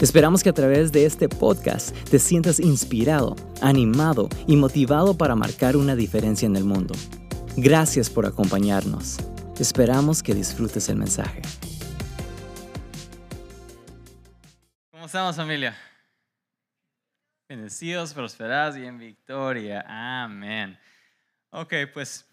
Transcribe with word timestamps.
Esperamos 0.00 0.42
que 0.42 0.48
a 0.48 0.52
través 0.52 0.90
de 0.90 1.06
este 1.06 1.28
podcast 1.28 1.96
te 2.08 2.18
sientas 2.18 2.58
inspirado, 2.58 3.36
animado 3.62 4.28
y 4.48 4.56
motivado 4.56 5.16
para 5.16 5.36
marcar 5.36 5.76
una 5.76 5.94
diferencia 5.94 6.46
en 6.46 6.56
el 6.56 6.64
mundo. 6.64 6.94
Gracias 7.56 8.10
por 8.10 8.26
acompañarnos. 8.26 9.18
Esperamos 9.58 10.20
que 10.22 10.34
disfrutes 10.34 10.88
el 10.88 10.96
mensaje. 10.96 11.42
¿Cómo 14.90 15.06
estamos 15.06 15.36
familia? 15.36 15.76
Bendecidos, 17.48 18.12
prosperados 18.12 18.76
y 18.76 18.84
en 18.84 18.98
victoria. 18.98 19.84
Amén. 19.86 20.76
Ok, 21.50 21.72
pues 21.92 22.26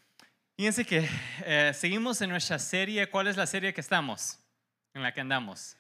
fíjense 0.57 0.83
que 0.83 1.07
eh, 1.45 1.71
seguimos 1.75 2.19
en 2.21 2.31
nuestra 2.31 2.57
serie. 2.57 3.07
¿Cuál 3.07 3.27
es 3.27 3.37
la 3.37 3.45
serie 3.45 3.71
que 3.71 3.81
estamos? 3.81 4.39
En 4.95 5.03
la 5.03 5.13
que 5.13 5.21
andamos. 5.21 5.77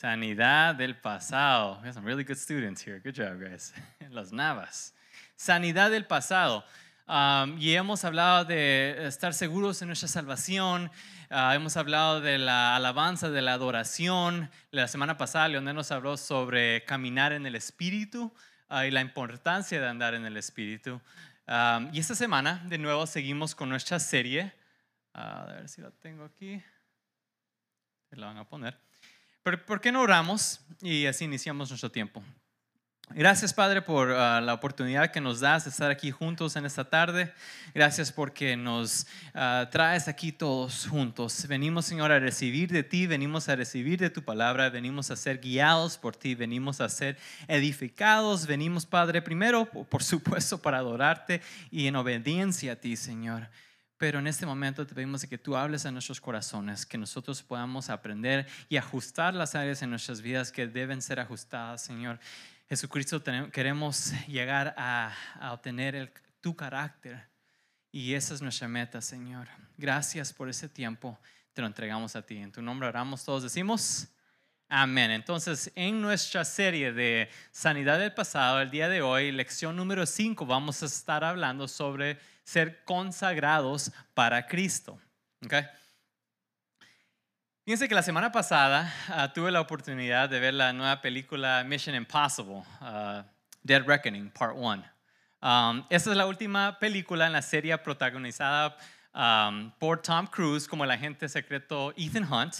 Sanidad 0.00 0.76
del 0.76 0.96
pasado. 0.96 1.78
We 1.82 1.88
have 1.88 1.92
some 1.92 2.06
really 2.06 2.24
good 2.24 2.38
students 2.38 2.82
here. 2.82 2.98
Good 3.00 3.16
job, 3.16 3.38
guys. 3.38 3.74
Los 4.10 4.32
Navas. 4.32 4.94
Sanidad 5.36 5.90
del 5.90 6.06
pasado. 6.06 6.64
Um, 7.06 7.58
y 7.58 7.74
hemos 7.74 8.02
hablado 8.06 8.46
de 8.46 9.06
estar 9.06 9.34
seguros 9.34 9.82
en 9.82 9.88
nuestra 9.88 10.08
salvación. 10.08 10.90
Uh, 11.30 11.52
hemos 11.52 11.76
hablado 11.76 12.22
de 12.22 12.38
la 12.38 12.76
alabanza, 12.76 13.28
de 13.28 13.42
la 13.42 13.52
adoración. 13.52 14.48
La 14.70 14.88
semana 14.88 15.18
pasada, 15.18 15.48
Leonel 15.48 15.76
nos 15.76 15.92
habló 15.92 16.16
sobre 16.16 16.82
caminar 16.86 17.34
en 17.34 17.44
el 17.44 17.54
Espíritu 17.54 18.32
uh, 18.70 18.80
y 18.80 18.90
la 18.90 19.02
importancia 19.02 19.82
de 19.82 19.86
andar 19.86 20.14
en 20.14 20.24
el 20.24 20.38
Espíritu. 20.38 20.98
Um, 21.46 21.90
y 21.92 21.98
esta 21.98 22.14
semana, 22.14 22.62
de 22.64 22.78
nuevo, 22.78 23.06
seguimos 23.06 23.54
con 23.54 23.68
nuestra 23.68 24.00
serie. 24.00 24.50
Uh, 25.14 25.18
a 25.18 25.44
ver 25.56 25.68
si 25.68 25.82
la 25.82 25.90
tengo 25.90 26.24
aquí. 26.24 26.62
La 28.12 28.28
van 28.28 28.38
a 28.38 28.48
poner. 28.48 28.89
Pero 29.42 29.64
¿por 29.64 29.80
qué 29.80 29.90
no 29.92 30.02
oramos 30.02 30.60
y 30.80 31.06
así 31.06 31.24
iniciamos 31.24 31.70
nuestro 31.70 31.90
tiempo? 31.90 32.22
Gracias, 33.12 33.52
Padre, 33.52 33.82
por 33.82 34.12
ah, 34.12 34.40
la 34.40 34.54
oportunidad 34.54 35.10
que 35.10 35.20
nos 35.20 35.40
das 35.40 35.64
de 35.64 35.70
estar 35.70 35.90
aquí 35.90 36.12
juntos 36.12 36.54
en 36.54 36.64
esta 36.64 36.88
tarde. 36.88 37.32
Gracias 37.74 38.12
porque 38.12 38.56
nos 38.56 39.04
ah, 39.34 39.68
traes 39.72 40.06
aquí 40.06 40.30
todos 40.30 40.86
juntos. 40.86 41.48
Venimos, 41.48 41.86
Señor, 41.86 42.12
a 42.12 42.20
recibir 42.20 42.70
de 42.70 42.84
ti, 42.84 43.08
venimos 43.08 43.48
a 43.48 43.56
recibir 43.56 43.98
de 43.98 44.10
tu 44.10 44.22
palabra, 44.22 44.70
venimos 44.70 45.10
a 45.10 45.16
ser 45.16 45.40
guiados 45.40 45.98
por 45.98 46.14
ti, 46.14 46.36
venimos 46.36 46.80
a 46.80 46.88
ser 46.88 47.18
edificados, 47.48 48.46
venimos, 48.46 48.86
Padre, 48.86 49.22
primero, 49.22 49.64
por 49.66 50.04
supuesto, 50.04 50.62
para 50.62 50.78
adorarte 50.78 51.42
y 51.72 51.88
en 51.88 51.96
obediencia 51.96 52.74
a 52.74 52.76
ti, 52.76 52.94
Señor. 52.94 53.48
Pero 54.00 54.18
en 54.18 54.26
este 54.26 54.46
momento 54.46 54.86
te 54.86 54.94
pedimos 54.94 55.26
que 55.26 55.36
tú 55.36 55.54
hables 55.54 55.84
a 55.84 55.90
nuestros 55.90 56.22
corazones, 56.22 56.86
que 56.86 56.96
nosotros 56.96 57.42
podamos 57.42 57.90
aprender 57.90 58.46
y 58.70 58.78
ajustar 58.78 59.34
las 59.34 59.54
áreas 59.54 59.82
en 59.82 59.90
nuestras 59.90 60.22
vidas 60.22 60.50
que 60.50 60.66
deben 60.66 61.02
ser 61.02 61.20
ajustadas, 61.20 61.82
Señor. 61.82 62.18
Jesucristo, 62.66 63.22
queremos 63.52 64.14
llegar 64.26 64.74
a, 64.78 65.12
obtener 65.52 66.14
tu 66.40 66.56
carácter 66.56 67.28
y 67.92 68.14
esa 68.14 68.32
es 68.32 68.40
nuestra 68.40 68.68
meta, 68.68 69.02
Señor. 69.02 69.48
Gracias 69.76 70.32
por 70.32 70.48
ese 70.48 70.70
tiempo, 70.70 71.20
te 71.52 71.60
lo 71.60 71.66
entregamos 71.66 72.16
a 72.16 72.22
ti. 72.22 72.38
En 72.38 72.52
tu 72.52 72.62
nombre 72.62 72.88
oramos, 72.88 73.22
todos 73.22 73.42
decimos. 73.42 74.08
Amén. 74.70 75.10
Entonces, 75.10 75.70
en 75.74 76.00
nuestra 76.00 76.46
serie 76.46 76.94
de 76.94 77.28
Sanidad 77.50 77.98
del 77.98 78.14
Pasado, 78.14 78.62
el 78.62 78.70
día 78.70 78.88
de 78.88 79.02
hoy, 79.02 79.30
lección 79.30 79.76
número 79.76 80.06
5, 80.06 80.46
vamos 80.46 80.82
a 80.82 80.86
estar 80.86 81.22
hablando 81.22 81.68
sobre 81.68 82.18
ser 82.50 82.82
consagrados 82.84 83.92
para 84.12 84.44
Cristo. 84.46 84.98
¿Okay? 85.44 85.64
Fíjense 87.64 87.88
que 87.88 87.94
la 87.94 88.02
semana 88.02 88.32
pasada 88.32 88.92
ah, 89.08 89.32
tuve 89.32 89.52
la 89.52 89.60
oportunidad 89.60 90.28
de 90.28 90.40
ver 90.40 90.54
la 90.54 90.72
nueva 90.72 91.00
película 91.00 91.62
Mission 91.62 91.94
Impossible, 91.94 92.64
uh, 92.80 93.22
Dead 93.62 93.82
Reckoning, 93.86 94.30
Part 94.30 94.56
1. 94.56 94.84
Um, 95.42 95.86
esta 95.88 96.10
es 96.10 96.16
la 96.16 96.26
última 96.26 96.76
película 96.80 97.26
en 97.26 97.32
la 97.32 97.40
serie 97.40 97.78
protagonizada 97.78 98.76
um, 99.14 99.70
por 99.78 100.02
Tom 100.02 100.26
Cruise 100.26 100.66
como 100.66 100.82
el 100.82 100.90
agente 100.90 101.28
secreto 101.28 101.94
Ethan 101.96 102.24
Hunt. 102.30 102.54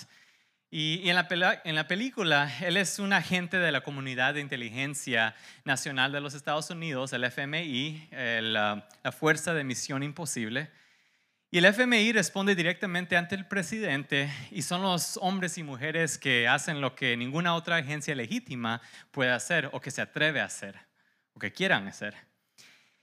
Y, 0.72 1.08
en, 1.08 1.16
la 1.16 1.60
en, 1.64 1.74
la 1.74 1.88
película, 1.88 2.52
él 2.60 2.76
es 2.76 3.00
un 3.00 3.12
agente 3.12 3.58
de 3.58 3.72
la 3.72 3.80
Comunidad 3.80 4.34
de 4.34 4.40
Inteligencia 4.40 5.34
Nacional 5.64 6.12
de 6.12 6.20
los 6.20 6.34
Estados 6.34 6.70
Unidos, 6.70 7.12
el 7.12 7.24
FMI, 7.24 8.08
la 8.12 8.86
Fuerza 9.18 9.52
de 9.52 9.64
Misión 9.64 10.04
Imposible. 10.04 10.70
Y 11.50 11.58
el 11.58 11.64
FMI 11.64 12.12
responde 12.12 12.54
directamente 12.54 13.16
ante 13.16 13.34
el 13.34 13.44
presidente 13.44 14.32
y 14.52 14.62
son 14.62 14.82
los 14.82 15.16
hombres 15.16 15.58
y 15.58 15.64
mujeres 15.64 16.16
que 16.16 16.46
hacen 16.46 16.80
lo 16.80 16.94
que 16.94 17.16
ninguna 17.16 17.56
otra 17.56 17.74
agencia 17.74 18.14
legítima 18.14 18.80
puede 19.10 19.32
hacer 19.32 19.68
o 19.72 19.80
que 19.80 19.90
se 19.90 20.00
atreve 20.00 20.40
a 20.40 20.44
hacer 20.44 20.78
o 21.32 21.40
que 21.40 21.50
quieran 21.50 21.88
hacer. 21.88 22.14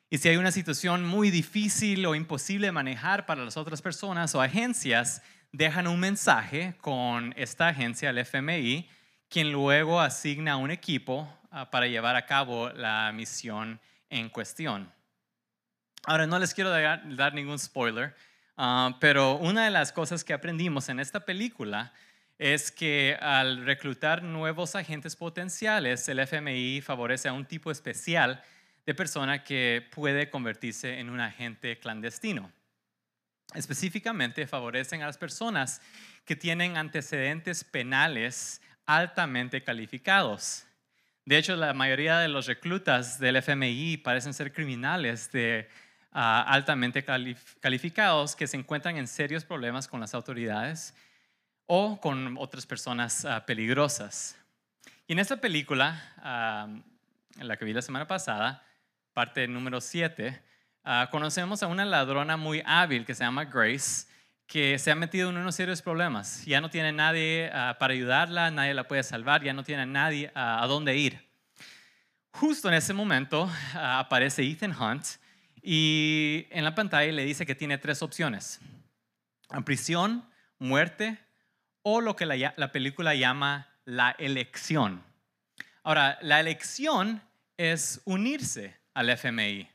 Y 0.10 0.20
si 0.20 0.30
hay 0.30 0.38
una 0.38 0.54
situación 0.54 1.06
muy 1.06 1.30
difícil 1.30 2.06
o 2.06 2.16
imposible 2.16 2.68
de 2.68 2.72
manejar 2.72 3.26
para 3.26 3.44
las 3.44 3.58
otras 3.58 3.82
personas 3.82 4.34
o 4.34 4.42
agencias, 4.42 5.22
dejan 5.58 5.88
un 5.88 6.00
mensaje 6.00 6.76
con 6.82 7.34
esta 7.36 7.70
agencia, 7.70 8.12
el 8.12 8.20
FMI, 8.20 8.88
quien 9.28 9.52
luego 9.52 10.00
asigna 10.00 10.56
un 10.56 10.70
equipo 10.70 11.28
ah, 11.50 11.72
para 11.72 11.88
llevar 11.88 12.16
a 12.16 12.28
cabo 12.28 12.70
la 12.70 13.12
misión 13.12 13.80
en 14.12 14.30
cuestión. 14.30 14.94
Ahora, 16.06 16.28
no 16.28 16.38
les 16.38 16.54
quiero 16.54 16.70
dar, 16.70 17.34
ningún 17.34 17.58
spoiler, 17.58 18.16
ah, 18.56 18.98
pero 19.00 19.38
una 19.38 19.66
de 19.66 19.72
las 19.72 19.92
cosas 19.92 20.24
que 20.24 20.34
aprendimos 20.34 20.90
en 20.90 21.00
esta 21.00 21.26
película 21.26 21.92
es 22.38 22.72
que 22.72 23.18
al 23.20 23.66
reclutar 23.66 24.22
nuevos 24.22 24.76
agentes 24.76 25.16
potenciales, 25.16 26.08
el 26.08 26.20
FMI 26.20 26.82
favorece 26.82 27.30
a 27.30 27.34
un 27.34 27.46
tipo 27.46 27.72
especial 27.72 28.44
de 28.86 28.94
persona 28.94 29.44
que 29.44 29.84
puede 29.92 30.30
convertirse 30.30 31.00
en 31.00 31.10
un 31.10 31.20
agente 31.20 31.80
clandestino. 31.80 32.52
Específicamente 33.54 34.46
favorecen 34.46 35.02
a 35.02 35.06
las 35.06 35.18
personas 35.18 35.82
que 36.26 36.36
tienen 36.36 36.78
antecedentes 36.78 37.64
penales 37.64 38.62
altamente 38.86 39.64
calificados. 39.64 40.66
De 41.26 41.38
hecho, 41.38 41.56
la 41.56 41.74
mayoría 41.74 42.20
de 42.20 42.30
los 42.30 42.46
reclutas 42.46 43.20
del 43.20 43.38
FMI 43.38 43.98
parecen 43.98 44.34
ser 44.34 44.54
criminales 44.54 45.32
de, 45.32 45.70
ah, 46.12 46.42
altamente 46.48 47.04
calificados 47.60 48.36
que 48.36 48.48
se 48.48 48.58
encuentran 48.58 48.98
en 48.98 49.08
serios 49.08 49.44
problemas 49.44 49.88
con 49.88 50.00
las 50.00 50.14
autoridades 50.14 50.94
o 51.66 52.00
con 52.00 52.38
otras 52.38 52.66
personas 52.66 53.26
ah, 53.26 53.46
peligrosas. 53.46 54.38
Y 55.06 55.14
en 55.14 55.20
esta 55.20 55.38
película, 55.38 56.14
ah, 56.18 56.68
en 57.38 57.48
la 57.48 57.58
que 57.58 57.66
vi 57.66 57.74
la 57.74 57.82
semana 57.82 58.08
pasada, 58.08 58.64
parte 59.14 59.48
número 59.48 59.82
7, 59.82 60.42
Ah, 60.90 61.10
conocemos 61.12 61.62
a 61.64 61.68
una 61.68 61.84
ladrona 61.84 62.38
muy 62.38 62.64
hábil 62.66 63.06
que 63.06 63.14
se 63.14 63.22
llama 63.22 63.44
Grace, 63.44 64.08
que 64.46 64.80
se 64.80 64.90
ha 64.90 64.96
metido 64.96 65.30
en 65.30 65.36
unos 65.36 65.54
serios 65.54 65.82
problemas. 65.82 66.46
Ya 66.46 66.62
no 66.62 66.70
tiene 66.70 66.94
nadie 66.94 67.52
ah, 67.54 67.76
para 67.78 67.94
ayudarla, 67.94 68.52
nadie 68.52 68.74
la 68.74 68.88
puede 68.88 69.04
salvar, 69.04 69.44
ya 69.44 69.52
no 69.52 69.66
tiene 69.66 69.86
nadie 69.86 70.32
ah, 70.34 70.64
a 70.64 70.68
dónde 70.68 70.96
ir. 70.96 71.20
Justo 72.32 72.70
en 72.70 72.76
ese 72.76 72.94
momento 72.94 73.52
aparece 73.74 74.44
Ethan 74.44 74.74
Hunt 74.82 75.06
y 75.62 76.48
en 76.52 76.64
la 76.64 76.74
pantalla 76.74 77.12
le 77.12 77.26
dice 77.26 77.46
que 77.46 77.54
tiene 77.54 77.78
tres 77.78 78.02
opciones. 78.02 78.62
Prisión, 79.66 80.24
muerte 80.58 81.18
o 81.82 82.00
lo 82.00 82.16
que 82.16 82.26
la, 82.26 82.54
la 82.56 82.72
película 82.72 83.14
llama 83.14 83.68
la 83.84 84.12
elección. 84.12 85.04
Ahora, 85.84 86.18
la 86.22 86.40
elección 86.40 87.22
es 87.58 88.00
unirse 88.06 88.80
al 88.94 89.10
FMI. 89.10 89.68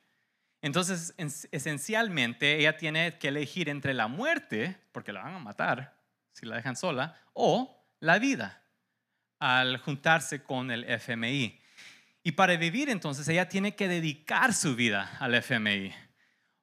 Entonces, 0.62 1.12
esencialmente, 1.50 2.58
ella 2.58 2.76
tiene 2.76 3.18
que 3.18 3.28
elegir 3.28 3.68
entre 3.68 3.94
la 3.94 4.06
muerte, 4.06 4.78
porque 4.92 5.12
la 5.12 5.22
van 5.22 5.34
a 5.34 5.38
matar 5.40 6.00
si 6.32 6.46
la 6.46 6.56
dejan 6.56 6.76
sola, 6.76 7.20
o 7.34 7.84
la 8.00 8.18
vida 8.18 8.62
al 9.38 9.78
juntarse 9.78 10.42
con 10.44 10.70
el 10.70 10.84
FMI. 10.84 11.60
Y 12.22 12.32
para 12.32 12.56
vivir 12.56 12.88
entonces 12.88 13.26
ella 13.26 13.48
tiene 13.48 13.74
que 13.74 13.88
dedicar 13.88 14.54
su 14.54 14.76
vida 14.76 15.16
al 15.18 15.34
FMI, 15.34 15.92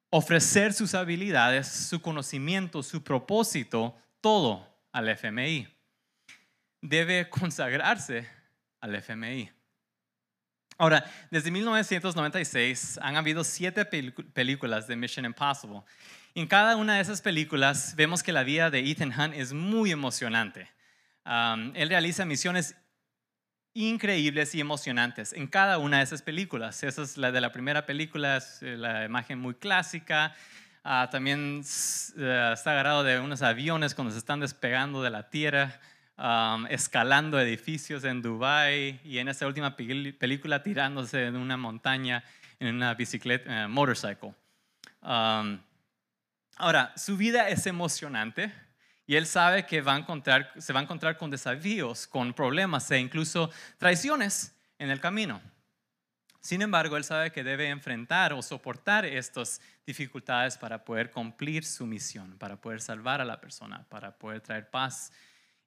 ofrecer 0.08 0.72
sus 0.72 0.94
habilidades, 0.94 1.68
su 1.68 2.00
conocimiento, 2.00 2.82
su 2.82 3.04
propósito, 3.04 3.94
todo 4.22 4.66
al 4.92 5.10
FMI. 5.10 5.68
Debe 6.80 7.28
consagrarse 7.28 8.26
al 8.80 8.94
FMI. 8.94 9.50
Ahora, 10.80 11.04
desde 11.30 11.50
1996 11.50 13.00
han 13.02 13.14
habido 13.16 13.44
siete 13.44 13.84
películas 13.84 14.86
de 14.86 14.96
Mission 14.96 15.26
Impossible. 15.26 15.82
En 16.34 16.46
cada 16.46 16.74
una 16.76 16.94
de 16.94 17.02
esas 17.02 17.20
películas 17.20 17.94
vemos 17.96 18.22
que 18.22 18.32
la 18.32 18.44
vida 18.44 18.70
de 18.70 18.90
Ethan 18.90 19.12
Hunt 19.12 19.34
es 19.34 19.52
muy 19.52 19.90
emocionante. 19.90 20.70
él 21.26 21.88
realiza 21.90 22.24
misiones 22.24 22.76
increíbles 23.74 24.54
y 24.54 24.60
emocionantes 24.60 25.34
en 25.34 25.48
cada 25.48 25.76
una 25.76 25.98
de 25.98 26.04
esas 26.04 26.22
películas. 26.22 26.82
Esa 26.82 27.02
es 27.02 27.18
la 27.18 27.30
de 27.30 27.42
la 27.42 27.52
primera 27.52 27.84
película, 27.84 28.38
es 28.38 28.62
eh, 28.62 28.78
la 28.78 29.04
imagen 29.04 29.38
muy 29.38 29.52
clásica. 29.56 30.34
Ah, 30.82 31.10
también 31.12 31.60
eh, 32.16 32.50
está 32.54 32.70
agarrado 32.70 33.04
de 33.04 33.20
unos 33.20 33.42
aviones 33.42 33.94
cuando 33.94 34.12
se 34.12 34.18
están 34.18 34.40
despegando 34.40 35.02
de 35.02 35.10
la 35.10 35.28
tierra 35.28 35.78
escalando 36.68 37.40
edificios 37.40 38.04
en 38.04 38.20
Dubai 38.20 39.00
y 39.04 39.18
en 39.18 39.28
esta 39.28 39.46
última 39.46 39.74
película 39.74 40.62
tirándose 40.62 41.30
de 41.30 41.38
una 41.38 41.56
montaña 41.56 42.22
en 42.58 42.74
una 42.76 42.94
bicicleta, 42.94 43.66
uh, 43.66 43.68
motorcycle. 43.68 44.34
ahora, 45.00 46.92
su 46.96 47.16
vida 47.16 47.48
es 47.48 47.66
emocionante 47.66 48.52
y 49.06 49.16
él 49.16 49.26
sabe 49.26 49.64
que 49.64 49.80
va 49.80 49.94
a 49.94 49.98
encontrar, 49.98 50.52
se 50.58 50.72
va 50.72 50.80
a 50.80 50.82
encontrar 50.82 51.16
con 51.16 51.30
desafíos, 51.30 52.06
con 52.06 52.34
problemas 52.34 52.90
e 52.90 52.98
incluso 52.98 53.50
traiciones 53.78 54.54
en 54.78 54.90
el 54.90 55.00
camino. 55.00 55.40
Sin 56.40 56.62
embargo, 56.62 56.96
él 56.96 57.04
sabe 57.04 57.32
que 57.32 57.44
debe 57.44 57.68
enfrentar 57.68 58.32
o 58.32 58.42
soportar 58.42 59.04
estas 59.04 59.60
dificultades 59.86 60.56
para 60.56 60.84
poder 60.84 61.10
cumplir 61.10 61.64
su 61.64 61.86
misión, 61.86 62.38
para 62.38 62.56
poder 62.56 62.80
salvar 62.80 63.20
a 63.20 63.24
la 63.24 63.40
persona, 63.40 63.84
para 63.88 64.16
poder 64.16 64.40
traer 64.40 64.70
paz 64.70 65.12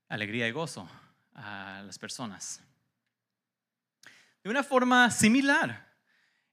alegría 0.09 0.47
y 0.47 0.51
gozo 0.51 0.89
a 1.33 1.81
las 1.85 1.99
personas. 1.99 2.61
De 4.43 4.49
una 4.49 4.63
forma 4.63 5.09
similar, 5.09 5.93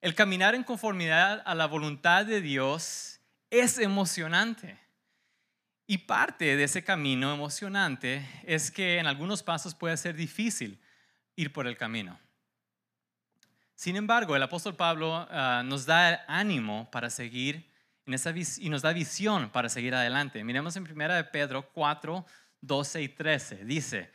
el 0.00 0.14
caminar 0.14 0.54
en 0.54 0.64
conformidad 0.64 1.42
a 1.44 1.54
la 1.54 1.66
voluntad 1.66 2.24
de 2.24 2.40
Dios 2.40 3.20
es 3.50 3.78
emocionante. 3.78 4.78
Y 5.86 5.98
parte 5.98 6.56
de 6.56 6.64
ese 6.64 6.84
camino 6.84 7.34
emocionante 7.34 8.24
es 8.44 8.70
que 8.70 8.98
en 8.98 9.06
algunos 9.06 9.42
pasos 9.42 9.74
puede 9.74 9.96
ser 9.96 10.14
difícil 10.14 10.80
ir 11.34 11.52
por 11.52 11.66
el 11.66 11.76
camino. 11.76 12.18
Sin 13.74 13.96
embargo, 13.96 14.36
el 14.36 14.42
apóstol 14.42 14.76
Pablo 14.76 15.26
ah, 15.30 15.62
nos 15.64 15.86
da 15.86 16.24
ánimo 16.28 16.88
para 16.92 17.10
seguir 17.10 17.68
en 18.06 18.14
esa 18.14 18.32
y 18.58 18.70
nos 18.70 18.82
da 18.82 18.92
visión 18.92 19.50
para 19.50 19.68
seguir 19.68 19.94
adelante. 19.94 20.44
Miremos 20.44 20.76
en 20.76 20.84
1 20.84 21.14
de 21.14 21.24
Pedro 21.24 21.68
4, 21.72 22.24
12 22.62 23.02
y 23.02 23.08
13. 23.08 23.64
Dice, 23.64 24.10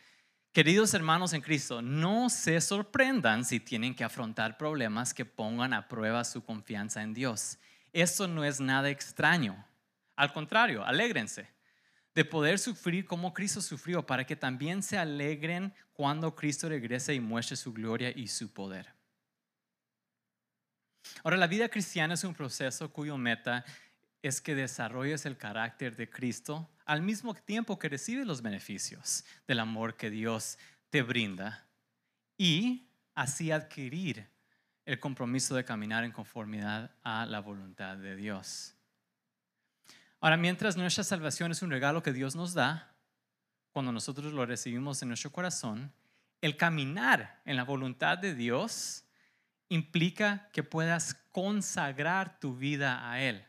queridos 0.52 0.94
hermanos 0.94 1.34
en 1.34 1.42
Cristo, 1.42 1.82
no 1.82 2.30
se 2.30 2.60
sorprendan 2.62 3.46
si 3.46 3.60
tienen 3.60 3.96
que 3.96 4.04
afrontar 4.04 4.58
problemas 4.58 5.14
que 5.14 5.26
pongan 5.26 5.74
a 5.74 5.88
prueba 5.88 6.24
su 6.24 6.44
confianza 6.44 7.02
en 7.02 7.14
Dios. 7.14 7.58
Eso 7.94 8.28
no 8.28 8.44
es 8.44 8.60
nada 8.60 8.90
extraño. 8.90 9.66
Al 10.16 10.32
contrario, 10.34 10.86
alégrense 10.86 11.56
de 12.16 12.24
poder 12.24 12.58
sufrir 12.60 13.06
como 13.06 13.34
Cristo 13.34 13.62
sufrió, 13.62 14.06
para 14.06 14.26
que 14.26 14.38
también 14.38 14.82
se 14.82 14.98
alegren 14.98 15.74
cuando 15.92 16.34
Cristo 16.34 16.70
regrese 16.70 17.14
y 17.14 17.20
muestre 17.20 17.58
su 17.58 17.74
gloria 17.74 18.10
y 18.10 18.28
su 18.28 18.52
poder. 18.54 18.94
Ahora, 21.24 21.36
la 21.36 21.48
vida 21.48 21.68
cristiana 21.68 22.14
es 22.14 22.24
un 22.24 22.34
proceso 22.34 22.92
cuyo 22.92 23.18
meta 23.18 23.66
es 24.22 24.40
que 24.40 24.56
desarrolles 24.56 25.26
el 25.26 25.38
carácter 25.38 25.96
de 25.98 26.10
Cristo 26.10 26.70
al 26.86 27.02
mismo 27.02 27.34
tiempo 27.34 27.80
que 27.80 27.90
recibes 27.90 28.26
los 28.26 28.42
beneficios 28.42 29.26
del 29.48 29.60
amor 29.60 29.98
que 29.98 30.10
Dios 30.10 30.58
te 30.90 31.02
brinda 31.02 31.66
y 32.38 32.88
así 33.16 33.52
adquirir 33.52 34.28
el 34.86 35.00
compromiso 35.00 35.56
de 35.56 35.66
caminar 35.66 36.04
en 36.04 36.12
conformidad 36.12 36.92
a 37.04 37.26
la 37.26 37.40
voluntad 37.40 37.98
de 37.98 38.16
Dios. 38.16 38.76
Ahora, 40.20 40.38
mientras 40.38 40.78
nuestra 40.78 41.04
salvación 41.04 41.52
es 41.52 41.62
un 41.62 41.72
regalo 41.72 42.04
que 42.04 42.14
Dios 42.14 42.36
nos 42.36 42.54
da, 42.54 42.94
cuando 43.72 43.92
nosotros 43.92 44.32
lo 44.32 44.46
recibimos 44.46 45.02
en 45.02 45.10
nuestro 45.10 45.32
corazón, 45.32 45.92
el 46.42 46.56
caminar 46.56 47.42
en 47.46 47.56
la 47.58 47.64
voluntad 47.64 48.18
de 48.18 48.36
Dios 48.36 49.04
implica 49.70 50.50
que 50.54 50.64
puedas 50.64 51.16
consagrar 51.32 52.40
tu 52.40 52.56
vida 52.56 53.12
a 53.12 53.22
Él. 53.22 53.44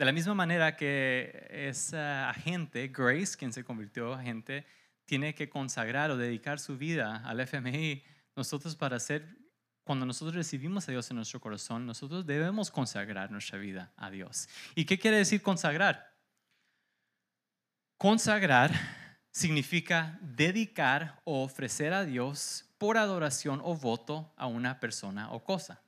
De 0.00 0.06
la 0.06 0.12
misma 0.12 0.32
manera 0.32 0.78
que 0.78 1.46
esa 1.50 2.30
agente, 2.30 2.88
Grace, 2.88 3.36
quien 3.36 3.52
se 3.52 3.64
convirtió 3.64 4.14
agente, 4.14 4.64
tiene 5.04 5.34
que 5.34 5.50
consagrar 5.50 6.10
o 6.10 6.16
dedicar 6.16 6.58
su 6.58 6.78
vida 6.78 7.16
al 7.26 7.38
FMI, 7.38 8.02
nosotros 8.34 8.74
para 8.76 8.98
ser, 8.98 9.36
cuando 9.84 10.06
nosotros 10.06 10.34
recibimos 10.34 10.88
a 10.88 10.92
Dios 10.92 11.10
en 11.10 11.16
nuestro 11.16 11.38
corazón, 11.38 11.84
nosotros 11.84 12.24
debemos 12.24 12.70
consagrar 12.70 13.30
nuestra 13.30 13.58
vida 13.58 13.92
a 13.98 14.10
Dios. 14.10 14.48
¿Y 14.74 14.86
qué 14.86 14.98
quiere 14.98 15.18
decir 15.18 15.42
consagrar? 15.42 16.16
Consagrar 17.98 18.70
significa 19.30 20.18
dedicar 20.22 21.20
o 21.24 21.42
ofrecer 21.42 21.92
a 21.92 22.06
Dios 22.06 22.64
por 22.78 22.96
adoración 22.96 23.60
o 23.62 23.76
voto 23.76 24.32
a 24.38 24.46
una 24.46 24.80
persona 24.80 25.30
o 25.30 25.44
cosa. 25.44 25.82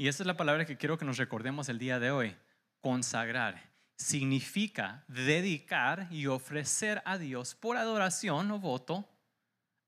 Y 0.00 0.06
esa 0.06 0.22
es 0.22 0.28
la 0.28 0.36
palabra 0.36 0.64
que 0.64 0.76
quiero 0.76 0.96
que 0.96 1.04
nos 1.04 1.16
recordemos 1.16 1.68
el 1.68 1.80
día 1.80 1.98
de 1.98 2.12
hoy. 2.12 2.36
Consagrar. 2.80 3.60
Significa 3.96 5.04
dedicar 5.08 6.06
y 6.12 6.28
ofrecer 6.28 7.02
a 7.04 7.18
Dios 7.18 7.56
por 7.56 7.76
adoración 7.76 8.48
o 8.52 8.60
voto 8.60 9.08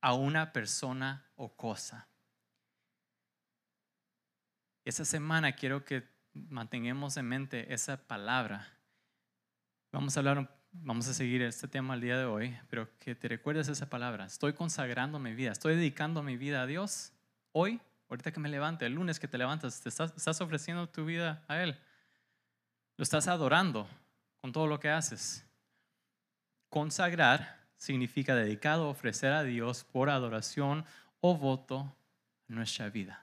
a 0.01 0.15
una 0.15 0.53
persona 0.53 1.31
o 1.37 1.55
cosa. 1.55 2.09
Esa 4.85 5.05
semana 5.05 5.53
quiero 5.53 5.85
que 5.85 6.03
mantengamos 6.33 7.17
en 7.17 7.27
mente 7.27 7.73
esa 7.73 8.09
palabra. 8.09 8.67
Vamos 9.93 10.17
a 10.17 10.21
hablar, 10.21 10.59
vamos 10.73 11.07
a 11.07 11.15
seguir 11.15 11.41
este 11.43 11.69
tema 11.69 11.95
el 11.95 12.01
día 12.01 12.19
de 12.19 12.25
hoy, 12.25 12.59
pero 12.69 12.89
que 12.99 13.15
te 13.15 13.29
recuerdes 13.29 13.69
esa 13.69 13.89
palabra. 13.89 14.25
Estoy 14.25 14.55
consagrando 14.55 15.21
mi 15.21 15.35
vida, 15.35 15.53
estoy 15.53 15.77
dedicando 15.77 16.25
mi 16.25 16.37
vida 16.37 16.63
a 16.63 16.67
Dios 16.67 17.13
hoy 17.53 17.81
Ahorita 18.11 18.33
que 18.33 18.41
me 18.41 18.49
levante, 18.49 18.87
el 18.87 18.95
lunes 18.95 19.21
que 19.21 19.29
te 19.29 19.39
levantas, 19.39 19.81
te 19.81 19.89
estás, 19.89 20.41
ofreciendo 20.41 20.89
tu 20.89 21.05
vida 21.05 21.45
a 21.47 21.63
Él. 21.63 21.79
Lo 22.97 23.05
estás 23.05 23.29
adorando 23.29 23.89
con 24.41 24.51
todo 24.51 24.67
lo 24.67 24.81
que 24.81 24.91
haces. 24.91 25.47
Consagrar 26.69 27.61
significa 27.77 28.35
dedicado, 28.35 28.89
ofrecer 28.89 29.33
a 29.33 29.45
Dios 29.45 29.85
por 29.85 30.11
adoración 30.11 30.85
o 31.21 31.37
voto 31.37 31.97
nuestra 32.49 32.91
vida. 32.91 33.23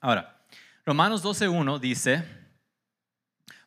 Ahora, 0.00 0.36
Romanos 0.84 1.24
12.1 1.24 1.78
dice, 1.78 2.24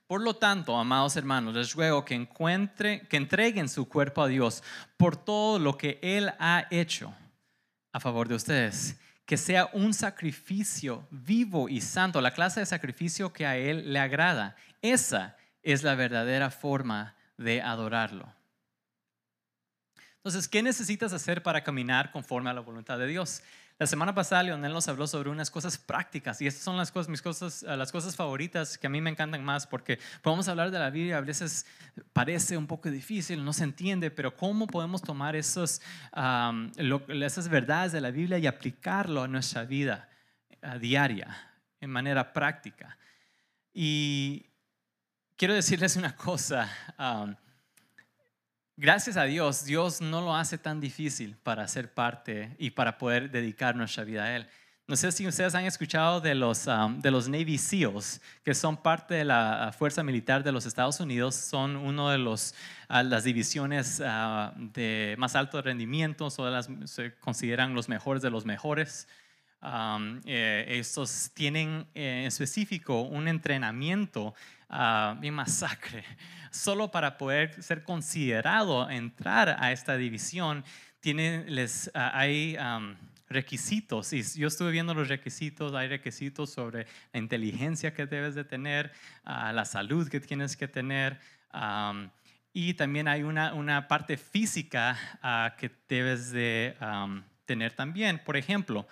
por 0.05 0.21
lo 0.21 0.33
tanto, 0.33 0.77
amados 0.77 1.15
hermanos, 1.15 1.55
les 1.55 1.73
ruego 1.73 2.03
que, 2.03 2.13
encuentre, 2.13 3.07
que 3.07 3.15
entreguen 3.15 3.69
su 3.69 3.87
cuerpo 3.87 4.21
a 4.21 4.27
Dios 4.27 4.63
por 4.97 5.15
todo 5.15 5.59
lo 5.59 5.77
que 5.77 5.97
Él 6.01 6.33
ha 6.39 6.67
hecho 6.71 7.13
a 7.93 8.01
favor 8.01 8.27
de 8.27 8.35
ustedes 8.35 8.99
que 9.27 9.35
sea 9.35 9.69
un 9.73 9.93
sacrificio 9.93 11.05
vivo 11.11 11.67
y 11.67 11.81
santo, 11.81 12.21
la 12.21 12.33
clase 12.33 12.61
de 12.61 12.65
sacrificio 12.65 13.33
que 13.33 13.45
a 13.45 13.57
Él 13.57 13.91
le 13.91 13.99
agrada. 13.99 14.55
Esa 14.81 15.35
es 15.63 15.83
la 15.83 15.95
verdadera 15.95 16.49
forma 16.49 17.13
de 17.37 17.61
adorarlo. 17.61 18.33
Entonces, 20.15 20.47
¿qué 20.47 20.63
necesitas 20.63 21.11
hacer 21.11 21.43
para 21.43 21.61
caminar 21.61 22.11
conforme 22.11 22.49
a 22.49 22.53
la 22.53 22.61
voluntad 22.61 22.97
de 22.97 23.07
Dios? 23.07 23.43
La 23.79 23.85
semana 23.85 24.15
pasada 24.15 24.41
Leonel 24.41 24.73
nos 24.73 24.87
habló 24.87 25.05
sobre 25.05 25.29
unas 25.29 25.51
cosas 25.51 25.77
prácticas 25.77 26.41
y 26.41 26.47
estas 26.47 26.63
son 26.63 26.77
las 26.77 26.91
cosas, 26.91 27.09
mis 27.09 27.21
cosas, 27.21 27.61
eh, 27.61 27.77
las 27.77 27.91
cosas 27.91 28.15
favoritas 28.15 28.75
que 28.75 28.87
a 28.87 28.89
mí 28.89 29.01
me 29.01 29.11
encantan 29.11 29.43
más 29.43 29.67
porque 29.67 29.99
podemos 30.23 30.47
hablar 30.47 30.71
de 30.71 30.79
la 30.79 30.89
Biblia, 30.89 31.17
a 31.17 31.21
veces 31.21 31.67
parece 32.11 32.57
un 32.57 32.65
poco 32.65 32.89
difícil, 32.89 33.45
no 33.45 33.53
se 33.53 33.65
entiende, 33.65 34.09
pero 34.09 34.35
¿cómo 34.35 34.65
podemos 34.65 35.03
tomar 35.03 35.35
esos, 35.35 35.79
esas 36.11 37.49
verdades 37.49 37.91
de 37.91 38.01
la 38.01 38.09
Biblia 38.09 38.39
y 38.39 38.47
aplicarlo 38.47 39.21
a 39.21 39.27
nuestra 39.27 39.63
vida 39.63 40.09
eh, 40.59 40.79
diaria, 40.79 41.37
en 41.79 41.91
manera 41.91 42.33
práctica? 42.33 42.97
Y 43.71 44.47
quiero 45.35 45.53
decirles 45.53 45.97
una 45.97 46.15
cosa 46.15 46.67
gracias 48.77 49.17
a 49.17 49.23
Dios, 49.23 49.65
Dios 49.65 49.99
no 49.99 50.21
lo 50.21 50.35
hace 50.35 50.57
tan 50.57 50.79
difícil 50.79 51.35
para 51.43 51.67
ser 51.67 51.93
parte 51.93 52.55
y 52.59 52.69
para 52.69 52.97
poder 52.97 53.31
dedicar 53.31 53.75
nuestra 53.75 54.03
vida 54.03 54.23
a 54.23 54.35
Él. 54.35 54.47
No 54.87 54.95
sé 54.95 55.11
si 55.11 55.27
ustedes 55.27 55.53
han 55.53 55.65
escuchado 55.65 56.21
de 56.21 56.33
los, 56.33 56.65
um, 56.65 57.01
de 57.01 57.11
los 57.11 57.27
Navy 57.27 57.57
SEALs, 57.57 58.21
que 58.45 58.53
son 58.53 58.77
parte 58.77 59.15
de 59.15 59.25
la 59.25 59.75
Fuerza 59.77 60.01
Militar 60.01 60.45
de 60.45 60.53
los 60.53 60.65
Estados 60.65 61.01
Unidos, 61.01 61.35
son 61.35 61.75
uno 61.75 62.09
de 62.09 62.17
los, 62.17 62.55
uh, 62.89 63.03
las 63.03 63.25
divisiones 63.25 63.99
uh, 63.99 64.51
de 64.55 65.15
más 65.17 65.35
alto 65.35 65.61
rendimiento, 65.61 66.29
se 66.29 67.15
consideran 67.19 67.73
los 67.73 67.89
mejores 67.89 68.21
de 68.21 68.29
los 68.29 68.45
mejores. 68.45 69.09
Um, 69.59 70.21
eh, 70.25 70.65
estos 70.67 71.31
tienen 71.33 71.87
eh, 71.95 72.19
en 72.21 72.25
específico 72.27 73.01
un 73.01 73.27
entrenamiento 73.27 74.35
uh, 74.69 75.19
bien 75.19 75.33
masacre 75.33 76.03
solo 76.51 76.91
para 76.91 77.17
poder 77.17 77.63
ser 77.63 77.83
considerado 77.83 78.87
entrar 78.87 79.57
a 79.59 79.71
esta 79.71 79.97
división, 79.97 80.63
tiene, 80.99 81.43
les, 81.47 81.89
ah, 81.93 82.11
hay 82.13 82.57
requisitos. 83.29 84.11
Y 84.13 84.23
yo 84.23 84.47
estuve 84.47 84.71
viendo 84.71 84.93
los 84.93 85.07
requisitos, 85.07 85.73
hay 85.73 85.87
requisitos 85.87 86.51
sobre 86.51 86.87
la 87.13 87.19
inteligencia 87.19 87.93
que 87.93 88.05
debes 88.05 88.35
de 88.35 88.43
tener, 88.43 88.91
ah, 89.23 89.51
la 89.53 89.65
salud 89.65 90.07
que 90.07 90.19
tienes 90.19 90.55
que 90.55 90.67
tener. 90.67 91.19
y 92.53 92.73
también 92.73 93.07
hay 93.07 93.23
una, 93.23 93.53
una 93.53 93.87
parte 93.87 94.17
física 94.17 94.97
ah, 95.21 95.55
que 95.57 95.71
debes 95.87 96.31
de 96.31 96.75
tener 97.45 97.73
también. 97.73 98.19
Por 98.23 98.37
ejemplo, 98.37 98.87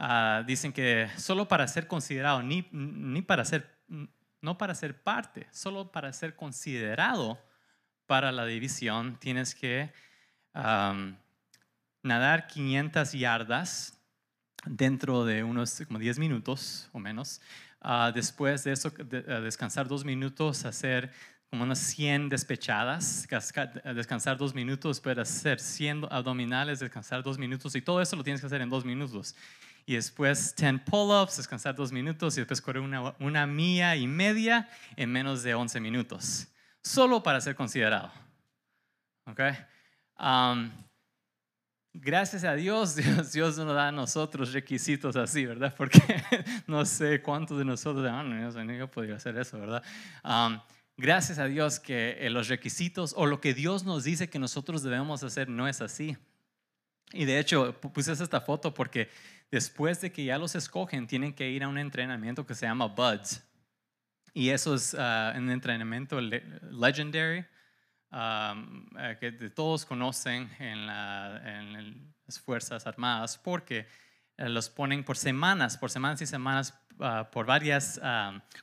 ah, 0.00 0.42
dicen 0.46 0.72
que 0.72 1.08
solo 1.18 1.46
para 1.46 1.68
ser 1.68 1.86
considerado, 1.86 2.42
ni, 2.42 2.66
ni 2.72 3.22
para 3.22 3.44
ser, 3.44 3.78
no 4.40 4.56
para 4.58 4.74
ser 4.74 5.02
parte, 5.02 5.46
solo 5.52 5.92
para 5.92 6.12
ser 6.12 6.34
considerado 6.34 7.38
para 8.06 8.32
la 8.32 8.46
división, 8.46 9.16
tienes 9.20 9.54
que 9.54 9.92
nadar 12.02 12.46
500 12.48 13.12
yardas 13.12 14.00
dentro 14.66 15.24
de 15.24 15.44
unos 15.44 15.82
como 15.86 15.98
10 15.98 16.18
minutos 16.18 16.88
o 16.92 16.98
menos. 16.98 17.40
Ah, 17.80 18.10
después 18.12 18.64
de 18.64 18.72
eso, 18.72 18.92
ah, 19.28 19.40
descansar 19.40 19.86
dos 19.86 20.04
minutos, 20.04 20.64
hacer 20.64 21.12
como 21.50 21.64
unas 21.64 21.78
100 21.78 22.28
despechadas, 22.28 23.28
descansar 23.94 24.36
dos 24.38 24.54
minutos, 24.54 24.96
después 24.96 25.18
hacer 25.18 25.58
100 25.60 26.06
abdominales, 26.10 26.78
descansar 26.80 27.22
dos 27.22 27.38
minutos, 27.38 27.74
y 27.74 27.82
todo 27.82 28.00
eso 28.00 28.16
lo 28.16 28.22
tienes 28.22 28.40
que 28.40 28.46
hacer 28.46 28.60
en 28.60 28.70
dos 28.70 28.84
minutos. 28.84 29.34
Y 29.86 29.94
después 29.94 30.54
10 30.54 30.82
pull-ups, 30.82 31.36
descansar 31.36 31.74
dos 31.74 31.92
minutos, 31.92 32.36
y 32.36 32.40
después 32.40 32.60
correr 32.60 32.82
una, 32.82 33.14
una 33.18 33.46
milla 33.46 33.96
y 33.96 34.06
media 34.06 34.68
en 34.96 35.10
menos 35.10 35.42
de 35.42 35.54
11 35.54 35.80
minutos, 35.80 36.48
solo 36.82 37.22
para 37.22 37.40
ser 37.40 37.54
considerado. 37.54 38.12
¿Ok? 39.26 39.40
Um, 40.18 40.70
Gracias 41.92 42.44
a 42.44 42.54
Dios, 42.54 42.94
Dios, 42.96 43.32
Dios 43.32 43.58
nos 43.58 43.74
da 43.74 43.88
a 43.88 43.92
nosotros 43.92 44.52
requisitos 44.52 45.16
así, 45.16 45.44
¿verdad? 45.44 45.74
Porque 45.76 46.00
no 46.66 46.84
sé 46.84 47.20
cuántos 47.20 47.58
de 47.58 47.64
nosotros, 47.64 48.06
ah, 48.08 48.22
no, 48.22 48.72
yo 48.72 48.90
podría 48.90 49.16
hacer 49.16 49.36
eso, 49.36 49.58
¿verdad? 49.58 49.82
gracias 50.96 51.38
a 51.38 51.46
Dios 51.46 51.80
que 51.80 52.18
eh, 52.20 52.30
los 52.30 52.48
requisitos 52.48 53.14
o 53.16 53.26
lo 53.26 53.40
que 53.40 53.54
Dios 53.54 53.84
nos 53.84 54.04
dice 54.04 54.28
que 54.28 54.38
nosotros 54.38 54.82
debemos 54.82 55.22
hacer 55.24 55.48
no 55.48 55.66
es 55.66 55.80
así. 55.80 56.16
Y 57.12 57.24
de 57.24 57.38
hecho, 57.38 57.72
puse 57.80 58.12
esta 58.12 58.40
foto 58.40 58.72
porque 58.72 59.10
después 59.50 60.00
de 60.00 60.12
que 60.12 60.24
ya 60.24 60.38
los 60.38 60.54
escogen, 60.54 61.06
tienen 61.06 61.34
que 61.34 61.50
ir 61.50 61.64
a 61.64 61.68
un 61.68 61.78
entrenamiento 61.78 62.46
que 62.46 62.54
se 62.54 62.66
llama 62.66 62.86
BUDS. 62.86 63.42
Y 64.32 64.50
eso 64.50 64.74
es 64.74 64.94
uh, 64.94 65.36
un 65.36 65.50
entrenamiento 65.50 66.20
legendary 66.20 67.44
eh, 68.12 69.16
que 69.20 69.32
todos 69.50 69.84
conocen 69.84 70.50
en, 70.58 70.86
las 70.86 72.38
Fuerzas 72.40 72.86
Armadas, 72.86 73.38
porque 73.38 73.86
eh, 74.36 74.48
los 74.48 74.68
ponen 74.68 75.02
por 75.02 75.16
semanas, 75.16 75.76
por 75.76 75.90
semanas 75.90 76.22
y 76.22 76.26
semanas, 76.26 76.74
ah, 77.00 77.28
por 77.30 77.46
varias 77.46 78.00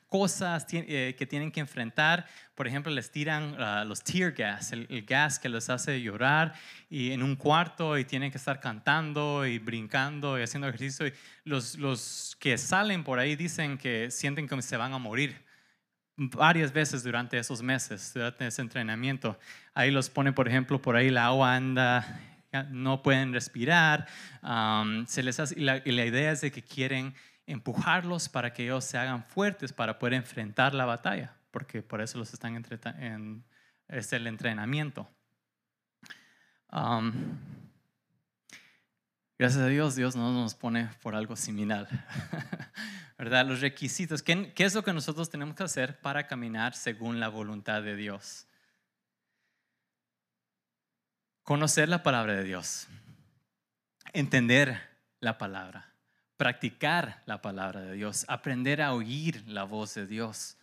cosas 0.08 0.65
eh, 0.72 1.15
que 1.17 1.25
tienen 1.25 1.51
que 1.51 1.60
enfrentar. 1.60 2.25
Por 2.56 2.67
ejemplo, 2.67 2.91
les 2.91 3.12
tiran 3.12 3.56
ah, 3.60 3.84
los 3.86 4.03
tear 4.03 4.32
gas, 4.32 4.72
el, 4.72 4.88
gas 5.06 5.39
que 5.39 5.50
les 5.50 5.70
hace 5.70 6.01
llorar, 6.01 6.53
y 6.89 7.12
en 7.12 7.24
un 7.24 7.36
cuarto 7.36 7.98
y 7.98 8.06
tienen 8.06 8.32
que 8.32 8.38
estar 8.38 8.60
cantando 8.60 9.46
y 9.46 9.60
brincando 9.60 10.39
y 10.39 10.44
haciendo 10.44 10.67
ejercicio. 10.67 11.08
Y 11.08 11.13
los, 11.44 11.77
los 11.77 12.38
que 12.39 12.58
salen 12.58 13.03
por 13.03 13.20
ahí 13.20 13.36
dicen 13.36 13.77
que 13.77 14.12
sienten 14.12 14.48
que 14.48 14.62
se 14.62 14.77
van 14.77 14.94
a 14.94 14.98
morir 14.98 15.48
varias 16.17 16.74
veces 16.74 17.03
durante 17.03 17.38
esos 17.38 17.62
meses, 17.62 18.12
durante 18.13 18.48
ese 18.48 18.62
entrenamiento. 18.62 19.39
Ahí 19.74 19.91
los 19.91 20.10
pone, 20.10 20.34
por 20.34 20.48
ejemplo, 20.48 20.82
por 20.82 20.96
ahí 20.96 21.10
la 21.12 21.27
agua 21.27 21.56
anda, 21.56 22.20
no 22.72 23.01
pueden 23.03 23.34
respirar. 23.34 24.08
se 25.08 25.24
les 25.24 25.51
y, 25.56 25.62
la, 25.62 25.77
idea 25.86 26.32
es 26.32 26.41
de 26.41 26.51
que 26.51 26.63
quieren 26.63 27.13
empujarlos 27.48 28.30
para 28.30 28.54
que 28.54 28.66
ellos 28.66 28.86
se 28.86 28.98
hagan 29.00 29.24
fuertes 29.24 29.74
para 29.74 29.98
poder 29.98 30.13
enfrentar 30.13 30.75
la 30.75 30.86
batalla, 30.86 31.36
porque 31.50 31.82
por 31.82 32.01
eso 32.01 32.20
los 32.20 32.32
están 32.34 32.63
en, 33.00 33.44
es 33.88 34.13
el 34.13 34.27
entrenamiento. 34.27 35.10
gracias 39.39 39.63
a 39.63 39.68
Dios, 39.68 39.96
Dios 39.96 40.16
no 40.16 40.32
nos 40.32 40.54
pone 40.54 40.89
por 41.01 41.16
algo 41.16 41.36
similar. 41.36 41.88
¿verdad? 43.18 43.46
Los 43.46 43.62
requisitos. 43.62 44.22
¿Qué, 44.22 44.54
es 44.58 44.75
lo 44.75 44.84
que 44.84 44.94
nosotros 44.94 45.30
tenemos 45.30 45.56
que 45.56 45.63
hacer 45.63 46.00
para 46.00 46.27
caminar 46.27 46.75
según 46.75 47.20
la 47.20 47.30
voluntad 47.30 47.82
de 47.82 47.96
Dios? 47.96 48.48
Conocer 51.44 51.89
la 51.89 52.04
palabra 52.04 52.34
de 52.34 52.44
Dios, 52.44 52.88
entender 54.12 54.82
la 55.22 55.38
palabra, 55.38 55.94
practicar 56.38 57.24
la 57.25 57.41
palabra 57.41 57.82
de 57.82 57.94
Dios, 57.94 58.25
aprender 58.27 58.82
a 58.82 58.94
oír 58.94 59.44
la 59.48 59.63
voz 59.63 59.96
de 59.96 60.06
Dios, 60.06 60.58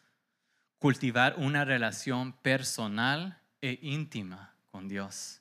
cultivar 0.79 1.35
una 1.37 1.65
relación 1.65 2.33
personal 2.33 3.41
e 3.61 3.79
íntima 3.83 4.55
con 4.71 4.89
Dios 4.89 5.41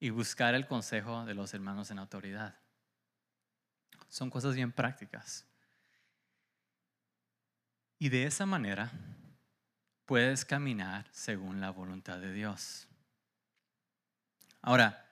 y 0.00 0.10
buscar 0.10 0.54
el 0.54 0.66
consejo 0.66 1.24
de 1.24 1.34
los 1.34 1.54
hermanos 1.54 1.90
en 1.90 1.98
autoridad. 2.00 2.56
Son 4.08 4.28
cosas 4.28 4.54
bien 4.54 4.72
prácticas. 4.72 5.46
Y 7.98 8.08
de 8.08 8.26
esa 8.26 8.44
manera 8.44 8.92
puedes 10.04 10.44
caminar 10.44 11.06
según 11.12 11.60
la 11.60 11.70
voluntad 11.70 12.18
de 12.18 12.32
Dios. 12.32 12.86
Ahora, 14.60 15.03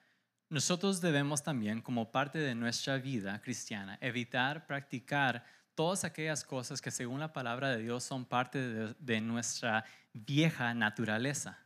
nosotros 0.52 1.00
debemos 1.00 1.42
también, 1.42 1.80
como 1.80 2.12
parte 2.12 2.38
de 2.38 2.54
nuestra 2.54 2.98
vida 2.98 3.40
cristiana, 3.40 3.96
evitar 4.02 4.66
practicar 4.66 5.46
todas 5.74 6.04
aquellas 6.04 6.44
cosas 6.44 6.82
que 6.82 6.90
según 6.90 7.20
la 7.20 7.32
palabra 7.32 7.70
de 7.70 7.78
Dios 7.78 8.04
son 8.04 8.26
parte 8.26 8.58
de, 8.58 9.20
nuestra 9.22 9.86
vieja 10.12 10.74
naturaleza. 10.74 11.58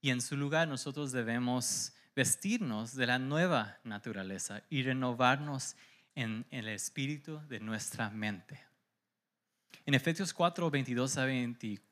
Y 0.00 0.08
en 0.08 0.22
su 0.22 0.38
lugar 0.38 0.66
nosotros 0.66 1.12
debemos 1.12 1.92
vestirnos 2.16 2.96
de 2.96 3.06
la 3.06 3.18
nueva 3.18 3.76
naturaleza 3.84 4.62
y 4.70 4.82
renovarnos 4.82 5.76
en 6.14 6.46
el 6.50 6.68
espíritu 6.68 7.38
de 7.48 7.60
nuestra 7.60 8.08
mente. 8.08 8.64
En 9.84 9.92
Efesios 9.92 10.32
4, 10.32 10.70
22 10.70 11.18
a 11.18 11.26
24 11.26 11.89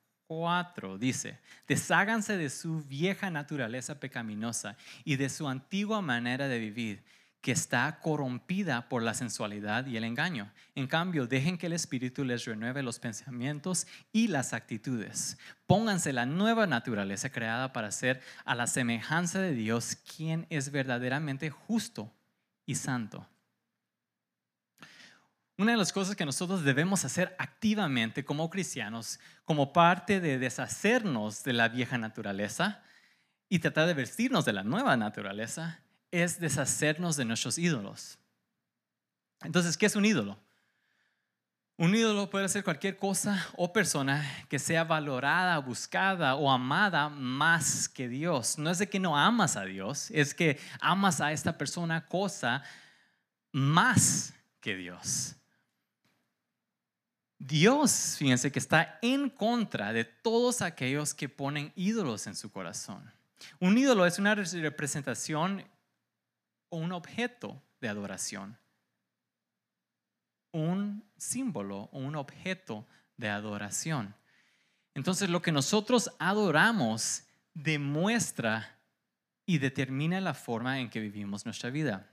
dice, 0.99 1.39
desháganse 1.67 2.37
de 2.37 2.51
su 2.51 2.83
vieja 2.83 3.31
naturaleza 3.31 3.99
pecaminosa 3.99 4.77
y 5.05 5.17
de 5.17 5.31
su 5.31 5.49
antigua 5.49 6.03
manera 6.03 6.49
de 6.49 6.59
vivir 6.59 7.03
que 7.41 7.53
está 7.53 8.01
corrompida 8.03 8.89
por 8.89 9.03
la 9.03 9.15
sensualidad 9.15 9.87
y 9.87 9.97
el 9.97 10.05
engaño. 10.05 10.53
En 10.75 10.87
cambio, 10.87 11.27
dejen 11.27 11.57
que 11.57 11.67
el 11.67 11.73
Espíritu 11.73 12.25
les 12.25 12.45
renueve 12.45 12.83
los 12.83 12.99
pensamientos 12.99 13.87
y 14.13 14.29
las 14.29 14.53
actitudes. 14.53 15.39
Pónganse 15.67 16.13
la 16.13 16.27
nueva 16.27 16.67
naturaleza 16.67 17.31
creada 17.31 17.73
para 17.73 17.91
ser 17.91 18.21
a 18.45 18.55
la 18.55 18.67
semejanza 18.67 19.41
de 19.41 19.53
Dios, 19.53 19.97
quien 19.97 20.47
es 20.51 20.71
verdaderamente 20.71 21.49
justo 21.49 22.13
y 22.67 22.75
santo. 22.75 23.27
Una 25.59 25.73
de 25.73 25.79
las 25.79 25.93
cosas 25.93 26.15
que 26.15 26.25
nosotros 26.25 26.63
debemos 26.63 27.05
hacer 27.05 27.35
activamente 27.37 28.25
como 28.25 28.49
cristianos, 28.49 29.19
como 29.45 29.73
parte 29.73 30.21
de 30.21 30.39
deshacernos 30.39 31.43
de 31.43 31.53
la 31.53 31.69
vieja 31.69 31.99
naturaleza 31.99 32.81
y 33.49 33.59
tratar 33.59 33.89
de 33.89 33.95
vestirnos 33.95 34.45
de 34.45 34.53
la 34.53 34.63
nueva 34.63 34.97
naturaleza, 34.97 35.81
es 36.13 36.39
deshacernos 36.39 37.17
de 37.17 37.25
nuestros 37.25 37.59
ídolos. 37.59 38.19
Entonces, 39.43 39.77
¿qué 39.77 39.87
es 39.87 39.97
un 39.97 40.05
ídolo? 40.05 40.39
Un 41.77 41.93
ídolo 41.93 42.31
puede 42.31 42.49
ser 42.49 42.63
cualquier 42.63 42.97
cosa 42.97 43.45
o 43.57 43.73
persona 43.73 44.25
que 44.49 44.61
sea 44.61 44.85
valorada, 44.85 45.59
buscada 45.59 46.37
o 46.37 46.53
amada 46.53 47.09
más 47.09 47.89
que 47.89 48.09
Dios. 48.09 48.59
No 48.59 48.71
es 48.71 48.79
de 48.79 48.89
que 48.89 49.01
no 49.01 49.19
amas 49.19 49.57
a 49.57 49.65
Dios, 49.65 50.13
es 50.13 50.35
que 50.35 50.61
amas 50.81 51.21
a 51.21 51.33
esta 51.33 51.59
persona, 51.59 52.07
cosa, 52.07 52.63
más 53.51 54.35
que 54.61 54.77
Dios. 54.77 55.35
Dios, 57.39 58.17
fíjense 58.19 58.51
que 58.51 58.59
está 58.59 58.99
en 59.01 59.31
contra 59.31 59.93
de 59.93 60.05
todos 60.05 60.61
aquellos 60.61 61.15
que 61.15 61.29
ponen 61.29 61.73
ídolos 61.77 62.27
en 62.27 62.35
su 62.35 62.51
corazón. 62.51 63.13
Un 63.61 63.79
ídolo 63.79 64.07
es 64.07 64.19
una 64.19 64.35
representación 64.35 65.65
o 66.69 66.79
un 66.79 66.93
objeto 66.93 67.63
de 67.81 67.89
adoración. 67.89 68.59
Un 70.53 71.05
símbolo 71.17 71.89
o 71.93 71.99
un 71.99 72.17
objeto 72.17 72.87
de 73.17 73.29
adoración. 73.29 74.15
Entonces 74.95 75.31
lo 75.31 75.41
que 75.41 75.53
nosotros 75.53 76.11
adoramos 76.19 77.23
demuestra 77.55 78.79
y 79.47 79.59
determina 79.59 80.21
la 80.21 80.35
forma 80.35 80.81
en 80.81 80.91
que 80.91 81.01
vivimos 81.01 81.45
nuestra 81.45 81.71
vida. 81.71 82.11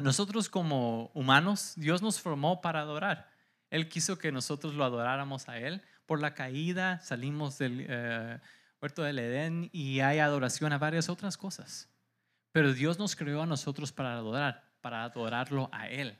Nosotros 0.00 0.48
como 0.48 1.10
humanos, 1.14 1.72
Dios 1.76 2.02
nos 2.02 2.20
formó 2.20 2.60
para 2.60 2.80
adorar. 2.80 3.29
Él 3.70 3.88
quiso 3.88 4.18
que 4.18 4.32
nosotros 4.32 4.74
lo 4.74 4.84
adoráramos 4.84 5.48
a 5.48 5.58
Él. 5.58 5.82
Por 6.06 6.20
la 6.20 6.34
caída 6.34 7.00
salimos 7.00 7.58
del 7.58 7.86
eh, 7.88 8.40
huerto 8.82 9.02
del 9.02 9.18
Edén 9.18 9.70
y 9.72 10.00
hay 10.00 10.18
adoración 10.18 10.72
a 10.72 10.78
varias 10.78 11.08
otras 11.08 11.36
cosas. 11.36 11.88
Pero 12.52 12.72
Dios 12.72 12.98
nos 12.98 13.14
creó 13.16 13.42
a 13.42 13.46
nosotros 13.46 13.92
para 13.92 14.14
adorar. 14.14 14.68
para 14.80 15.04
adorarlo 15.04 15.68
a 15.72 15.88
Él. 15.88 16.18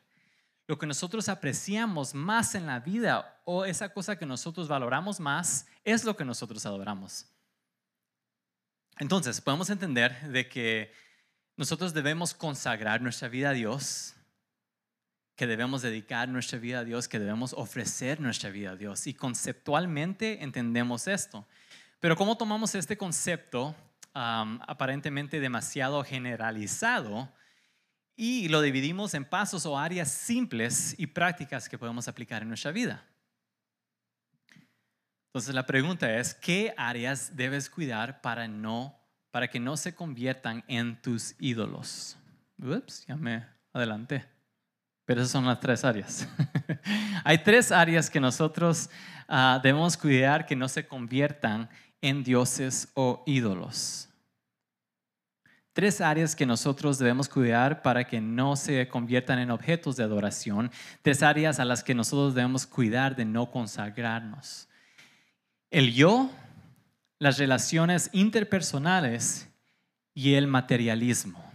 Lo 0.66 0.78
que 0.78 0.86
nosotros 0.86 1.28
apreciamos 1.28 2.14
más 2.14 2.54
en 2.54 2.66
la 2.66 2.78
vida 2.78 3.40
o 3.44 3.64
esa 3.64 3.92
cosa 3.92 4.16
que 4.16 4.26
nosotros 4.26 4.68
valoramos 4.68 5.18
más 5.18 5.66
es 5.82 6.04
lo 6.04 6.16
que 6.16 6.24
nosotros 6.24 6.64
adoramos. 6.64 7.26
Entonces, 9.00 9.40
podemos 9.40 9.68
entender 9.70 10.28
de 10.28 10.48
que 10.48 10.92
nosotros 11.56 11.92
debemos 11.92 12.34
consagrar 12.34 13.00
nuestra 13.00 13.28
vida 13.28 13.50
a 13.50 13.52
Dios, 13.52 14.14
que 15.40 15.46
debemos 15.46 15.80
dedicar 15.80 16.28
nuestra 16.28 16.58
vida 16.58 16.80
a 16.80 16.84
Dios, 16.84 17.08
que 17.08 17.18
debemos 17.18 17.54
ofrecer 17.54 18.20
nuestra 18.20 18.50
vida 18.50 18.72
a 18.72 18.76
Dios. 18.76 19.06
Y 19.06 19.14
conceptualmente 19.14 20.44
entendemos 20.44 21.08
esto. 21.08 21.48
Pero 21.98 22.14
¿cómo 22.14 22.36
tomamos 22.36 22.74
este 22.74 22.98
concepto 22.98 23.74
aparentemente 24.12 25.40
demasiado 25.40 26.04
generalizado 26.04 27.32
y 28.16 28.48
lo 28.48 28.60
dividimos 28.60 29.14
en 29.14 29.24
pasos 29.24 29.64
o 29.64 29.78
áreas 29.78 30.12
simples 30.12 30.94
y 30.98 31.06
prácticas 31.06 31.70
que 31.70 31.78
podemos 31.78 32.06
aplicar 32.06 32.42
en 32.42 32.48
nuestra 32.48 32.70
vida? 32.70 33.02
Entonces 35.28 35.54
la 35.54 35.64
pregunta 35.64 36.18
es, 36.18 36.34
¿qué 36.34 36.74
áreas 36.76 37.34
debes 37.34 37.70
cuidar 37.70 38.20
para, 38.20 38.46
no, 38.46 38.94
para 39.30 39.48
que 39.48 39.58
no 39.58 39.78
se 39.78 39.94
conviertan 39.94 40.64
en 40.68 41.00
tus 41.00 41.34
ídolos? 41.38 42.18
Ups, 42.62 43.06
ya 43.06 43.16
me 43.16 43.46
adelanté. 43.72 44.39
Pero 45.10 45.22
esas 45.22 45.32
son 45.32 45.44
las 45.44 45.58
tres 45.58 45.84
áreas. 45.84 46.28
Hay 47.24 47.38
tres 47.38 47.72
áreas 47.72 48.08
que 48.08 48.20
nosotros 48.20 48.88
uh, 49.28 49.60
debemos 49.60 49.96
cuidar 49.96 50.46
que 50.46 50.54
no 50.54 50.68
se 50.68 50.86
conviertan 50.86 51.68
en 52.00 52.22
dioses 52.22 52.86
o 52.94 53.24
ídolos. 53.26 54.08
Tres 55.72 56.00
áreas 56.00 56.36
que 56.36 56.46
nosotros 56.46 56.96
debemos 57.00 57.28
cuidar 57.28 57.82
para 57.82 58.04
que 58.04 58.20
no 58.20 58.54
se 58.54 58.86
conviertan 58.86 59.40
en 59.40 59.50
objetos 59.50 59.96
de 59.96 60.04
adoración. 60.04 60.70
Tres 61.02 61.24
áreas 61.24 61.58
a 61.58 61.64
las 61.64 61.82
que 61.82 61.92
nosotros 61.96 62.36
debemos 62.36 62.64
cuidar 62.64 63.16
de 63.16 63.24
no 63.24 63.50
consagrarnos. 63.50 64.68
El 65.72 65.92
yo, 65.92 66.30
las 67.18 67.36
relaciones 67.36 68.10
interpersonales 68.12 69.48
y 70.14 70.34
el 70.34 70.46
materialismo. 70.46 71.49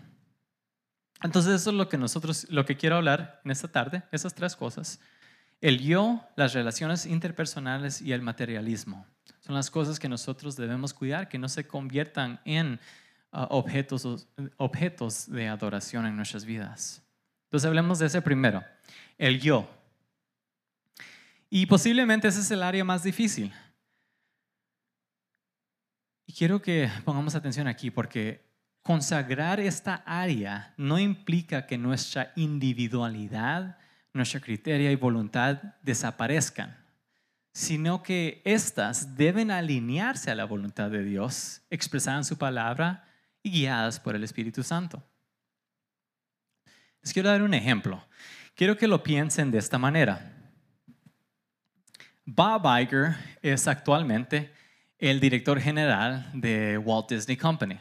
Entonces 1.22 1.62
eso 1.62 1.70
es 1.70 1.76
lo 1.76 1.90
que 1.90 1.98
nosotros, 1.98 2.48
lo 2.50 2.66
que 2.66 2.78
quiero 2.78 2.98
hablar 2.98 3.42
en 3.44 3.52
esta 3.52 3.68
tarde, 3.68 4.04
esas 4.12 4.34
tres 4.34 4.56
cosas. 4.56 5.00
El 5.62 5.80
yo, 5.80 6.22
las 6.36 6.54
relaciones 6.54 7.06
interpersonales 7.06 8.02
y 8.02 8.12
el 8.14 8.22
materialismo. 8.22 9.06
Son 9.40 9.56
las 9.56 9.72
cosas 9.72 10.00
que 10.00 10.10
nosotros 10.10 10.56
debemos 10.56 10.94
cuidar, 10.94 11.30
que 11.30 11.38
no 11.38 11.50
se 11.50 11.68
conviertan 11.68 12.40
en 12.46 12.80
ah, 13.32 13.48
objetos, 13.52 14.28
objetos 14.58 15.30
de 15.30 15.48
adoración 15.48 16.06
en 16.06 16.16
nuestras 16.16 16.46
vidas. 16.46 17.04
Entonces 17.46 17.68
hablemos 17.68 18.00
de 18.00 18.08
ese 18.08 18.22
primero, 18.22 18.64
el 19.18 19.40
yo. 19.40 19.70
Y 21.50 21.68
posiblemente 21.68 22.28
ese 22.28 22.42
es 22.42 22.52
el 22.52 22.64
área 22.64 22.84
más 22.84 23.04
difícil. 23.04 23.54
Y 26.26 26.34
quiero 26.34 26.62
que 26.62 26.90
pongamos 27.06 27.36
atención 27.36 27.68
aquí 27.68 27.92
porque 27.92 28.44
consagrar 28.86 29.60
esta 29.60 30.04
área 30.06 30.74
no 30.78 31.00
implica 31.00 31.66
que 31.66 31.78
nuestra 31.78 32.32
individualidad, 32.36 33.78
nuestra 34.14 34.40
criteria 34.40 34.92
y 34.92 34.96
voluntad 34.96 35.58
desaparezcan 35.82 36.86
sino 37.56 38.04
que 38.04 38.42
éstas 38.44 39.16
deben 39.16 39.50
alinearse 39.50 40.30
a 40.30 40.36
la 40.36 40.44
voluntad 40.44 40.92
de 40.92 41.06
Dios, 41.06 41.62
expresada 41.70 42.18
en 42.18 42.26
su 42.26 42.38
palabra 42.38 43.08
y 43.42 43.50
guiadas 43.50 43.98
por 43.98 44.14
el 44.14 44.26
Espíritu 44.26 44.62
Santo. 44.62 45.02
Les 47.02 47.14
quiero 47.14 47.30
dar 47.30 47.42
un 47.42 47.54
ejemplo. 47.54 48.06
Quiero 48.56 48.76
que 48.76 48.90
lo 48.90 49.02
piensen 49.02 49.52
de 49.52 49.60
esta 49.60 49.78
manera. 49.78 50.34
Bob 52.26 52.66
Iger 52.78 53.16
es 53.42 53.70
actualmente 53.70 54.52
el 55.00 55.22
director 55.22 55.58
general 55.58 56.30
de 56.34 56.78
Walt 56.78 57.10
Disney 57.10 57.38
Company. 57.38 57.80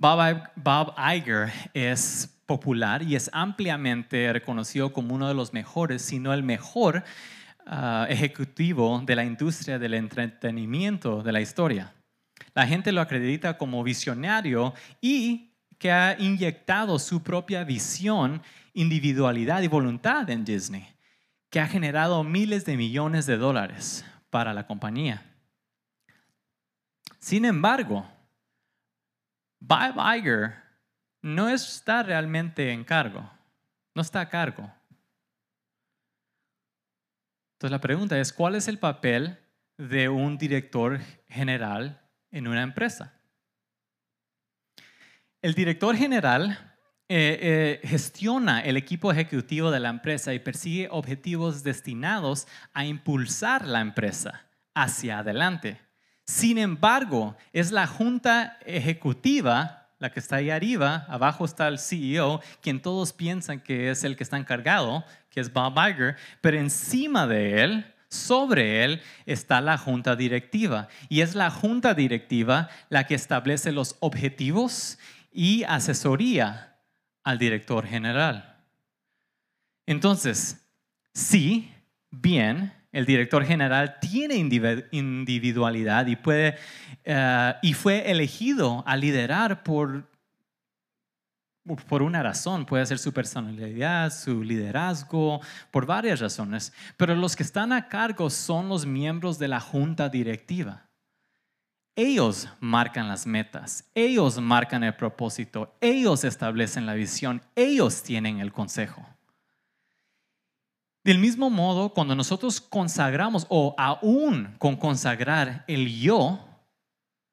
Bob, 0.00 0.94
Iger 0.96 1.52
es 1.74 2.40
popular 2.46 3.02
y 3.02 3.16
es 3.16 3.30
ampliamente 3.32 4.32
reconocido 4.32 4.92
como 4.92 5.14
uno 5.14 5.28
de 5.28 5.34
los 5.34 5.52
mejores, 5.52 6.02
si 6.02 6.18
no 6.18 6.32
el 6.32 6.42
mejor 6.42 7.04
Ah, 7.72 8.06
ejecutivo 8.08 9.00
de 9.06 9.14
la 9.14 9.24
industria 9.24 9.78
del 9.78 9.94
entretenimiento 9.94 11.22
de 11.22 11.30
la 11.30 11.40
historia. 11.40 11.94
La 12.52 12.66
gente 12.66 12.90
lo 12.90 13.00
acredita 13.00 13.58
como 13.58 13.84
visionario 13.84 14.74
y 15.00 15.52
que 15.78 15.92
ha 15.92 16.18
inyectado 16.18 16.98
su 16.98 17.22
propia 17.22 17.62
visión, 17.62 18.42
individualidad 18.74 19.62
y 19.62 19.68
voluntad 19.68 20.28
en 20.30 20.44
Disney, 20.44 20.84
que 21.48 21.60
ha 21.60 21.68
generado 21.68 22.24
miles 22.24 22.64
de 22.64 22.76
millones 22.76 23.26
de 23.26 23.36
dólares 23.36 24.04
para 24.30 24.52
la 24.52 24.66
compañía. 24.66 25.22
Sin 27.20 27.44
embargo, 27.44 28.04
Bob 29.60 29.96
Iger 30.16 30.54
no 31.22 31.48
está 31.48 32.02
realmente 32.02 32.72
en 32.72 32.82
cargo, 32.82 33.30
no 33.94 34.02
está 34.02 34.22
a 34.22 34.28
cargo. 34.28 34.72
Entonces 37.54 37.70
la 37.70 37.80
pregunta 37.80 38.18
es, 38.18 38.32
¿cuál 38.32 38.54
es 38.54 38.68
el 38.68 38.78
papel 38.78 39.38
de 39.76 40.08
un 40.08 40.38
director 40.38 40.98
general 41.28 42.00
en 42.30 42.48
una 42.48 42.62
empresa? 42.62 43.20
El 45.42 45.52
director 45.54 45.94
general 45.94 46.76
eh, 47.08 47.80
eh, 47.82 47.86
gestiona 47.86 48.60
el 48.60 48.76
equipo 48.76 49.10
ejecutivo 49.10 49.70
de 49.70 49.80
la 49.80 49.88
empresa 49.90 50.32
y 50.32 50.38
persigue 50.38 50.88
objetivos 50.90 51.62
destinados 51.62 52.46
a 52.72 52.86
impulsar 52.86 53.66
la 53.66 53.80
empresa 53.80 54.46
hacia 54.74 55.18
adelante. 55.18 55.89
Sin 56.30 56.58
embargo, 56.58 57.36
es 57.52 57.72
la 57.72 57.88
junta 57.88 58.56
ejecutiva 58.64 59.88
la 59.98 60.12
que 60.12 60.20
está 60.20 60.36
ahí 60.36 60.48
arriba, 60.48 61.04
abajo 61.08 61.44
está 61.44 61.66
el 61.66 61.80
CEO, 61.80 62.40
quien 62.62 62.80
todos 62.80 63.12
piensan 63.12 63.58
que 63.58 63.90
es 63.90 64.04
el 64.04 64.16
que 64.16 64.22
está 64.22 64.36
encargado, 64.36 65.04
que 65.28 65.40
es 65.40 65.52
Bob 65.52 65.74
Iger, 65.76 66.16
pero 66.40 66.56
encima 66.56 67.26
de 67.26 67.64
él, 67.64 67.94
sobre 68.08 68.84
él, 68.84 69.02
está 69.26 69.60
la 69.60 69.76
junta 69.76 70.14
directiva. 70.14 70.86
Y 71.08 71.22
es 71.22 71.34
la 71.34 71.50
junta 71.50 71.94
directiva 71.94 72.68
la 72.90 73.08
que 73.08 73.16
establece 73.16 73.72
los 73.72 73.96
objetivos 73.98 75.00
y 75.32 75.64
asesoría 75.64 76.76
al 77.24 77.38
director 77.38 77.84
general. 77.84 78.56
Entonces, 79.84 80.64
sí, 81.12 81.74
bien, 82.12 82.72
el 82.92 83.06
director 83.06 83.44
general 83.44 83.98
tiene 84.00 84.34
individualidad 84.34 86.06
y, 86.06 86.16
puede, 86.16 86.56
eh, 87.04 87.54
y 87.62 87.72
fue 87.74 88.10
elegido 88.10 88.82
a 88.86 88.96
liderar 88.96 89.62
por, 89.62 90.08
por 91.88 92.02
una 92.02 92.22
razón. 92.22 92.66
Puede 92.66 92.86
ser 92.86 92.98
su 92.98 93.12
personalidad, 93.12 94.12
su 94.12 94.42
liderazgo, 94.42 95.40
por 95.70 95.86
varias 95.86 96.20
razones. 96.20 96.72
Pero 96.96 97.14
los 97.14 97.36
que 97.36 97.44
están 97.44 97.72
a 97.72 97.88
cargo 97.88 98.28
son 98.28 98.68
los 98.68 98.84
miembros 98.86 99.38
de 99.38 99.48
la 99.48 99.60
junta 99.60 100.08
directiva. 100.08 100.88
Ellos 101.94 102.48
marcan 102.60 103.08
las 103.08 103.26
metas, 103.26 103.90
ellos 103.94 104.40
marcan 104.40 104.84
el 104.84 104.94
propósito, 104.94 105.76
ellos 105.80 106.24
establecen 106.24 106.86
la 106.86 106.94
visión, 106.94 107.42
ellos 107.56 108.02
tienen 108.02 108.38
el 108.38 108.52
consejo. 108.52 109.06
Del 111.10 111.18
mismo 111.18 111.50
modo, 111.50 111.92
cuando 111.92 112.14
nosotros 112.14 112.60
consagramos 112.60 113.44
o 113.48 113.74
aún 113.76 114.54
con 114.60 114.76
consagrar 114.76 115.64
el 115.66 115.88
yo, 116.00 116.38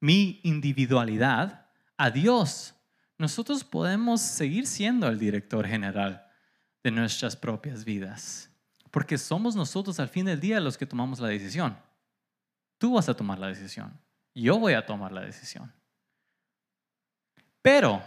mi 0.00 0.40
individualidad, 0.42 1.64
a 1.96 2.10
Dios, 2.10 2.74
nosotros 3.18 3.62
podemos 3.62 4.20
seguir 4.20 4.66
siendo 4.66 5.06
el 5.06 5.20
director 5.20 5.64
general 5.64 6.26
de 6.82 6.90
nuestras 6.90 7.36
propias 7.36 7.84
vidas. 7.84 8.50
Porque 8.90 9.16
somos 9.16 9.54
nosotros 9.54 10.00
al 10.00 10.08
fin 10.08 10.26
del 10.26 10.40
día 10.40 10.58
los 10.58 10.76
que 10.76 10.84
tomamos 10.84 11.20
la 11.20 11.28
decisión. 11.28 11.78
Tú 12.78 12.94
vas 12.94 13.08
a 13.08 13.14
tomar 13.14 13.38
la 13.38 13.46
decisión. 13.46 13.96
Yo 14.34 14.58
voy 14.58 14.72
a 14.72 14.84
tomar 14.84 15.12
la 15.12 15.20
decisión. 15.20 15.72
Pero 17.62 18.02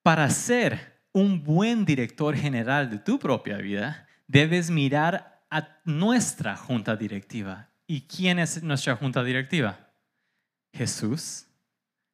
para 0.00 0.30
ser 0.30 0.93
un 1.14 1.44
buen 1.44 1.84
director 1.84 2.36
general 2.36 2.90
de 2.90 2.98
tu 2.98 3.18
propia 3.18 3.56
vida, 3.56 4.06
debes 4.26 4.68
mirar 4.68 5.44
a 5.48 5.78
nuestra 5.84 6.56
junta 6.56 6.96
directiva. 6.96 7.70
¿Y 7.86 8.02
quién 8.02 8.40
es 8.40 8.62
nuestra 8.62 8.96
junta 8.96 9.22
directiva? 9.22 9.92
Jesús, 10.72 11.46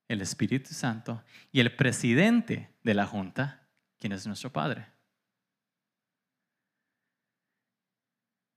el 0.07 0.21
Espíritu 0.21 0.75
Santo 0.75 1.25
y 1.51 1.61
el 1.61 1.75
presidente 1.75 2.77
de 2.83 2.95
la 2.95 3.07
junta, 3.07 3.67
quien 3.99 4.13
es 4.13 4.27
nuestro 4.27 4.53
Padre. 4.53 4.87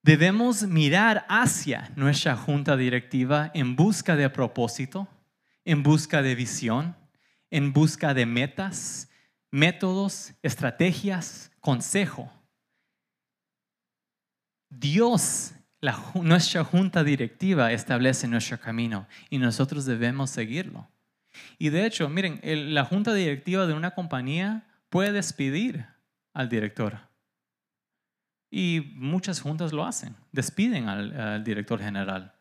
Debemos 0.01 0.63
mirar 0.63 1.25
hacia 1.29 1.89
nuestra 1.95 2.36
junta 2.36 2.75
directiva 2.75 3.49
en 3.53 3.77
busca 3.77 4.17
de 4.17 4.29
propósito, 4.29 5.08
en 5.63 5.84
busca 5.84 6.21
de 6.21 6.36
visión, 6.36 6.97
en 7.49 7.71
busca 7.71 8.13
de 8.13 8.25
metas, 8.25 9.08
métodos, 9.53 10.33
estrategias, 10.41 11.51
consejo. 11.61 12.33
Dios, 14.67 15.53
nuestra 16.15 16.63
junta 16.63 17.03
directiva, 17.03 17.71
establece 17.71 18.27
nuestro 18.27 18.59
camino 18.59 19.07
y 19.29 19.37
nosotros 19.37 19.85
debemos 19.85 20.31
seguirlo. 20.31 20.89
Y 21.59 21.69
de 21.69 21.85
hecho, 21.85 22.09
miren, 22.09 22.41
la 22.73 22.83
junta 22.83 23.13
directiva 23.13 23.67
de 23.67 23.75
una 23.75 23.91
compañía 23.91 24.65
puede 24.89 25.11
despedir 25.11 25.85
al 26.33 26.49
director. 26.49 26.97
Y 28.49 28.91
muchas 28.95 29.39
juntas 29.39 29.71
lo 29.71 29.85
hacen, 29.85 30.15
despiden 30.31 30.89
al, 30.89 31.43
director 31.43 31.79
general. 31.79 32.33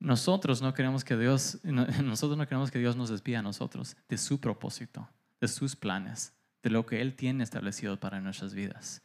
Nosotros 0.00 0.60
no 0.60 0.74
queremos 0.74 1.04
que 1.04 1.16
Dios, 1.16 1.60
nosotros 1.62 2.36
no 2.36 2.48
queremos 2.48 2.72
que 2.72 2.80
Dios 2.80 2.96
nos 2.96 3.10
despida 3.10 3.38
a 3.38 3.42
nosotros 3.42 3.96
de 4.08 4.18
su 4.18 4.40
propósito, 4.40 5.08
de 5.40 5.48
sus 5.48 5.76
planes, 5.76 6.34
de 6.62 6.70
lo 6.70 6.86
que 6.86 7.00
Él 7.00 7.16
tiene 7.16 7.44
establecido 7.44 7.98
para 7.98 8.20
nuestras 8.20 8.54
vidas. 8.54 9.02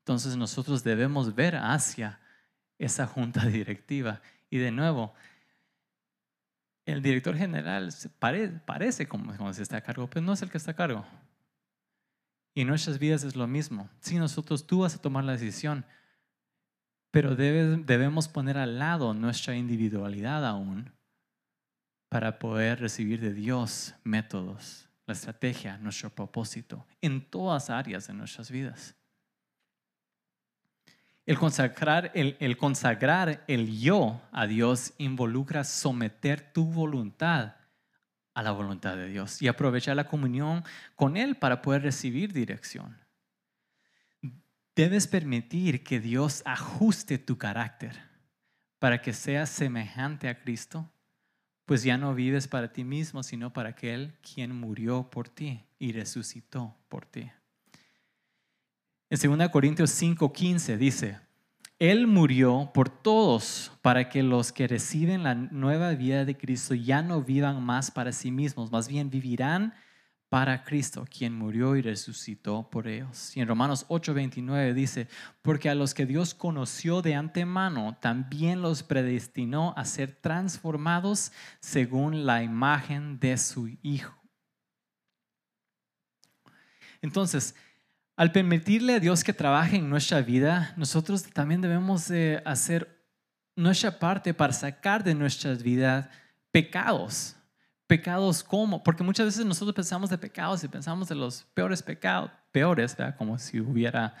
Entonces 0.00 0.36
nosotros 0.36 0.84
debemos 0.84 1.34
ver 1.34 1.56
hacia 1.56 2.20
esa 2.78 3.06
junta 3.06 3.46
directiva. 3.46 4.20
Y 4.50 4.58
de 4.58 4.70
nuevo, 4.70 5.14
el 6.86 7.02
director 7.02 7.36
general 7.36 7.92
parece 8.64 9.06
como, 9.06 9.36
como 9.36 9.52
si 9.52 9.62
está 9.62 9.76
a 9.76 9.82
cargo, 9.82 10.08
pero 10.08 10.24
no 10.24 10.32
es 10.32 10.42
el 10.42 10.50
que 10.50 10.58
está 10.58 10.70
a 10.70 10.76
cargo. 10.76 11.06
Y 12.54 12.64
nuestras 12.64 12.98
vidas 12.98 13.22
es 13.24 13.36
lo 13.36 13.46
mismo. 13.46 13.88
Si 14.00 14.18
nosotros 14.18 14.66
tú 14.66 14.80
vas 14.80 14.94
a 14.94 15.00
tomar 15.00 15.24
la 15.24 15.32
decisión, 15.32 15.84
pero 17.10 17.36
debemos 17.36 18.28
poner 18.28 18.58
al 18.58 18.78
lado 18.78 19.14
nuestra 19.14 19.56
individualidad 19.56 20.46
aún 20.46 20.92
para 22.08 22.38
poder 22.38 22.80
recibir 22.80 23.20
de 23.20 23.34
Dios 23.34 23.94
métodos, 24.02 24.87
la 25.08 25.14
estrategia, 25.14 25.78
nuestro 25.78 26.10
propósito 26.10 26.86
en 27.00 27.24
todas 27.28 27.70
áreas 27.70 28.06
de 28.06 28.14
nuestras 28.14 28.50
vidas. 28.50 28.94
El 31.24 31.38
consagrar 31.38 32.12
el, 32.14 32.36
el 32.40 32.56
consagrar 32.56 33.44
el 33.48 33.78
yo 33.78 34.20
a 34.32 34.46
Dios 34.46 34.92
involucra 34.98 35.64
someter 35.64 36.52
tu 36.52 36.64
voluntad 36.66 37.56
a 38.34 38.42
la 38.42 38.52
voluntad 38.52 38.96
de 38.96 39.08
Dios 39.08 39.42
y 39.42 39.48
aprovechar 39.48 39.96
la 39.96 40.06
comunión 40.06 40.62
con 40.94 41.16
Él 41.16 41.36
para 41.36 41.60
poder 41.62 41.82
recibir 41.82 42.32
dirección. 42.32 42.96
Debes 44.76 45.08
permitir 45.08 45.82
que 45.82 46.00
Dios 46.00 46.42
ajuste 46.44 47.18
tu 47.18 47.36
carácter 47.36 47.98
para 48.78 49.02
que 49.02 49.12
seas 49.12 49.48
semejante 49.50 50.28
a 50.28 50.38
Cristo, 50.38 50.92
pues 51.68 51.82
ya 51.82 51.98
no 51.98 52.14
vives 52.14 52.48
para 52.48 52.72
ti 52.72 52.82
mismo, 52.82 53.22
sino 53.22 53.52
para 53.52 53.68
aquel 53.68 54.14
quien 54.22 54.58
murió 54.58 55.10
por 55.10 55.28
ti 55.28 55.60
y 55.78 55.92
resucitó 55.92 56.74
por 56.88 57.04
ti. 57.04 57.30
En 59.10 59.36
2 59.38 59.50
Corintios 59.50 59.90
5:15 59.90 60.78
dice, 60.78 61.18
Él 61.78 62.06
murió 62.06 62.70
por 62.72 62.88
todos 62.88 63.70
para 63.82 64.08
que 64.08 64.22
los 64.22 64.50
que 64.50 64.66
reciben 64.66 65.22
la 65.22 65.34
nueva 65.34 65.90
vida 65.90 66.24
de 66.24 66.38
Cristo 66.38 66.74
ya 66.74 67.02
no 67.02 67.22
vivan 67.22 67.62
más 67.62 67.90
para 67.90 68.12
sí 68.12 68.30
mismos, 68.30 68.72
más 68.72 68.88
bien 68.88 69.10
vivirán 69.10 69.74
para 70.28 70.62
Cristo, 70.62 71.06
quien 71.10 71.34
murió 71.34 71.74
y 71.76 71.82
resucitó 71.82 72.68
por 72.70 72.86
ellos. 72.86 73.34
Y 73.36 73.40
en 73.40 73.48
Romanos 73.48 73.86
8:29 73.88 74.74
dice, 74.74 75.08
porque 75.42 75.70
a 75.70 75.74
los 75.74 75.94
que 75.94 76.06
Dios 76.06 76.34
conoció 76.34 77.00
de 77.00 77.14
antemano, 77.14 77.96
también 78.00 78.60
los 78.60 78.82
predestinó 78.82 79.72
a 79.76 79.84
ser 79.84 80.12
transformados 80.20 81.32
según 81.60 82.26
la 82.26 82.42
imagen 82.42 83.18
de 83.18 83.38
su 83.38 83.68
Hijo. 83.82 84.14
Entonces, 87.00 87.54
al 88.16 88.32
permitirle 88.32 88.94
a 88.94 89.00
Dios 89.00 89.22
que 89.22 89.32
trabaje 89.32 89.76
en 89.76 89.88
nuestra 89.88 90.20
vida, 90.20 90.74
nosotros 90.76 91.22
también 91.22 91.60
debemos 91.60 92.08
de 92.08 92.42
hacer 92.44 93.06
nuestra 93.54 93.98
parte 93.98 94.34
para 94.34 94.52
sacar 94.52 95.04
de 95.04 95.14
nuestras 95.14 95.62
vidas 95.62 96.08
pecados. 96.50 97.37
Pecados 97.88 98.44
como, 98.44 98.84
porque 98.84 99.02
muchas 99.02 99.26
veces 99.26 99.44
nosotros 99.44 99.74
pensamos 99.74 100.10
de 100.10 100.18
pecados 100.18 100.62
y 100.62 100.68
pensamos 100.68 101.08
de 101.08 101.16
los 101.16 101.42
peores 101.54 101.82
pecados, 101.82 102.30
peores, 102.52 102.96
como 103.18 103.36
si 103.38 103.60
hubiera 103.60 104.14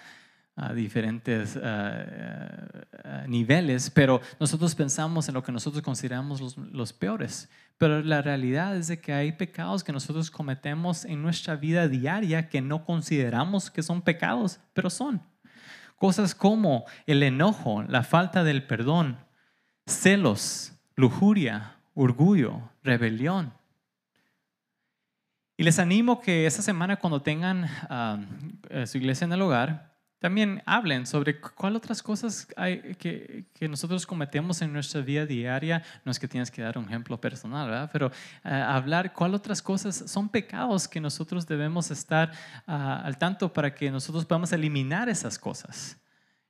a 0.60 0.72
diferentes 0.72 1.56
eh, 1.56 1.60
eh, 1.62 3.24
niveles, 3.28 3.90
pero 3.90 4.20
nosotros 4.40 4.74
pensamos 4.74 5.28
en 5.28 5.34
lo 5.34 5.42
que 5.44 5.52
nosotros 5.52 5.84
consideramos 5.84 6.40
los, 6.40 6.56
los, 6.56 6.92
peores. 6.92 7.48
Pero 7.76 8.02
la 8.02 8.22
realidad 8.22 8.76
es 8.76 8.88
de 8.88 9.00
que 9.00 9.12
hay 9.12 9.30
pecados 9.30 9.84
que 9.84 9.92
nosotros 9.92 10.32
cometemos 10.32 11.04
en 11.04 11.22
nuestra 11.22 11.54
vida 11.54 11.86
diaria 11.86 12.48
que 12.48 12.60
no 12.60 12.84
consideramos 12.84 13.70
que 13.70 13.84
son 13.84 14.02
pecados, 14.02 14.58
pero 14.72 14.90
son. 14.90 15.22
Cosas 15.94 16.34
como 16.34 16.86
el 17.06 17.22
enojo, 17.22 17.84
la 17.84 18.02
falta 18.02 18.42
del 18.42 18.66
perdón, 18.66 19.18
celos, 19.86 20.72
lujuria, 20.96 21.76
orgullo, 21.94 22.62
rebelión. 22.82 23.57
Y 25.60 25.64
les 25.64 25.80
animo 25.80 26.20
que 26.20 26.46
esta 26.46 26.62
semana 26.62 26.98
cuando 26.98 27.20
tengan 27.20 27.68
eh, 28.70 28.86
su 28.86 28.96
iglesia 28.96 29.24
en 29.24 29.32
el 29.32 29.42
hogar, 29.42 29.92
también 30.20 30.62
hablen 30.66 31.04
sobre 31.04 31.40
cuáles 31.40 31.78
otras 31.78 32.00
cosas 32.00 32.46
hay 32.56 32.94
que, 32.94 33.46
que, 33.52 33.68
nosotros 33.68 34.06
cometemos 34.06 34.62
en 34.62 34.72
nuestra 34.72 35.00
vida 35.00 35.26
diaria. 35.26 35.82
No 36.04 36.12
es 36.12 36.20
que 36.20 36.28
tienes 36.28 36.52
que 36.52 36.62
dar 36.62 36.78
un 36.78 36.84
ejemplo 36.84 37.20
personal, 37.20 37.68
¿verdad? 37.68 37.90
Pero 37.92 38.12
eh, 38.44 38.50
hablar 38.50 39.12
cuáles 39.12 39.38
otras 39.38 39.60
cosas 39.60 40.04
son 40.06 40.28
pecados 40.28 40.86
que 40.86 41.00
nosotros 41.00 41.44
debemos 41.44 41.90
estar 41.90 42.30
ah, 42.68 43.02
al 43.04 43.18
tanto 43.18 43.52
para 43.52 43.74
que 43.74 43.90
nosotros 43.90 44.24
podamos 44.26 44.52
eliminar 44.52 45.08
esas 45.08 45.40
cosas. 45.40 45.98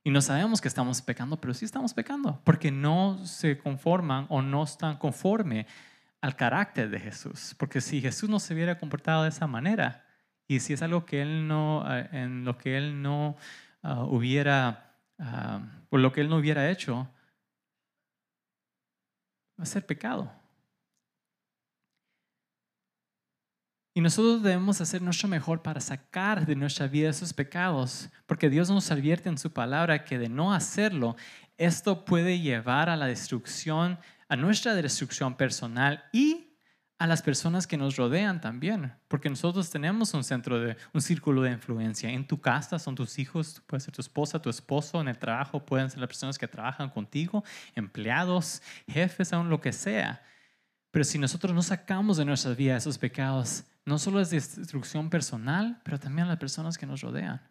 Y 0.03 0.11
no 0.11 0.21
sabemos 0.21 0.61
que 0.61 0.67
estamos 0.67 1.01
pecando, 1.01 1.41
pero 1.41 1.55
sí 1.55 1.65
estamos 1.65 1.95
pecando, 1.95 2.39
porque 2.43 2.71
no 2.71 3.25
se 3.25 3.57
conforman 3.57 4.27
o 4.29 4.43
no 4.43 4.63
están 4.63 4.97
conforme 4.97 5.65
al 6.21 6.35
carácter 6.35 6.89
de 6.89 6.99
Jesús. 6.99 7.55
Porque 7.57 7.81
si 7.81 8.01
Jesús 8.01 8.29
no 8.29 8.39
se 8.39 8.53
hubiera 8.53 8.77
comportado 8.77 9.23
de 9.23 9.29
esa 9.29 9.47
manera, 9.47 10.05
y 10.47 10.59
si 10.59 10.73
es 10.73 10.81
algo 10.81 11.05
que 11.05 11.21
él 11.21 11.47
no, 11.47 11.85
eh, 11.87 12.09
en 12.11 12.43
lo 12.43 12.57
que 12.57 12.77
él 12.77 13.01
no 13.01 13.37
ah, 13.83 14.03
hubiera, 14.03 14.95
uh, 15.19 15.59
por 15.89 15.99
lo 15.99 16.11
que 16.11 16.21
él 16.21 16.29
no 16.29 16.37
hubiera 16.37 16.69
hecho, 16.69 17.07
va 19.59 19.63
a 19.63 19.65
ser 19.65 19.85
pecado. 19.85 20.31
Y 23.93 24.01
nosotros 24.01 24.41
debemos 24.41 24.79
hacer 24.81 25.01
nuestro 25.01 25.27
mejor 25.27 25.61
para 25.61 25.81
sacar 25.81 26.45
de 26.45 26.55
nuestra 26.55 26.87
vida 26.87 27.09
esos 27.09 27.33
pecados, 27.33 28.09
porque 28.25 28.49
Dios 28.49 28.69
nos 28.69 28.89
advierte 28.91 29.29
en 29.29 29.37
su 29.37 29.51
palabra 29.51 30.05
que 30.05 30.17
de 30.17 30.29
no 30.29 30.53
hacerlo, 30.53 31.15
esto 31.57 32.05
puede 32.05 32.39
llevar 32.39 32.89
a 32.89 32.95
la 32.95 33.07
destrucción, 33.07 33.99
a 34.29 34.35
nuestra 34.35 34.75
destrucción 34.75 35.35
personal 35.35 36.05
y 36.13 36.45
a 36.99 37.07
las 37.07 37.21
personas 37.21 37.65
que 37.65 37.77
nos 37.77 37.95
rodean 37.95 38.41
también, 38.41 38.93
porque 39.07 39.29
nosotros 39.29 39.69
tenemos 39.69 40.13
un 40.13 40.23
centro 40.23 40.59
de 40.59 40.75
un 40.93 41.01
círculo 41.01 41.41
de 41.41 41.51
influencia. 41.51 42.09
En 42.09 42.27
tu 42.27 42.41
casa 42.41 42.77
son 42.77 42.93
tus 42.93 43.17
hijos, 43.19 43.63
puede 43.65 43.79
ser 43.79 43.93
tu 43.93 44.01
esposa, 44.01 44.41
tu 44.41 44.49
esposo, 44.49 44.99
en 44.99 45.07
el 45.07 45.17
trabajo 45.17 45.65
pueden 45.65 45.89
ser 45.89 45.99
las 45.99 46.09
personas 46.09 46.37
que 46.37 46.47
trabajan 46.47 46.89
contigo, 46.89 47.43
empleados, 47.73 48.61
jefes, 48.85 49.31
aún 49.31 49.49
lo 49.49 49.61
que 49.61 49.71
sea. 49.71 50.21
Pero 50.91 51.05
si 51.05 51.17
nosotros 51.17 51.53
no 51.53 51.61
sacamos 51.61 52.17
de 52.17 52.25
nuestras 52.25 52.57
vidas 52.57 52.83
esos 52.83 52.97
pecados, 52.97 53.63
no 53.85 53.97
solo 53.97 54.19
es 54.19 54.29
destrucción 54.29 55.09
personal, 55.09 55.81
pero 55.85 55.99
también 55.99 56.25
a 56.25 56.31
las 56.31 56.39
personas 56.39 56.77
que 56.77 56.85
nos 56.85 56.99
rodean. 56.99 57.41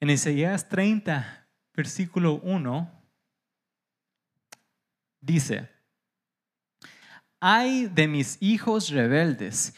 En 0.00 0.08
Isaías 0.08 0.68
30, 0.70 1.46
versículo 1.74 2.40
1, 2.42 2.90
dice, 5.20 5.75
ay 7.40 7.86
de 7.86 8.08
mis 8.08 8.38
hijos 8.40 8.90
rebeldes. 8.90 9.74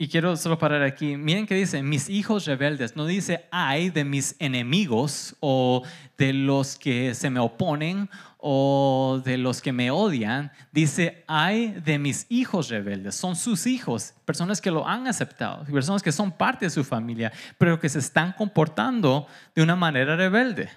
Y 0.00 0.06
quiero 0.06 0.36
solo 0.36 0.58
parar 0.58 0.84
aquí. 0.84 1.16
Miren 1.16 1.44
que 1.44 1.56
dice, 1.56 1.82
mis 1.82 2.08
hijos 2.08 2.46
rebeldes. 2.46 2.94
No 2.94 3.04
dice, 3.04 3.46
ay 3.50 3.90
de 3.90 4.04
mis 4.04 4.36
enemigos 4.38 5.34
o 5.40 5.82
de 6.16 6.32
los 6.32 6.76
que 6.76 7.16
se 7.16 7.30
me 7.30 7.40
oponen 7.40 8.08
o 8.36 9.20
de 9.24 9.38
los 9.38 9.60
que 9.60 9.72
me 9.72 9.90
odian. 9.90 10.52
Dice, 10.70 11.24
ay 11.26 11.80
de 11.84 11.98
mis 11.98 12.26
hijos 12.28 12.68
rebeldes. 12.68 13.16
Son 13.16 13.34
sus 13.34 13.66
hijos, 13.66 14.14
personas 14.24 14.60
que 14.60 14.70
lo 14.70 14.86
han 14.86 15.08
aceptado, 15.08 15.64
personas 15.64 16.04
que 16.04 16.12
son 16.12 16.30
parte 16.30 16.66
de 16.66 16.70
su 16.70 16.84
familia, 16.84 17.32
pero 17.58 17.80
que 17.80 17.88
se 17.88 17.98
están 17.98 18.32
comportando 18.34 19.26
de 19.56 19.64
una 19.64 19.74
manera 19.74 20.14
rebelde. 20.14 20.70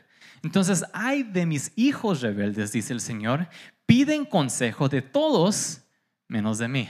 Entonces, 0.43 0.83
ay 0.93 1.21
de 1.21 1.45
mis 1.45 1.71
hijos 1.75 2.21
rebeldes, 2.21 2.71
dice 2.71 2.93
el 2.93 3.01
Señor, 3.01 3.47
piden 3.91 4.23
consejo 4.23 4.87
de 4.87 5.01
todos 5.01 5.81
menos 6.29 6.59
de 6.59 6.69
mí. 6.69 6.89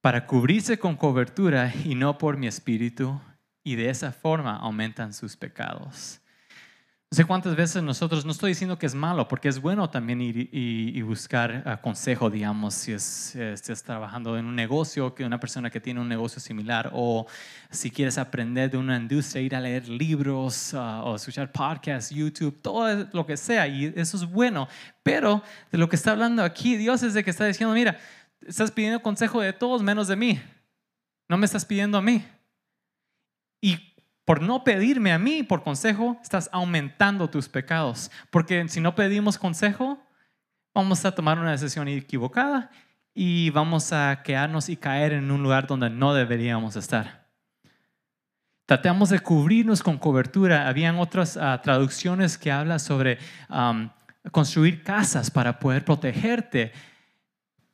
Para 0.00 0.26
cubrirse 0.26 0.78
con 0.78 0.96
cobertura 0.96 1.70
y 1.84 1.94
no 1.94 2.16
por 2.16 2.38
mi 2.38 2.46
espíritu, 2.46 3.20
y 3.62 3.76
de 3.76 3.90
esa 3.90 4.10
forma 4.10 4.56
aumentan 4.56 5.12
sus 5.12 5.36
pecados. 5.36 6.22
No 7.10 7.16
sé 7.16 7.24
cuántas 7.24 7.56
veces 7.56 7.82
nosotros, 7.82 8.26
no 8.26 8.32
estoy 8.32 8.50
diciendo 8.50 8.78
que 8.78 8.84
es 8.84 8.94
malo, 8.94 9.28
porque 9.28 9.48
es 9.48 9.62
bueno 9.62 9.88
también 9.88 10.20
ir 10.20 10.50
y, 10.52 11.00
buscar 11.00 11.64
uh, 11.64 11.80
consejo, 11.82 12.28
digamos, 12.28 12.74
si 12.74 12.92
es, 12.92 13.34
estás 13.34 13.82
trabajando 13.82 14.36
en 14.36 14.44
un 14.44 14.54
negocio, 14.54 15.14
que 15.14 15.24
una 15.24 15.40
persona 15.40 15.70
que 15.70 15.80
tiene 15.80 16.00
un 16.00 16.08
negocio 16.08 16.38
similar, 16.38 16.90
o 16.92 17.26
si 17.70 17.90
quieres 17.90 18.18
aprender 18.18 18.70
de 18.70 18.76
una 18.76 18.98
industria, 18.98 19.40
ir 19.40 19.56
a 19.56 19.60
leer 19.60 19.88
libros 19.88 20.74
uh, 20.74 21.00
o 21.04 21.16
escuchar 21.16 21.50
podcasts, 21.50 22.14
YouTube, 22.14 22.60
todo 22.60 23.08
lo 23.14 23.24
que 23.24 23.38
sea, 23.38 23.66
y 23.66 23.86
eso 23.96 24.18
es 24.18 24.26
bueno. 24.26 24.68
Pero 25.02 25.42
de 25.72 25.78
lo 25.78 25.88
que 25.88 25.96
está 25.96 26.10
hablando 26.10 26.44
aquí, 26.44 26.76
Dios 26.76 27.02
es 27.02 27.14
de 27.14 27.24
que 27.24 27.30
está 27.30 27.46
diciendo, 27.46 27.74
mira, 27.74 27.98
estás 28.46 28.70
pidiendo 28.70 29.00
consejo 29.00 29.40
de 29.40 29.54
todos 29.54 29.82
menos 29.82 30.08
de 30.08 30.16
mí. 30.16 30.38
No 31.26 31.38
me 31.38 31.46
estás 31.46 31.64
pidiendo 31.64 31.96
a 31.96 32.02
mí. 32.02 32.22
Y 33.62 33.94
por 34.28 34.42
no 34.42 34.62
pedirme 34.62 35.10
a 35.10 35.18
mí 35.18 35.42
por 35.42 35.62
consejo, 35.62 36.18
estás 36.22 36.50
aumentando 36.52 37.30
tus 37.30 37.48
pecados. 37.48 38.10
Porque 38.28 38.68
si 38.68 38.78
no 38.78 38.94
pedimos 38.94 39.38
consejo, 39.38 39.98
vamos 40.74 41.02
a 41.06 41.14
tomar 41.14 41.38
una 41.38 41.52
decisión 41.52 41.88
equivocada 41.88 42.70
y 43.14 43.48
vamos 43.48 43.90
a 43.94 44.20
quedarnos 44.22 44.68
y 44.68 44.76
caer 44.76 45.14
en 45.14 45.30
un 45.30 45.42
lugar 45.42 45.66
donde 45.66 45.88
no 45.88 46.12
deberíamos 46.12 46.76
estar. 46.76 47.26
Tratamos 48.66 49.08
de 49.08 49.20
cubrirnos 49.20 49.82
con 49.82 49.96
cobertura. 49.96 50.68
Habían 50.68 50.96
otras 50.96 51.36
uh, 51.36 51.58
traducciones 51.62 52.36
que 52.36 52.52
hablan 52.52 52.80
sobre 52.80 53.16
um, 53.48 53.88
construir 54.30 54.82
casas 54.82 55.30
para 55.30 55.58
poder 55.58 55.86
protegerte. 55.86 56.72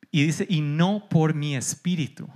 Y 0.09 0.23
dice, 0.23 0.47
y 0.49 0.61
no 0.61 1.09
por 1.09 1.33
mi 1.33 1.57
espíritu. 1.57 2.29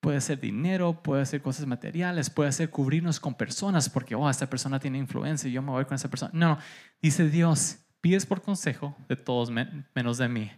Puede 0.00 0.20
ser 0.22 0.40
dinero, 0.40 1.02
puede 1.02 1.26
ser 1.26 1.42
cosas 1.42 1.66
materiales, 1.66 2.30
puede 2.30 2.50
ser 2.52 2.70
cubrirnos 2.70 3.20
con 3.20 3.34
personas 3.34 3.88
porque, 3.90 4.14
oh, 4.14 4.30
esta 4.30 4.48
persona 4.48 4.80
tiene 4.80 4.98
influencia 4.98 5.48
y 5.48 5.52
yo 5.52 5.60
me 5.60 5.70
voy 5.70 5.84
con 5.84 5.94
esa 5.94 6.08
persona. 6.08 6.30
No, 6.32 6.58
dice 7.02 7.28
Dios, 7.28 7.78
pides 8.00 8.24
por 8.24 8.40
consejo 8.40 8.96
de 9.08 9.16
todos 9.16 9.50
menos 9.50 10.18
de 10.18 10.28
mí. 10.28 10.50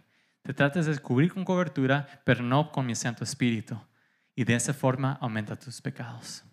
Te 0.43 0.53
trates 0.53 0.85
de 0.85 0.97
cubrir 0.97 1.33
con 1.33 1.45
cobertura, 1.45 2.21
pero 2.25 2.43
no 2.43 2.71
con 2.71 2.85
mi 2.85 2.95
Santo 2.95 3.23
Espíritu. 3.23 3.79
Y 4.35 4.43
de 4.45 4.55
esa 4.55 4.73
forma 4.73 5.17
aumenta 5.21 5.55
tus 5.55 5.81
pecados. 5.81 6.43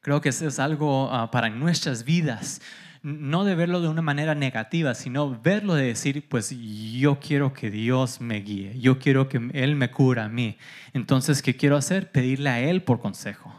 Creo 0.00 0.20
que 0.20 0.30
eso 0.30 0.46
es 0.46 0.58
algo 0.58 1.06
uh, 1.06 1.30
para 1.30 1.48
nuestras 1.48 2.04
vidas 2.04 2.60
no 3.02 3.44
de 3.44 3.56
verlo 3.56 3.80
de 3.80 3.88
una 3.88 4.02
manera 4.02 4.34
negativa, 4.34 4.94
sino 4.94 5.40
verlo 5.40 5.74
de 5.74 5.86
decir, 5.86 6.28
pues 6.28 6.50
yo 6.50 7.18
quiero 7.18 7.52
que 7.52 7.70
Dios 7.70 8.20
me 8.20 8.40
guíe, 8.40 8.78
yo 8.78 8.98
quiero 8.98 9.28
que 9.28 9.50
Él 9.52 9.74
me 9.74 9.90
cura 9.90 10.24
a 10.24 10.28
mí. 10.28 10.56
Entonces, 10.92 11.42
¿qué 11.42 11.56
quiero 11.56 11.76
hacer? 11.76 12.12
Pedirle 12.12 12.50
a 12.50 12.60
Él 12.60 12.82
por 12.82 13.00
consejo. 13.00 13.52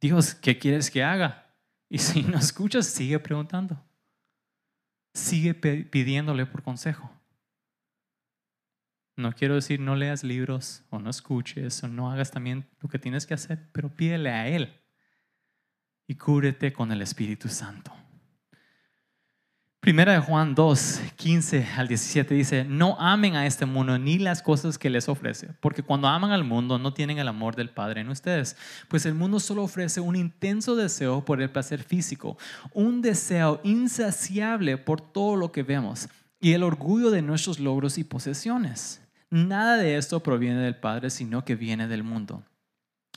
Dios, 0.00 0.34
¿qué 0.34 0.58
quieres 0.58 0.90
que 0.90 1.02
haga? 1.02 1.54
Y 1.88 1.98
si 1.98 2.22
no 2.22 2.38
escuchas, 2.38 2.86
sigue 2.86 3.18
preguntando. 3.18 3.84
Sigue 5.12 5.54
pidiéndole 5.54 6.46
por 6.46 6.62
consejo. 6.62 7.10
No 9.16 9.32
quiero 9.32 9.56
decir 9.56 9.80
no 9.80 9.96
leas 9.96 10.22
libros 10.22 10.84
o 10.88 10.98
no 11.00 11.10
escuches 11.10 11.82
o 11.82 11.88
no 11.88 12.10
hagas 12.10 12.30
también 12.30 12.66
lo 12.80 12.88
que 12.88 12.98
tienes 12.98 13.26
que 13.26 13.34
hacer, 13.34 13.68
pero 13.72 13.94
pídele 13.94 14.30
a 14.30 14.48
Él 14.48 14.79
y 16.10 16.16
cúbrete 16.16 16.72
con 16.72 16.90
el 16.90 17.02
Espíritu 17.02 17.48
Santo. 17.48 17.92
Primera 19.78 20.12
de 20.14 20.18
Juan 20.18 20.56
2, 20.56 21.02
15 21.14 21.68
al 21.76 21.86
17 21.86 22.34
dice, 22.34 22.64
no 22.64 22.96
amen 22.98 23.36
a 23.36 23.46
este 23.46 23.64
mundo 23.64 23.96
ni 23.96 24.18
las 24.18 24.42
cosas 24.42 24.76
que 24.76 24.90
les 24.90 25.08
ofrece, 25.08 25.50
porque 25.60 25.84
cuando 25.84 26.08
aman 26.08 26.32
al 26.32 26.42
mundo 26.42 26.80
no 26.80 26.92
tienen 26.92 27.18
el 27.18 27.28
amor 27.28 27.54
del 27.54 27.70
Padre 27.70 28.00
en 28.00 28.08
ustedes, 28.08 28.56
pues 28.88 29.06
el 29.06 29.14
mundo 29.14 29.38
solo 29.38 29.62
ofrece 29.62 30.00
un 30.00 30.16
intenso 30.16 30.74
deseo 30.74 31.24
por 31.24 31.40
el 31.40 31.48
placer 31.48 31.84
físico, 31.84 32.36
un 32.74 33.02
deseo 33.02 33.60
insaciable 33.62 34.78
por 34.78 35.00
todo 35.00 35.36
lo 35.36 35.52
que 35.52 35.62
vemos 35.62 36.08
y 36.40 36.54
el 36.54 36.64
orgullo 36.64 37.12
de 37.12 37.22
nuestros 37.22 37.60
logros 37.60 37.98
y 37.98 38.02
posesiones. 38.02 39.00
Nada 39.30 39.76
de 39.76 39.96
esto 39.96 40.24
proviene 40.24 40.60
del 40.60 40.74
Padre, 40.74 41.08
sino 41.08 41.44
que 41.44 41.54
viene 41.54 41.86
del 41.86 42.02
mundo. 42.02 42.42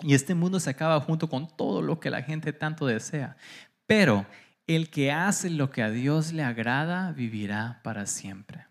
Y 0.02 0.16
este 0.16 0.36
mundo 0.36 0.60
se 0.60 0.70
acaba 0.70 1.00
junto 1.02 1.30
con 1.30 1.48
todo 1.56 1.82
lo 1.82 2.00
que 2.00 2.10
la 2.10 2.24
gente 2.24 2.52
tanto 2.54 2.88
desea. 2.88 3.38
Pero 3.86 4.26
el 4.68 4.90
que 4.90 5.12
hace 5.12 5.50
lo 5.50 5.70
que 5.70 5.84
a 5.84 5.90
Dios 5.90 6.34
le 6.34 6.44
agrada 6.44 7.12
vivirá 7.12 7.82
para 7.84 8.06
siempre. 8.06 8.66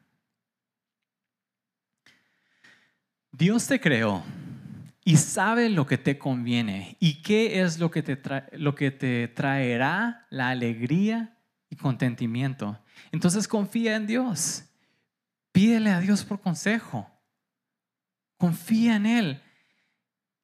Dios 3.31 3.67
te 3.67 3.81
creó 3.81 4.23
y 5.05 5.17
sabe 5.17 5.69
lo 5.69 5.87
que 5.87 5.99
te 5.99 6.19
conviene 6.19 6.97
y 7.01 7.23
qué 7.23 7.63
es 7.63 7.79
lo 7.79 7.91
que 7.91 8.03
te, 8.03 8.19
lo 8.53 8.75
que 8.75 8.91
te 8.91 9.29
traerá 9.29 10.27
la 10.31 10.51
alegría 10.51 11.37
y 11.71 11.77
contentimiento. 11.77 12.79
Entonces 13.11 13.49
confía 13.49 13.97
en 13.97 14.07
Dios. 14.07 14.65
Pídele 15.51 15.91
a 15.91 16.01
Dios 16.01 16.25
por 16.25 16.41
consejo. 16.41 17.09
Confía 18.37 18.97
en 18.97 19.07
Él. 19.07 19.43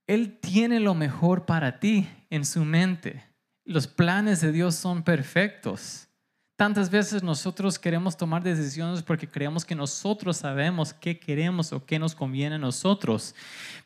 Él 0.08 0.38
tiene 0.40 0.80
lo 0.80 0.94
mejor 0.94 1.44
para 1.44 1.78
ti 1.78 2.08
en 2.30 2.44
su 2.44 2.64
mente. 2.64 3.22
Los 3.64 3.86
planes 3.86 4.40
de 4.40 4.50
Dios 4.50 4.74
son 4.74 5.02
perfectos. 5.02 6.08
Tantas 6.56 6.90
veces 6.90 7.22
nosotros 7.22 7.78
queremos 7.78 8.16
tomar 8.16 8.42
decisiones 8.42 9.02
porque 9.02 9.28
creemos 9.28 9.66
que 9.66 9.76
nosotros 9.76 10.38
sabemos 10.38 10.94
qué 10.94 11.20
queremos 11.20 11.72
o 11.72 11.84
qué 11.84 11.98
nos 11.98 12.14
conviene 12.14 12.56
a 12.56 12.58
nosotros, 12.58 13.34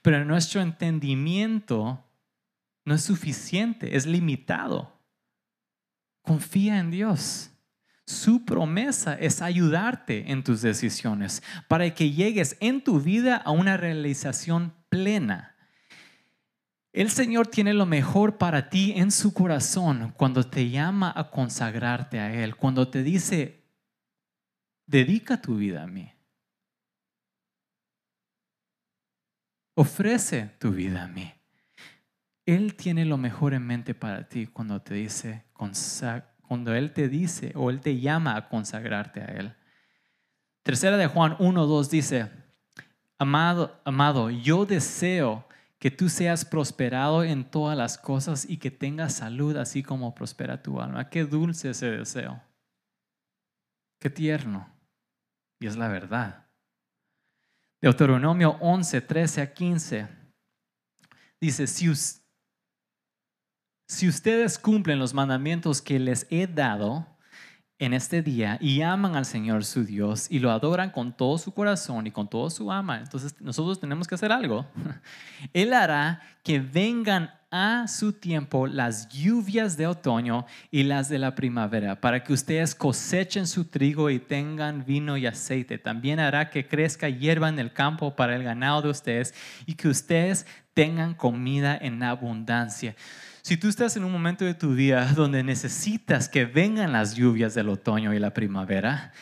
pero 0.00 0.24
nuestro 0.24 0.62
entendimiento 0.62 2.02
no 2.84 2.94
es 2.94 3.02
suficiente, 3.02 3.96
es 3.96 4.06
limitado. 4.06 4.92
Confía 6.22 6.78
en 6.78 6.92
Dios. 6.92 7.50
Su 8.06 8.44
promesa 8.44 9.14
es 9.14 9.42
ayudarte 9.42 10.30
en 10.30 10.44
tus 10.44 10.62
decisiones 10.62 11.42
para 11.68 11.92
que 11.92 12.12
llegues 12.12 12.56
en 12.60 12.82
tu 12.82 13.00
vida 13.00 13.36
a 13.36 13.50
una 13.50 13.76
realización 13.76 14.72
plena. 14.88 15.51
El 16.92 17.10
Señor 17.10 17.46
tiene 17.46 17.72
lo 17.72 17.86
mejor 17.86 18.36
para 18.36 18.68
ti 18.68 18.92
en 18.96 19.10
su 19.10 19.32
corazón 19.32 20.12
cuando 20.16 20.44
te 20.44 20.68
llama 20.68 21.12
a 21.16 21.30
consagrarte 21.30 22.20
a 22.20 22.34
Él, 22.34 22.54
cuando 22.54 22.88
te 22.88 23.02
dice, 23.02 23.64
dedica 24.86 25.40
tu 25.40 25.56
vida 25.56 25.84
a 25.84 25.86
mí. 25.86 26.12
Ofrece 29.74 30.50
tu 30.58 30.72
vida 30.72 31.04
a 31.04 31.08
mí. 31.08 31.32
Él 32.44 32.74
tiene 32.74 33.06
lo 33.06 33.16
mejor 33.16 33.54
en 33.54 33.66
mente 33.66 33.94
para 33.94 34.28
ti 34.28 34.46
cuando 34.46 34.82
te 34.82 34.94
dice, 34.94 35.44
cuando 35.54 36.74
Él 36.74 36.92
te 36.92 37.08
dice 37.08 37.52
o 37.54 37.70
Él 37.70 37.80
te 37.80 38.00
llama 38.00 38.36
a 38.36 38.50
consagrarte 38.50 39.22
a 39.22 39.26
Él. 39.26 39.54
Tercera 40.62 40.98
de 40.98 41.06
Juan 41.06 41.36
1, 41.38 41.66
2 41.66 41.90
dice, 41.90 42.30
amado, 43.18 43.80
amado, 43.84 44.28
yo 44.28 44.66
deseo 44.66 45.48
que 45.82 45.90
tú 45.90 46.08
seas 46.08 46.44
prosperado 46.44 47.24
en 47.24 47.42
todas 47.42 47.76
las 47.76 47.98
cosas 47.98 48.48
y 48.48 48.58
que 48.58 48.70
tengas 48.70 49.14
salud 49.14 49.56
así 49.56 49.82
como 49.82 50.14
prospera 50.14 50.62
tu 50.62 50.80
alma. 50.80 51.10
Qué 51.10 51.24
dulce 51.24 51.70
ese 51.70 51.90
deseo. 51.90 52.40
Qué 53.98 54.08
tierno. 54.08 54.72
Y 55.58 55.66
es 55.66 55.76
la 55.76 55.88
verdad. 55.88 56.46
Deuteronomio 57.80 58.58
11, 58.60 59.00
13 59.00 59.40
a 59.40 59.52
15 59.52 60.08
dice, 61.40 61.66
si, 61.66 61.92
si 63.88 64.08
ustedes 64.08 64.60
cumplen 64.60 65.00
los 65.00 65.12
mandamientos 65.12 65.82
que 65.82 65.98
les 65.98 66.28
he 66.30 66.46
dado, 66.46 67.11
en 67.84 67.94
este 67.94 68.22
día 68.22 68.58
y 68.60 68.82
aman 68.82 69.16
al 69.16 69.24
Señor 69.24 69.64
su 69.64 69.84
Dios 69.84 70.28
y 70.30 70.38
lo 70.38 70.52
adoran 70.52 70.90
con 70.90 71.12
todo 71.12 71.36
su 71.36 71.52
corazón 71.52 72.06
y 72.06 72.12
con 72.12 72.28
todo 72.28 72.48
su 72.48 72.70
alma, 72.70 72.98
entonces 72.98 73.34
nosotros 73.40 73.80
tenemos 73.80 74.06
que 74.06 74.14
hacer 74.14 74.30
algo. 74.30 74.66
Él 75.52 75.72
hará 75.72 76.22
que 76.44 76.60
vengan 76.60 77.32
a 77.50 77.86
su 77.88 78.12
tiempo 78.12 78.68
las 78.68 79.08
lluvias 79.08 79.76
de 79.76 79.88
otoño 79.88 80.46
y 80.70 80.84
las 80.84 81.08
de 81.08 81.18
la 81.18 81.34
primavera, 81.34 82.00
para 82.00 82.22
que 82.22 82.32
ustedes 82.32 82.74
cosechen 82.74 83.48
su 83.48 83.64
trigo 83.64 84.10
y 84.10 84.20
tengan 84.20 84.84
vino 84.86 85.16
y 85.16 85.26
aceite. 85.26 85.76
También 85.76 86.20
hará 86.20 86.50
que 86.50 86.66
crezca 86.66 87.08
hierba 87.08 87.48
en 87.48 87.58
el 87.58 87.72
campo 87.72 88.14
para 88.14 88.36
el 88.36 88.44
ganado 88.44 88.80
de 88.82 88.90
ustedes 88.90 89.34
y 89.66 89.74
que 89.74 89.88
ustedes 89.88 90.46
tengan 90.72 91.14
comida 91.14 91.76
en 91.76 92.02
abundancia. 92.02 92.94
Si 93.42 93.56
tú 93.56 93.68
estás 93.68 93.96
en 93.96 94.04
un 94.04 94.12
momento 94.12 94.44
de 94.44 94.54
tu 94.54 94.72
vida 94.74 95.04
donde 95.16 95.42
necesitas 95.42 96.28
que 96.28 96.44
vengan 96.44 96.92
las 96.92 97.14
lluvias 97.16 97.54
del 97.54 97.68
otoño 97.68 98.14
y 98.14 98.20
la 98.20 98.32
primavera, 98.32 99.12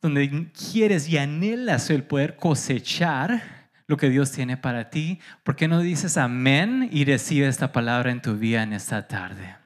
donde 0.00 0.50
quieres 0.52 1.08
y 1.10 1.18
anhelas 1.18 1.90
el 1.90 2.04
poder 2.04 2.36
cosechar 2.36 3.70
lo 3.86 3.98
que 3.98 4.08
Dios 4.08 4.32
tiene 4.32 4.56
para 4.56 4.88
ti, 4.88 5.20
¿por 5.44 5.56
qué 5.56 5.68
no 5.68 5.80
dices 5.80 6.16
amén 6.16 6.88
y 6.90 7.04
recibe 7.04 7.48
esta 7.48 7.70
palabra 7.70 8.10
en 8.10 8.22
tu 8.22 8.36
vida 8.36 8.62
en 8.62 8.72
esta 8.72 9.06
tarde? 9.06 9.56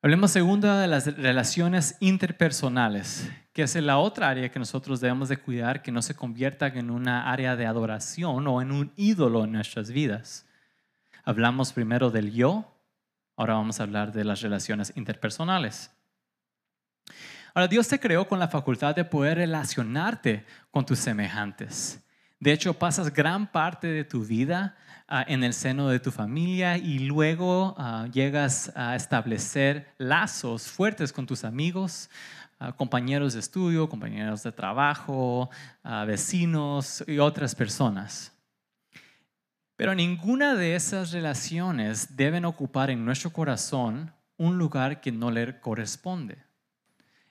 Hablemos 0.00 0.30
segunda 0.30 0.80
de 0.80 0.86
las 0.86 1.14
relaciones 1.16 1.96
interpersonales 2.00 3.28
que 3.58 3.64
es 3.64 3.74
la 3.74 3.98
otra 3.98 4.28
área 4.28 4.52
que 4.52 4.60
nosotros 4.60 5.00
debemos 5.00 5.28
de 5.28 5.36
cuidar, 5.36 5.82
que 5.82 5.90
no 5.90 6.00
se 6.00 6.14
convierta 6.14 6.68
en 6.68 6.92
una 6.92 7.28
área 7.28 7.56
de 7.56 7.66
adoración 7.66 8.46
o 8.46 8.62
en 8.62 8.70
un 8.70 8.92
ídolo 8.94 9.42
en 9.42 9.50
nuestras 9.50 9.90
vidas. 9.90 10.46
Hablamos 11.24 11.72
primero 11.72 12.12
del 12.12 12.32
yo, 12.32 12.72
ahora 13.34 13.54
vamos 13.54 13.80
a 13.80 13.82
hablar 13.82 14.12
de 14.12 14.22
las 14.22 14.42
relaciones 14.42 14.92
interpersonales. 14.94 15.90
Ahora, 17.52 17.66
Dios 17.66 17.88
te 17.88 17.98
creó 17.98 18.28
con 18.28 18.38
la 18.38 18.46
facultad 18.46 18.94
de 18.94 19.04
poder 19.04 19.38
relacionarte 19.38 20.46
con 20.70 20.86
tus 20.86 21.00
semejantes. 21.00 22.00
De 22.38 22.52
hecho, 22.52 22.74
pasas 22.74 23.12
gran 23.12 23.50
parte 23.50 23.88
de 23.88 24.04
tu 24.04 24.24
vida 24.24 24.76
ah, 25.08 25.24
en 25.26 25.42
el 25.42 25.52
seno 25.52 25.88
de 25.88 25.98
tu 25.98 26.12
familia 26.12 26.76
y 26.78 27.00
luego 27.00 27.74
ah, 27.76 28.06
llegas 28.12 28.70
a 28.76 28.94
establecer 28.94 29.92
lazos 29.98 30.68
fuertes 30.68 31.12
con 31.12 31.26
tus 31.26 31.42
amigos, 31.42 32.08
compañeros 32.76 33.34
de 33.34 33.40
estudio, 33.40 33.88
compañeros 33.88 34.42
de 34.42 34.52
trabajo, 34.52 35.50
vecinos 36.06 37.04
y 37.06 37.18
otras 37.18 37.54
personas. 37.54 38.32
Pero 39.76 39.94
ninguna 39.94 40.56
de 40.56 40.74
esas 40.74 41.12
relaciones 41.12 42.16
deben 42.16 42.44
ocupar 42.44 42.90
en 42.90 43.04
nuestro 43.04 43.30
corazón 43.32 44.12
un 44.36 44.58
lugar 44.58 45.00
que 45.00 45.12
no 45.12 45.30
le 45.30 45.60
corresponde. 45.60 46.38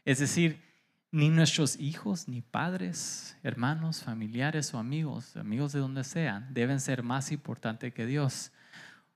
Es 0.06 0.20
decir, 0.20 0.64
ni 1.12 1.30
nuestros 1.30 1.78
hijos, 1.78 2.30
ni 2.30 2.42
padres, 2.42 3.38
hermanos, 3.44 4.04
familiares 4.04 4.74
o 4.74 4.78
amigos, 4.78 5.36
amigos 5.36 5.74
de 5.74 5.80
donde 5.80 6.06
sean, 6.06 6.48
deben 6.54 6.80
ser 6.80 7.04
más 7.04 7.34
importantes 7.34 7.94
que 7.94 8.06
Dios, 8.06 8.52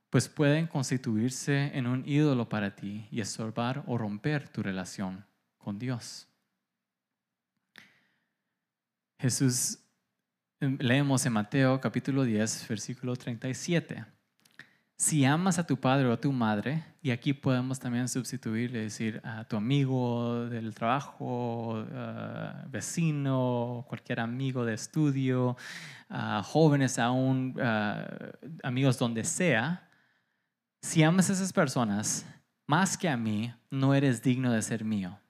pues 0.09 0.27
pueden 0.27 0.67
constituirse 0.67 1.71
en 1.77 1.87
un 1.87 2.03
ídolo 2.05 2.49
para 2.49 2.75
ti 2.75 3.07
y 3.11 3.21
estorbar 3.21 3.83
o 3.87 3.97
romper 3.97 4.49
tu 4.49 4.61
relación 4.61 5.25
con 5.63 5.77
Dios. 5.77 6.27
Jesús, 9.19 9.77
em, 10.59 10.77
leemos 10.79 11.25
en 11.25 11.33
Mateo 11.33 11.79
capítulo 11.79 12.23
10, 12.23 12.67
versículo 12.67 13.15
37. 13.15 14.03
Si 14.95 15.25
amas 15.25 15.57
a 15.57 15.65
tu 15.65 15.77
padre 15.77 16.07
o 16.07 16.13
a 16.13 16.21
tu 16.21 16.31
madre, 16.31 16.83
y 17.01 17.09
aquí 17.09 17.33
podemos 17.33 17.79
también 17.79 18.07
sustituir, 18.07 18.71
decir 18.71 19.19
a 19.23 19.43
tu 19.45 19.57
amigo 19.57 20.45
del 20.45 20.75
trabajo, 20.75 21.81
uh, 21.81 22.69
vecino, 22.69 23.83
cualquier 23.87 24.19
amigo 24.19 24.63
de 24.63 24.75
estudio, 24.75 25.57
jóvenes 26.43 26.99
aún, 26.99 27.55
amigos 28.63 28.99
donde 28.99 29.23
sea, 29.23 29.89
si 30.81 31.03
amas 31.03 31.29
a 31.29 31.33
esas 31.33 31.53
personas 31.53 32.25
más 32.67 32.97
que 32.97 33.09
a 33.09 33.17
mí, 33.17 33.53
no 33.69 33.93
eres 33.93 34.21
digno 34.21 34.51
de 34.51 34.61
ser 34.61 34.83
mío. 34.83 35.20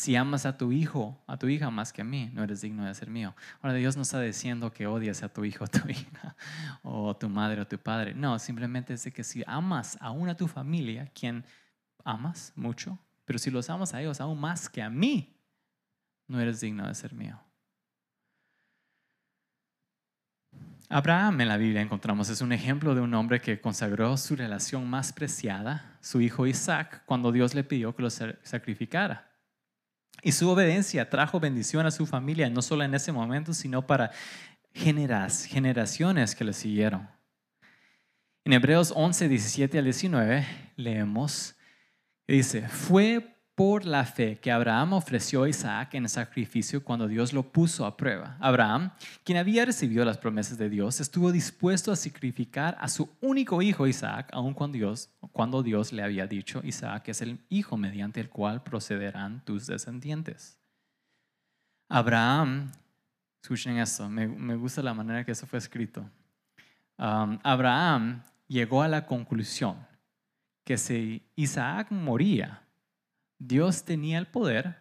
Si 0.00 0.16
amas 0.16 0.46
a 0.46 0.56
tu 0.56 0.72
hijo, 0.72 1.22
a 1.26 1.36
tu 1.36 1.46
hija 1.48 1.70
más 1.70 1.92
que 1.92 2.00
a 2.00 2.04
mí, 2.04 2.30
no 2.32 2.42
eres 2.42 2.62
digno 2.62 2.86
de 2.86 2.94
ser 2.94 3.10
mío. 3.10 3.34
Ahora 3.60 3.74
Dios 3.74 3.96
no 3.96 4.02
está 4.02 4.18
diciendo 4.18 4.72
que 4.72 4.86
odias 4.86 5.22
a 5.22 5.28
tu 5.28 5.44
hijo, 5.44 5.64
a 5.66 5.66
tu 5.66 5.86
hija, 5.90 6.34
o 6.82 7.14
tu 7.14 7.28
madre 7.28 7.60
o 7.60 7.66
tu 7.66 7.76
padre. 7.76 8.14
No, 8.14 8.38
simplemente 8.38 8.94
es 8.94 9.04
que 9.12 9.22
si 9.22 9.44
amas 9.46 9.98
aún 10.00 10.30
a 10.30 10.34
tu 10.34 10.48
familia, 10.48 11.10
quien 11.12 11.44
amas 12.02 12.54
mucho, 12.56 12.98
pero 13.26 13.38
si 13.38 13.50
los 13.50 13.68
amas 13.68 13.92
a 13.92 14.00
ellos 14.00 14.22
aún 14.22 14.40
más 14.40 14.70
que 14.70 14.80
a 14.80 14.88
mí, 14.88 15.36
no 16.28 16.40
eres 16.40 16.62
digno 16.62 16.88
de 16.88 16.94
ser 16.94 17.12
mío. 17.12 17.38
Abraham 20.88 21.42
en 21.42 21.48
la 21.48 21.58
Biblia 21.58 21.82
encontramos 21.82 22.30
es 22.30 22.40
un 22.40 22.52
ejemplo 22.52 22.94
de 22.94 23.02
un 23.02 23.12
hombre 23.12 23.42
que 23.42 23.60
consagró 23.60 24.16
su 24.16 24.34
relación 24.34 24.88
más 24.88 25.12
preciada, 25.12 25.98
su 26.00 26.22
hijo 26.22 26.46
Isaac, 26.46 27.02
cuando 27.04 27.32
Dios 27.32 27.52
le 27.54 27.64
pidió 27.64 27.94
que 27.94 28.00
lo 28.00 28.08
sacrificara. 28.08 29.29
Y 30.22 30.32
su 30.32 30.48
obediencia 30.48 31.08
trajo 31.08 31.40
bendición 31.40 31.86
a 31.86 31.90
su 31.90 32.06
familia, 32.06 32.50
no 32.50 32.62
solo 32.62 32.84
en 32.84 32.94
ese 32.94 33.12
momento, 33.12 33.54
sino 33.54 33.86
para 33.86 34.10
generaciones 34.72 36.34
que 36.34 36.44
le 36.44 36.52
siguieron. 36.52 37.08
En 38.44 38.52
Hebreos 38.52 38.92
11, 38.94 39.28
17 39.28 39.78
al 39.78 39.84
19 39.84 40.46
leemos, 40.76 41.56
dice, 42.26 42.68
fue 42.68 43.39
por 43.54 43.84
la 43.84 44.04
fe 44.04 44.38
que 44.38 44.50
Abraham 44.50 44.94
ofreció 44.94 45.42
a 45.42 45.48
Isaac 45.48 45.94
en 45.94 46.08
sacrificio 46.08 46.82
cuando 46.82 47.06
Dios 47.06 47.32
lo 47.32 47.42
puso 47.42 47.84
a 47.84 47.96
prueba. 47.96 48.36
Abraham, 48.40 48.92
quien 49.22 49.36
había 49.38 49.64
recibido 49.64 50.04
las 50.04 50.18
promesas 50.18 50.56
de 50.56 50.70
Dios, 50.70 51.00
estuvo 51.00 51.30
dispuesto 51.30 51.92
a 51.92 51.96
sacrificar 51.96 52.76
a 52.80 52.88
su 52.88 53.10
único 53.20 53.60
hijo 53.60 53.86
Isaac, 53.86 54.30
aun 54.32 54.54
cuando 54.54 54.78
Dios, 54.78 55.10
cuando 55.32 55.62
Dios 55.62 55.92
le 55.92 56.02
había 56.02 56.26
dicho, 56.26 56.60
Isaac 56.64 57.08
es 57.08 57.20
el 57.20 57.38
hijo 57.50 57.76
mediante 57.76 58.20
el 58.20 58.30
cual 58.30 58.62
procederán 58.62 59.44
tus 59.44 59.66
descendientes. 59.66 60.58
Abraham, 61.88 62.70
escuchen 63.42 63.76
esto, 63.78 64.08
me, 64.08 64.54
gusta 64.54 64.80
la 64.80 64.94
manera 64.94 65.24
que 65.24 65.32
eso 65.32 65.46
fue 65.46 65.58
escrito. 65.58 66.08
Um, 66.96 67.38
Abraham 67.42 68.22
llegó 68.46 68.82
a 68.82 68.88
la 68.88 69.04
conclusión 69.06 69.76
que 70.64 70.78
si 70.78 71.26
Isaac 71.34 71.90
moría, 71.90 72.62
Dios 73.40 73.84
tenía 73.84 74.18
el 74.18 74.26
poder 74.26 74.76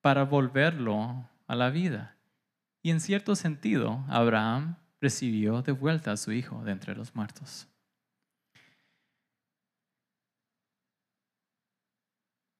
para 0.00 0.22
volverlo 0.22 1.28
a 1.48 1.54
la 1.56 1.68
vida. 1.68 2.16
Y 2.80 2.90
en 2.90 3.00
cierto 3.00 3.34
sentido, 3.34 4.04
Abraham 4.08 4.76
recibió 5.00 5.62
de 5.62 5.72
vuelta 5.72 6.12
a 6.12 6.16
su 6.16 6.30
hijo 6.30 6.62
de 6.64 6.72
entre 6.72 6.94
los 6.94 7.14
muertos. 7.16 7.66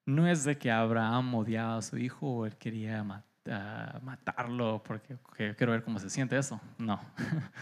No 0.07 0.27
es 0.27 0.43
de 0.43 0.59
que 0.59 0.73
Abraham 0.73 1.35
odiaba 1.37 1.77
a 1.77 1.83
su 1.83 1.99
hijo 1.99 2.27
o 2.27 2.47
él 2.47 2.57
quería 2.57 3.05
ah, 3.49 4.01
matarlo 4.03 4.83
porque 4.83 5.19
quiero 5.57 5.73
ver 5.73 5.85
cómo 5.85 6.01
se 6.01 6.11
siente 6.11 6.37
eso. 6.37 6.61
No. 6.79 7.01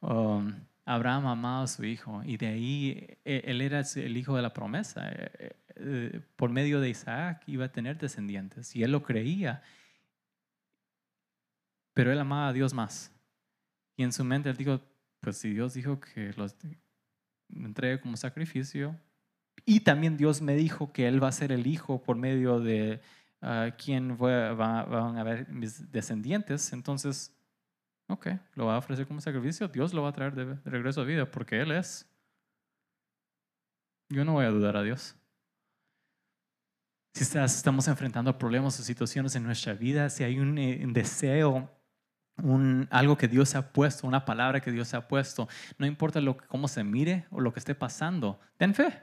Um, 0.00 0.52
Abraham 0.84 1.28
amaba 1.28 1.62
a 1.62 1.66
su 1.66 1.82
hijo 1.82 2.22
y 2.26 2.36
de 2.36 2.46
ahí 2.46 3.18
e, 3.24 3.42
él 3.46 3.62
era 3.62 3.80
el 3.80 4.16
hijo 4.18 4.36
de 4.36 4.42
la 4.42 4.52
promesa. 4.52 5.10
Eh, 5.76 6.20
por 6.36 6.50
medio 6.50 6.80
de 6.80 6.88
Isaac 6.88 7.42
iba 7.46 7.64
a 7.64 7.72
tener 7.72 7.98
descendientes 7.98 8.74
y 8.76 8.82
él 8.82 8.92
lo 8.92 9.02
creía. 9.02 9.62
Pero 11.92 12.12
él 12.12 12.18
amaba 12.18 12.48
a 12.48 12.52
Dios 12.52 12.74
más. 12.74 13.12
Y 13.96 14.02
en 14.02 14.12
su 14.12 14.24
mente 14.24 14.50
él 14.50 14.56
dijo, 14.56 14.80
pues 15.20 15.38
si 15.38 15.50
Dios 15.50 15.74
dijo 15.74 16.00
que 16.00 16.32
los 16.36 16.56
entregue 17.48 18.00
como 18.00 18.16
sacrificio, 18.16 18.98
y 19.64 19.80
también 19.80 20.16
Dios 20.16 20.42
me 20.42 20.56
dijo 20.56 20.92
que 20.92 21.06
él 21.06 21.22
va 21.22 21.28
a 21.28 21.32
ser 21.32 21.52
el 21.52 21.66
hijo 21.66 22.02
por 22.02 22.16
medio 22.16 22.60
de 22.60 23.00
uh, 23.42 23.70
quien 23.78 24.16
va, 24.16 24.52
van 24.52 25.16
a 25.16 25.20
haber 25.20 25.48
mis 25.48 25.90
descendientes, 25.90 26.72
entonces, 26.72 27.32
ok, 28.08 28.28
lo 28.54 28.66
va 28.66 28.74
a 28.74 28.78
ofrecer 28.78 29.06
como 29.06 29.20
sacrificio, 29.20 29.68
Dios 29.68 29.94
lo 29.94 30.02
va 30.02 30.10
a 30.10 30.12
traer 30.12 30.34
de 30.34 30.56
regreso 30.68 31.00
a 31.00 31.04
vida 31.04 31.30
porque 31.30 31.60
Él 31.60 31.72
es. 31.72 32.06
Yo 34.10 34.24
no 34.24 34.32
voy 34.34 34.44
a 34.44 34.50
dudar 34.50 34.76
a 34.76 34.82
Dios. 34.82 35.16
Si 37.14 37.22
estamos 37.38 37.86
enfrentando 37.86 38.36
problemas 38.36 38.78
o 38.80 38.82
situaciones 38.82 39.36
en 39.36 39.44
nuestra 39.44 39.72
vida, 39.72 40.10
si 40.10 40.24
hay 40.24 40.40
un, 40.40 40.58
eh, 40.58 40.84
deseo, 40.88 41.70
un, 42.42 42.88
algo 42.90 43.16
que 43.16 43.28
Dios 43.28 43.54
ha 43.54 43.72
puesto, 43.72 44.08
una 44.08 44.24
palabra 44.24 44.60
que 44.60 44.72
Dios 44.72 44.94
ha 44.94 45.06
puesto, 45.06 45.48
no 45.78 45.86
importa 45.86 46.20
lo, 46.20 46.36
cómo 46.36 46.66
se 46.66 46.82
mire 46.82 47.26
o 47.30 47.40
lo 47.40 47.52
que 47.52 47.60
esté 47.60 47.76
pasando, 47.76 48.40
ten 48.56 48.74
fe. 48.74 49.00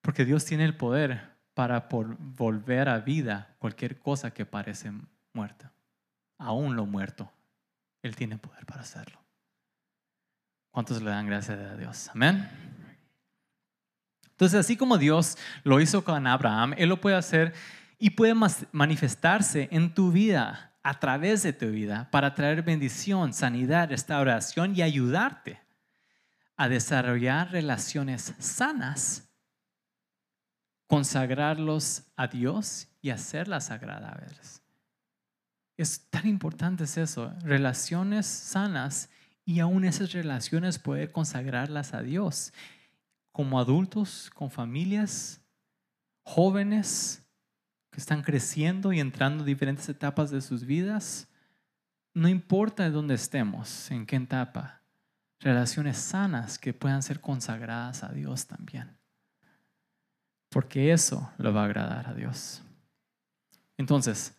Porque 0.00 0.24
Dios 0.24 0.44
tiene 0.44 0.64
el 0.64 0.76
poder 0.76 1.36
para 1.54 1.88
volver 1.90 2.88
a 2.88 3.00
vida 3.00 3.56
cualquier 3.58 3.98
cosa 3.98 4.32
que 4.32 4.46
parece 4.46 4.92
muerta. 5.32 5.72
Aún 6.38 6.76
lo 6.76 6.86
muerto, 6.86 7.32
Él 8.00 8.14
tiene 8.14 8.38
poder 8.38 8.64
para 8.64 8.82
hacerlo. 8.82 9.18
¿Cuántos 10.70 11.02
le 11.02 11.10
dan 11.10 11.26
gracias 11.26 11.58
a 11.58 11.76
Dios? 11.76 12.08
Amén. 12.10 12.75
Entonces, 14.36 14.60
así 14.60 14.76
como 14.76 14.98
Dios 14.98 15.38
lo 15.64 15.80
hizo 15.80 16.04
con 16.04 16.26
Abraham, 16.26 16.74
Él 16.76 16.90
lo 16.90 17.00
puede 17.00 17.16
hacer 17.16 17.54
y 17.98 18.10
puede 18.10 18.34
manifestarse 18.72 19.66
en 19.72 19.94
tu 19.94 20.12
vida, 20.12 20.74
a 20.82 21.00
través 21.00 21.42
de 21.42 21.54
tu 21.54 21.70
vida, 21.70 22.08
para 22.10 22.34
traer 22.34 22.62
bendición, 22.62 23.32
sanidad, 23.32 23.88
restauración 23.88 24.76
y 24.76 24.82
ayudarte 24.82 25.58
a 26.54 26.68
desarrollar 26.68 27.50
relaciones 27.50 28.34
sanas, 28.38 29.26
consagrarlos 30.86 32.02
a 32.14 32.26
Dios 32.26 32.88
y 33.00 33.08
hacerlas 33.08 33.70
agradables. 33.70 34.60
Es 35.78 36.08
tan 36.10 36.28
importante 36.28 36.84
eso, 36.84 37.32
relaciones 37.40 38.26
sanas 38.26 39.08
y 39.46 39.60
aún 39.60 39.86
esas 39.86 40.12
relaciones 40.12 40.78
poder 40.78 41.10
consagrarlas 41.10 41.94
a 41.94 42.02
Dios 42.02 42.52
como 43.36 43.60
adultos, 43.60 44.30
con 44.34 44.50
familias, 44.50 45.42
jóvenes 46.22 47.22
que 47.90 48.00
están 48.00 48.22
creciendo 48.22 48.94
y 48.94 48.98
entrando 49.00 49.42
en 49.42 49.46
diferentes 49.46 49.86
etapas 49.90 50.30
de 50.30 50.40
sus 50.40 50.64
vidas, 50.64 51.28
no 52.14 52.28
importa 52.30 52.88
dónde 52.88 53.14
estemos, 53.14 53.90
en 53.90 54.06
qué 54.06 54.16
etapa, 54.16 54.80
relaciones 55.38 55.98
sanas 55.98 56.58
que 56.58 56.72
puedan 56.72 57.02
ser 57.02 57.20
consagradas 57.20 58.04
a 58.04 58.08
Dios 58.08 58.46
también. 58.46 58.96
porque 60.48 60.90
eso 60.94 61.30
le 61.36 61.50
va 61.50 61.60
a 61.60 61.64
agradar 61.66 62.08
a 62.08 62.14
Dios. 62.14 62.62
Entonces, 63.76 64.34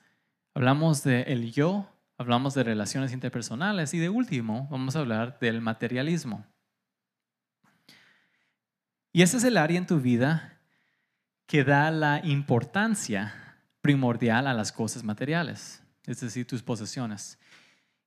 hablamos 0.55 1.03
de 1.03 1.21
el 1.21 1.51
yo, 1.51 1.87
hablamos 2.17 2.55
de 2.55 2.63
relaciones 2.63 3.13
interpersonales 3.13 3.93
y 3.93 3.99
de 3.99 4.09
último 4.09 4.67
vamos 4.71 4.95
a 4.95 4.99
hablar 5.01 5.37
del 5.37 5.61
materialismo. 5.61 6.47
Y 9.17 9.23
ese 9.23 9.37
es 9.37 9.43
el 9.45 9.57
área 9.57 9.79
en 9.79 9.87
tu 9.87 9.99
vida 9.99 10.59
que 11.47 11.63
da 11.63 11.89
la 11.89 12.23
importancia 12.23 13.33
primordial 13.81 14.45
a 14.45 14.53
las 14.53 14.71
cosas 14.71 15.03
materiales, 15.03 15.81
es 16.05 16.19
decir, 16.19 16.45
tus 16.45 16.61
posesiones. 16.61 17.39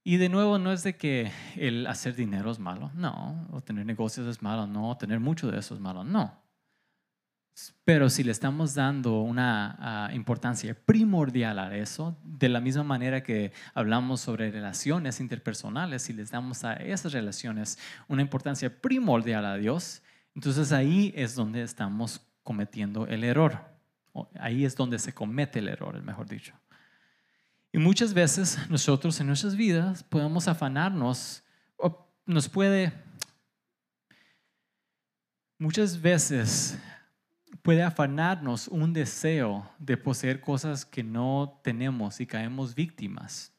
Y 0.05 0.19
de 0.19 0.29
nuevo, 0.29 0.61
no 0.61 0.71
es 0.71 0.85
de 0.85 0.97
que 0.97 1.33
el 1.57 1.89
hacer 1.89 2.15
dinero 2.15 2.53
es 2.53 2.61
malo, 2.61 2.93
no, 2.95 3.49
o 3.51 3.61
tener 3.61 3.87
negocios 3.87 4.29
es 4.29 4.41
malo, 4.41 4.69
no, 4.69 4.89
o 4.89 4.97
tener 4.97 5.19
mucho 5.19 5.51
de 5.51 5.59
eso 5.59 5.75
es 5.75 5.81
malo, 5.81 6.05
no. 6.05 6.45
Pero 7.83 8.09
si 8.09 8.23
le 8.23 8.31
estamos 8.31 8.77
dando 8.77 9.21
una 9.21 9.79
ah, 9.81 10.15
importancia 10.15 10.77
primordial 10.87 11.59
a 11.59 11.77
eso, 11.77 12.17
de 12.23 12.49
la 12.49 12.61
misma 12.61 12.85
manera 12.85 13.25
que 13.25 13.53
hablamos 13.75 14.21
sobre 14.21 14.53
relaciones 14.53 15.19
interpersonales, 15.19 16.03
si 16.03 16.13
les 16.13 16.31
damos 16.31 16.63
a 16.63 16.75
esas 16.75 17.13
relaciones 17.13 17.81
una 18.07 18.23
importancia 18.23 18.81
primordial 18.81 19.45
a 19.45 19.57
Dios, 19.57 20.05
entonces 20.41 20.73
ahí 20.73 21.13
es 21.15 21.35
donde 21.35 21.61
estamos 21.61 22.19
cometiendo 22.43 23.07
el 23.07 23.25
error. 23.25 23.63
Ahí 24.39 24.65
es 24.65 24.75
donde 24.75 24.99
se 24.99 25.13
comete 25.13 25.59
el 25.59 25.69
error, 25.69 26.03
mejor 26.03 26.27
dicho. 26.27 26.55
Y 27.71 27.77
muchas 27.77 28.15
veces 28.15 28.59
nosotros 28.71 29.21
en 29.21 29.27
nuestras 29.27 29.55
vidas 29.55 30.03
podemos 30.03 30.49
afanarnos, 30.49 31.43
o 31.77 32.11
nos 32.25 32.49
puede, 32.49 32.91
muchas 35.59 36.01
veces 36.01 36.79
puede 37.61 37.83
afanarnos 37.83 38.67
un 38.69 38.95
deseo 38.95 39.71
de 39.79 39.99
poseer 39.99 40.41
cosas 40.41 40.87
que 40.87 41.03
no 41.03 41.61
tenemos 41.63 42.19
y 42.19 42.27
caemos 42.27 42.75
víctimas. 42.75 43.53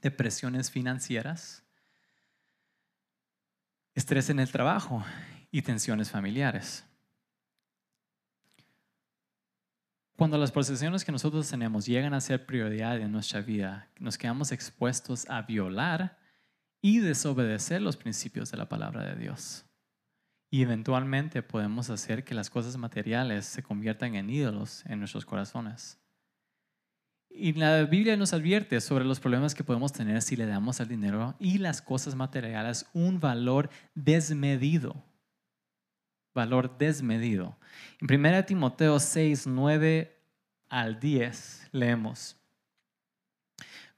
Depresiones 0.00 0.68
financieras, 0.68 1.62
estrés 3.94 4.30
en 4.30 4.40
el 4.40 4.50
trabajo 4.50 5.04
y 5.52 5.62
tensiones 5.62 6.10
familiares. 6.10 6.84
Cuando 10.16 10.38
las 10.38 10.50
posesiones 10.50 11.04
que 11.04 11.12
nosotros 11.12 11.48
tenemos 11.48 11.84
llegan 11.86 12.14
a 12.14 12.20
ser 12.20 12.46
prioridad 12.46 12.98
en 12.98 13.12
nuestra 13.12 13.42
vida, 13.42 13.90
nos 13.98 14.16
quedamos 14.16 14.50
expuestos 14.50 15.28
a 15.28 15.42
violar 15.42 16.18
y 16.80 17.00
desobedecer 17.00 17.82
los 17.82 17.96
principios 17.96 18.50
de 18.50 18.56
la 18.56 18.68
palabra 18.68 19.04
de 19.04 19.16
Dios. 19.16 19.64
Y 20.50 20.62
eventualmente 20.62 21.42
podemos 21.42 21.90
hacer 21.90 22.24
que 22.24 22.34
las 22.34 22.50
cosas 22.50 22.76
materiales 22.76 23.46
se 23.46 23.62
conviertan 23.62 24.14
en 24.14 24.30
ídolos 24.30 24.84
en 24.86 25.00
nuestros 25.00 25.24
corazones. 25.24 25.98
Y 27.28 27.52
la 27.54 27.82
Biblia 27.84 28.16
nos 28.16 28.32
advierte 28.32 28.80
sobre 28.80 29.04
los 29.04 29.18
problemas 29.18 29.54
que 29.54 29.64
podemos 29.64 29.92
tener 29.92 30.20
si 30.22 30.36
le 30.36 30.46
damos 30.46 30.80
al 30.80 30.88
dinero 30.88 31.34
y 31.38 31.58
las 31.58 31.82
cosas 31.82 32.14
materiales 32.14 32.86
un 32.92 33.20
valor 33.20 33.70
desmedido 33.94 35.11
valor 36.34 36.78
desmedido. 36.78 37.56
En 38.00 38.24
1 38.24 38.44
Timoteo 38.44 38.98
6, 38.98 39.46
9 39.46 40.18
al 40.68 40.98
10 40.98 41.68
leemos. 41.72 42.36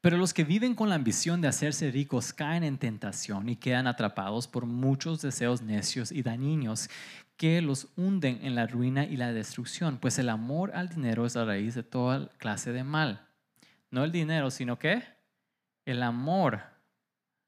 Pero 0.00 0.18
los 0.18 0.34
que 0.34 0.44
viven 0.44 0.74
con 0.74 0.90
la 0.90 0.96
ambición 0.96 1.40
de 1.40 1.48
hacerse 1.48 1.90
ricos 1.90 2.34
caen 2.34 2.62
en 2.62 2.76
tentación 2.76 3.48
y 3.48 3.56
quedan 3.56 3.86
atrapados 3.86 4.46
por 4.46 4.66
muchos 4.66 5.22
deseos 5.22 5.62
necios 5.62 6.12
y 6.12 6.22
dañinos 6.22 6.90
que 7.38 7.62
los 7.62 7.88
hunden 7.96 8.40
en 8.42 8.54
la 8.54 8.66
ruina 8.66 9.04
y 9.04 9.16
la 9.16 9.32
destrucción, 9.32 9.98
pues 9.98 10.18
el 10.18 10.28
amor 10.28 10.72
al 10.74 10.90
dinero 10.90 11.24
es 11.24 11.34
la 11.36 11.46
raíz 11.46 11.74
de 11.74 11.82
toda 11.82 12.28
clase 12.36 12.72
de 12.72 12.84
mal. 12.84 13.26
No 13.90 14.04
el 14.04 14.12
dinero, 14.12 14.50
sino 14.50 14.78
que 14.78 15.02
el 15.86 16.02
amor 16.02 16.73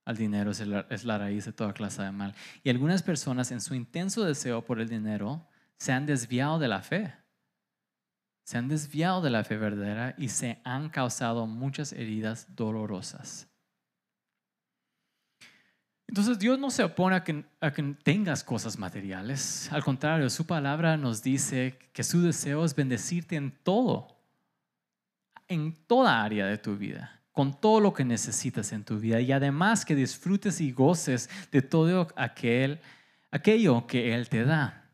al 0.07 0.17
dinero 0.17 0.53
es 0.53 1.05
la, 1.05 1.19
raíz 1.19 1.45
de 1.47 1.53
toda 1.53 1.75
clase 1.75 2.01
de 2.01 2.13
mal. 2.13 2.33
Y 2.63 2.71
algunas 2.71 3.03
personas 3.03 3.51
en 3.51 3.61
su 3.61 3.75
intenso 3.75 4.25
deseo 4.25 4.65
por 4.65 4.81
el 4.81 4.89
dinero 4.89 5.45
se 5.79 5.93
han 5.93 6.07
desviado 6.07 6.61
de 6.61 6.69
la 6.69 6.81
fe. 6.81 7.13
Se 8.45 8.57
han 8.57 8.69
desviado 8.69 9.21
de 9.21 9.31
la 9.31 9.43
fe 9.43 9.57
verdadera 9.57 10.15
y 10.17 10.29
se 10.29 10.61
han 10.65 10.91
causado 10.91 11.49
muchas 11.49 11.93
heridas 11.93 12.55
dolorosas. 12.55 13.49
Entonces 16.07 16.39
Dios 16.39 16.57
no 16.57 16.71
se 16.71 16.85
opone 16.85 17.17
a 17.17 17.25
que, 17.25 17.45
a 17.61 17.73
que, 17.73 17.83
tengas 18.05 18.45
cosas 18.45 18.79
materiales. 18.79 19.69
Al 19.73 19.83
contrario, 19.83 20.31
su 20.31 20.47
palabra 20.47 20.97
nos 20.97 21.21
dice 21.21 21.91
que 21.93 22.05
su 22.05 22.23
deseo 22.23 22.65
es 22.65 22.77
bendecirte 22.77 23.35
en 23.35 23.51
todo, 23.65 24.07
en 25.49 25.75
toda 25.89 26.23
área 26.23 26.47
de 26.47 26.59
tu 26.59 26.77
vida 26.77 27.17
con 27.37 27.61
todo 27.61 27.81
lo 27.81 27.93
que 27.93 28.07
necesitas 28.07 28.73
en 28.73 28.83
tu 28.83 28.99
vida 28.99 29.21
y 29.21 29.31
además 29.31 29.85
que 29.85 29.95
disfrutes 29.95 30.59
y 30.63 30.73
goces 30.73 31.29
de 31.53 31.61
todo 31.61 32.09
aquel, 32.17 32.81
aquello 33.31 33.87
que 33.87 34.15
Él 34.15 34.31
te 34.31 34.43
da. 34.47 34.91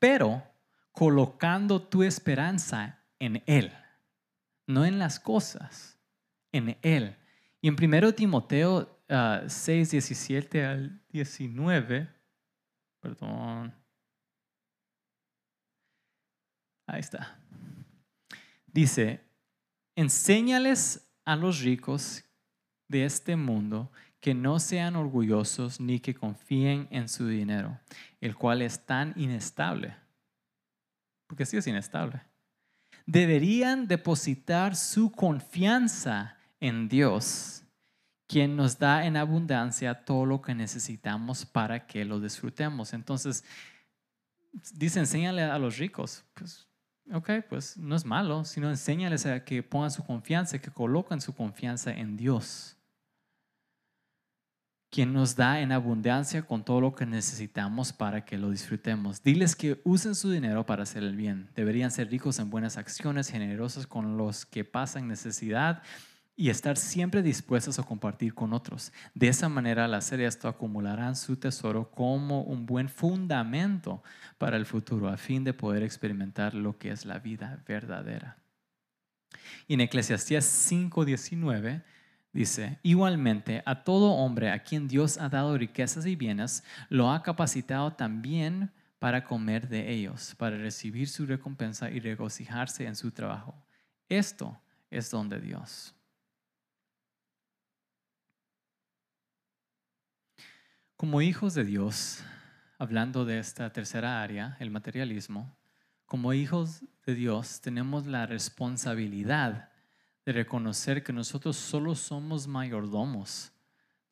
Pero 0.00 0.42
colocando 0.90 1.80
tu 1.80 2.02
esperanza 2.02 3.04
en 3.20 3.40
Él, 3.46 3.72
no 4.66 4.84
en 4.84 4.98
las 4.98 5.20
cosas, 5.20 5.96
en 6.50 6.76
Él. 6.82 7.16
Y 7.60 7.68
en 7.68 7.76
1 7.80 8.14
Timoteo 8.14 8.98
6, 9.06 9.08
ah, 9.08 9.90
17 9.92 10.64
al 10.64 11.00
19, 11.08 12.08
perdón, 12.98 13.72
ahí 16.88 16.98
está, 16.98 17.38
dice, 18.66 19.20
enséñales 19.94 21.08
a 21.24 21.36
los 21.36 21.60
ricos 21.60 22.24
de 22.88 23.04
este 23.04 23.36
mundo 23.36 23.90
que 24.20 24.34
no 24.34 24.60
sean 24.60 24.94
orgullosos 24.96 25.80
ni 25.80 25.98
que 25.98 26.14
confíen 26.14 26.86
en 26.90 27.08
su 27.08 27.26
dinero, 27.26 27.80
el 28.20 28.36
cual 28.36 28.62
es 28.62 28.86
tan 28.86 29.12
inestable. 29.16 29.96
Porque 31.26 31.44
sí 31.44 31.56
es 31.56 31.66
inestable. 31.66 32.22
Deberían 33.04 33.88
depositar 33.88 34.76
su 34.76 35.10
confianza 35.10 36.36
en 36.60 36.88
Dios, 36.88 37.64
quien 38.28 38.54
nos 38.54 38.78
da 38.78 39.04
en 39.04 39.16
abundancia 39.16 40.04
todo 40.04 40.24
lo 40.24 40.40
que 40.40 40.54
necesitamos 40.54 41.44
para 41.44 41.86
que 41.86 42.04
lo 42.04 42.20
disfrutemos. 42.20 42.92
Entonces, 42.92 43.44
dice, 44.74 45.00
enséñale 45.00 45.42
a 45.42 45.58
los 45.58 45.78
ricos. 45.78 46.24
Pues 46.34 46.68
ok, 47.12 47.30
pues 47.48 47.76
no 47.76 47.94
es 47.94 48.04
malo, 48.04 48.44
sino 48.44 48.68
enséñales 48.68 49.26
a 49.26 49.44
que 49.44 49.62
pongan 49.62 49.90
su 49.90 50.04
confianza, 50.04 50.58
que 50.58 50.70
colocan 50.70 51.20
su 51.20 51.34
confianza 51.34 51.92
en 51.92 52.16
Dios, 52.16 52.76
quien 54.90 55.12
nos 55.12 55.36
da 55.36 55.60
en 55.60 55.72
abundancia 55.72 56.42
con 56.42 56.64
todo 56.64 56.80
lo 56.80 56.94
que 56.94 57.06
necesitamos 57.06 57.92
para 57.92 58.24
que 58.24 58.36
lo 58.36 58.50
disfrutemos. 58.50 59.22
Diles 59.22 59.56
que 59.56 59.80
usen 59.84 60.14
su 60.14 60.30
dinero 60.30 60.66
para 60.66 60.82
hacer 60.82 61.02
el 61.02 61.16
bien. 61.16 61.48
Deberían 61.54 61.90
ser 61.90 62.10
ricos 62.10 62.38
en 62.38 62.50
buenas 62.50 62.76
acciones, 62.76 63.30
generosos 63.30 63.86
con 63.86 64.16
los 64.16 64.44
que 64.44 64.64
pasan 64.64 65.08
necesidad 65.08 65.82
y 66.42 66.50
estar 66.50 66.76
siempre 66.76 67.22
dispuestos 67.22 67.78
a 67.78 67.84
compartir 67.84 68.34
con 68.34 68.52
otros. 68.52 68.92
De 69.14 69.28
esa 69.28 69.48
manera, 69.48 69.84
al 69.84 69.94
hacer 69.94 70.20
esto, 70.20 70.48
acumularán 70.48 71.14
su 71.14 71.36
tesoro 71.36 71.88
como 71.92 72.42
un 72.42 72.66
buen 72.66 72.88
fundamento 72.88 74.02
para 74.38 74.56
el 74.56 74.66
futuro, 74.66 75.08
a 75.08 75.16
fin 75.16 75.44
de 75.44 75.54
poder 75.54 75.84
experimentar 75.84 76.52
lo 76.54 76.78
que 76.78 76.90
es 76.90 77.04
la 77.04 77.20
vida 77.20 77.62
verdadera. 77.64 78.38
Y 79.68 79.74
en 79.74 79.82
Eclesiastías 79.82 80.44
5:19 80.44 81.84
dice, 82.32 82.80
igualmente 82.82 83.62
a 83.64 83.84
todo 83.84 84.10
hombre 84.10 84.50
a 84.50 84.64
quien 84.64 84.88
Dios 84.88 85.18
ha 85.18 85.28
dado 85.28 85.56
riquezas 85.56 86.06
y 86.06 86.16
bienes, 86.16 86.64
lo 86.88 87.12
ha 87.12 87.22
capacitado 87.22 87.92
también 87.92 88.72
para 88.98 89.22
comer 89.22 89.68
de 89.68 89.92
ellos, 89.92 90.34
para 90.36 90.56
recibir 90.56 91.08
su 91.08 91.24
recompensa 91.24 91.88
y 91.88 92.00
regocijarse 92.00 92.84
en 92.84 92.96
su 92.96 93.12
trabajo. 93.12 93.54
Esto 94.08 94.60
es 94.90 95.08
don 95.08 95.28
de 95.28 95.38
Dios. 95.38 95.94
Como 101.02 101.20
hijos 101.20 101.54
de 101.54 101.64
Dios, 101.64 102.22
hablando 102.78 103.24
de 103.24 103.40
esta 103.40 103.72
tercera 103.72 104.22
área, 104.22 104.56
el 104.60 104.70
materialismo, 104.70 105.52
como 106.06 106.32
hijos 106.32 106.84
de 107.04 107.16
Dios 107.16 107.60
tenemos 107.60 108.06
la 108.06 108.24
responsabilidad 108.24 109.72
de 110.24 110.32
reconocer 110.32 111.02
que 111.02 111.12
nosotros 111.12 111.56
solo 111.56 111.96
somos 111.96 112.46
mayordomos 112.46 113.50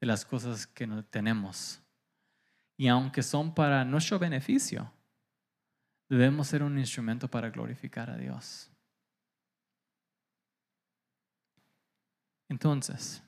de 0.00 0.08
las 0.08 0.24
cosas 0.24 0.66
que 0.66 0.84
tenemos. 1.10 1.80
Y 2.76 2.88
aunque 2.88 3.22
son 3.22 3.54
para 3.54 3.84
nuestro 3.84 4.18
beneficio, 4.18 4.92
debemos 6.08 6.48
ser 6.48 6.64
un 6.64 6.76
instrumento 6.76 7.28
para 7.28 7.50
glorificar 7.50 8.10
a 8.10 8.16
Dios. 8.16 8.68
Entonces, 12.48 13.22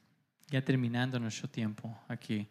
ya 0.49 0.65
terminando 0.65 1.21
nuestro 1.21 1.49
tiempo 1.49 1.97
aquí, 2.09 2.49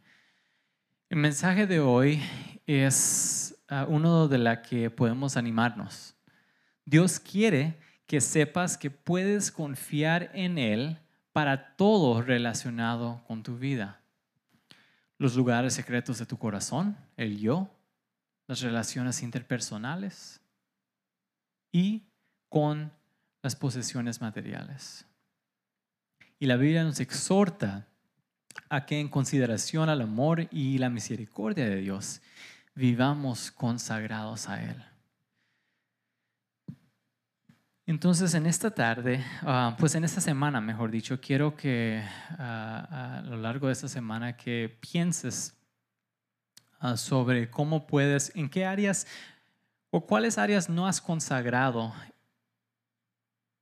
el 1.12 1.18
mensaje 1.18 1.68
de 1.68 1.82
hoy 1.82 2.24
es 2.66 3.62
ah, 3.68 3.86
uno 3.90 4.30
de 4.30 4.38
la 4.38 4.62
que 4.62 4.90
podemos 4.90 5.36
animarnos. 5.36 6.16
Dios 6.86 7.20
quiere 7.20 7.78
que 8.08 8.22
sepas 8.22 8.78
que 8.78 8.92
puedes 8.92 9.52
confiar 9.52 10.32
en 10.34 10.58
Él 10.58 11.00
para 11.34 11.76
todo 11.76 12.22
relacionado 12.22 13.22
con 13.28 13.44
tu 13.44 13.58
vida. 13.58 14.00
Los 15.18 15.36
lugares 15.36 15.74
secretos 15.74 16.18
de 16.18 16.26
tu 16.26 16.38
corazón, 16.38 16.96
el 17.18 17.38
yo, 17.38 17.70
las 18.48 18.62
relaciones 18.62 19.22
interpersonales 19.22 20.40
y 21.74 22.04
con 22.48 22.90
las 23.42 23.58
posesiones 23.58 24.22
materiales. 24.22 25.06
Y 26.40 26.46
la 26.46 26.56
Biblia 26.56 26.86
nos 26.86 27.02
exhorta 27.02 27.91
a 28.70 28.86
que 28.86 29.00
en 29.00 29.10
consideración 29.10 29.90
al 29.90 30.02
amor 30.02 30.48
y 30.52 30.78
la 30.78 30.90
misericordia 30.90 31.66
de 31.66 31.78
Dios 31.78 32.22
vivamos 32.76 33.52
consagrados 33.52 34.48
a 34.50 34.64
Él. 34.64 34.84
Entonces, 37.86 38.34
en 38.36 38.46
esta 38.46 38.72
tarde, 38.72 39.22
ah, 39.42 39.76
pues 39.78 39.96
en 39.96 40.04
esta 40.04 40.22
semana, 40.22 40.62
mejor 40.62 40.92
dicho, 40.92 41.20
quiero 41.20 41.56
que 41.56 42.02
ah, 42.38 43.18
a 43.18 43.22
lo 43.24 43.36
largo 43.38 43.68
de 43.68 43.74
esta 43.74 43.90
semana 43.90 44.38
que 44.38 44.78
pienses 44.80 45.58
ah, 46.80 46.96
sobre 46.96 47.50
cómo 47.50 47.88
puedes, 47.88 48.32
en 48.36 48.50
qué 48.50 48.66
áreas 48.66 49.08
o 49.90 50.06
cuáles 50.06 50.38
áreas 50.38 50.70
no 50.70 50.88
has 50.88 51.02
consagrado 51.02 51.94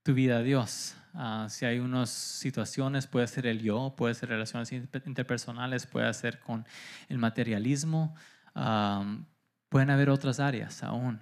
tu 0.03 0.13
vida 0.13 0.37
a 0.37 0.43
Dios. 0.43 0.95
Si 1.49 1.65
hay 1.65 1.80
unas 1.80 2.09
situaciones, 2.09 3.07
puede 3.07 3.28
ser 3.28 3.45
el 3.47 3.61
yo, 3.61 3.93
puede 3.97 4.13
ser 4.13 4.30
relaciones 4.30 4.72
interpersonales, 4.72 5.86
puede 5.86 6.13
ser 6.13 6.39
con 6.39 6.65
el 7.07 7.17
materialismo, 7.17 8.15
pueden 9.70 9.89
haber 9.89 10.09
otras 10.09 10.39
áreas 10.39 10.84
aún 10.84 11.22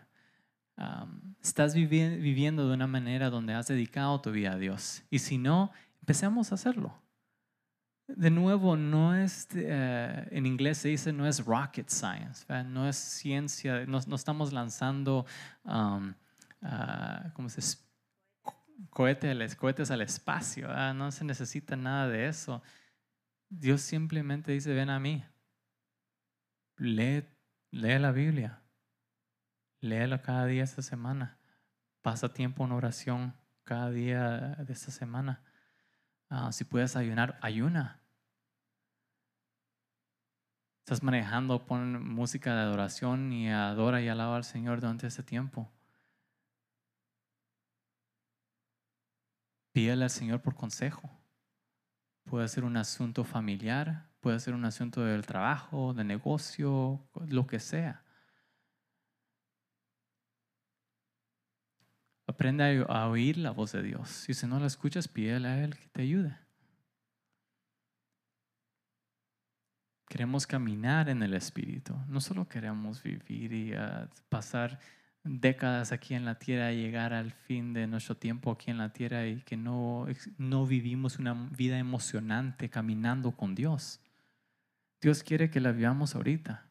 estás 1.41 1.73
viviendo 1.73 2.67
de 2.67 2.73
una 2.73 2.87
manera 2.87 3.29
donde 3.29 3.53
has 3.53 3.67
dedicado 3.67 4.21
tu 4.21 4.31
vida 4.31 4.53
a 4.53 4.57
Dios. 4.57 5.03
Y 5.09 5.19
si 5.19 5.37
no, 5.37 5.71
empecemos 6.01 6.51
a 6.51 6.55
hacerlo. 6.55 6.93
De 8.07 8.29
nuevo, 8.29 8.77
no 8.77 9.15
es, 9.15 9.47
eh, 9.53 10.27
en 10.31 10.45
inglés 10.45 10.77
se 10.77 10.89
dice, 10.89 11.11
no 11.11 11.27
es 11.27 11.43
rocket 11.43 11.89
science, 11.89 12.45
no 12.65 12.87
es 12.87 12.95
ciencia, 12.95 13.85
no, 13.85 13.97
estamos 13.97 14.53
lanzando, 14.53 15.25
um, 15.65 16.13
¿cómo 17.33 17.49
se 17.49 17.59
Cohetes, 18.97 19.55
cohetes 19.55 19.91
al 19.91 20.01
espacio, 20.01 20.69
no 20.95 21.11
se 21.11 21.23
necesita 21.23 21.75
nada 21.75 22.07
de 22.07 22.27
eso. 22.27 22.63
Dios 23.47 23.81
simplemente 23.81 24.51
dice, 24.51 24.73
ven 24.73 24.89
a 24.89 24.99
mí, 24.99 25.23
lee, 26.77 27.23
lee 27.69 27.99
la 27.99 28.11
Biblia, 28.11 28.63
Léelo 29.81 30.19
cada 30.23 30.47
día 30.47 30.63
esta 30.63 30.81
semana. 30.81 31.37
Pasa 32.01 32.33
tiempo 32.33 32.65
en 32.65 32.71
oración 32.71 33.35
cada 33.65 33.91
día 33.91 34.55
de 34.65 34.73
esta 34.73 34.89
semana. 34.89 35.43
Ah, 36.27 36.51
si 36.51 36.63
puedes 36.63 36.95
ayunar, 36.95 37.37
ayuna. 37.43 38.01
Estás 40.79 41.03
manejando, 41.03 41.67
pon 41.67 42.03
música 42.03 42.55
de 42.55 42.61
adoración 42.61 43.31
y 43.31 43.51
adora 43.51 44.01
y 44.01 44.07
alaba 44.07 44.37
al 44.37 44.43
Señor 44.43 44.81
durante 44.81 45.05
este 45.05 45.21
tiempo. 45.21 45.71
Pídele 49.77 50.05
al 50.05 50.09
Señor 50.09 50.41
por 50.41 50.55
consejo. 50.55 51.07
Puede 52.23 52.47
ser 52.47 52.63
un 52.63 52.77
asunto 52.77 53.23
familiar, 53.23 54.09
puede 54.21 54.39
ser 54.39 54.55
un 54.55 54.65
asunto 54.65 55.03
del 55.03 55.23
trabajo, 55.27 55.93
de 55.93 56.03
negocio, 56.03 57.07
lo 57.27 57.45
que 57.45 57.59
sea. 57.59 58.03
Aprende 62.25 62.87
a 62.89 63.07
oír 63.07 63.37
la 63.37 63.51
voz 63.51 63.73
de 63.73 63.83
Dios. 63.83 64.09
Si 64.09 64.47
no 64.47 64.59
la 64.59 64.65
escuchas, 64.65 65.07
pídele 65.07 65.47
a 65.47 65.63
Él 65.63 65.77
que 65.77 65.87
te 65.89 66.01
ayude. 66.01 66.35
Queremos 70.09 70.47
caminar 70.47 71.07
en 71.07 71.21
el 71.21 71.35
Espíritu. 71.35 71.95
No 72.07 72.19
solo 72.19 72.47
queremos 72.47 73.03
vivir 73.03 73.53
y 73.53 73.73
ah, 73.75 74.09
pasar 74.27 74.79
décadas 75.27 75.91
aquí 75.91 76.13
en 76.13 76.25
la 76.25 76.39
tierra 76.39 76.71
llegar 76.71 77.13
al 77.13 77.31
fin 77.31 77.73
de 77.73 77.87
nuestro 77.87 78.15
tiempo 78.15 78.51
aquí 78.51 78.71
en 78.71 78.77
la 78.77 78.93
tierra 78.93 79.27
y 79.27 79.41
que 79.41 79.57
no, 79.57 80.07
no 80.37 80.65
vivimos 80.65 81.19
una 81.19 81.33
vida 81.33 81.77
emocionante 81.77 82.69
caminando 82.69 83.31
con 83.31 83.55
Dios. 83.55 83.99
Dios 85.01 85.23
quiere 85.23 85.49
que 85.49 85.59
la 85.59 85.71
vivamos 85.71 86.15
ahorita. 86.15 86.65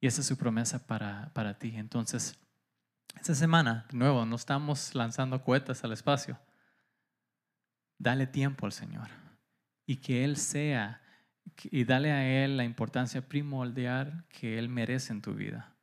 Y 0.00 0.06
esa 0.06 0.22
es 0.22 0.26
su 0.26 0.36
promesa 0.36 0.86
para, 0.86 1.30
para 1.34 1.58
ti. 1.58 1.74
Entonces, 1.76 2.38
esta 3.16 3.34
semana, 3.34 3.86
de 3.90 3.98
nuevo, 3.98 4.24
no 4.24 4.36
estamos 4.36 4.94
lanzando 4.94 5.42
cohetes 5.42 5.84
al 5.84 5.92
espacio. 5.92 6.38
Dale 7.98 8.26
tiempo 8.26 8.64
al 8.64 8.72
Señor 8.72 9.08
y 9.90 9.96
que 9.96 10.24
Él 10.24 10.36
sea, 10.36 11.02
y 11.64 11.84
dale 11.84 12.12
a 12.12 12.44
Él 12.44 12.56
la 12.56 12.64
importancia 12.64 13.28
primordial 13.28 14.24
que 14.28 14.58
Él 14.58 14.68
merece 14.68 15.12
en 15.12 15.22
tu 15.22 15.34
vida. 15.34 15.74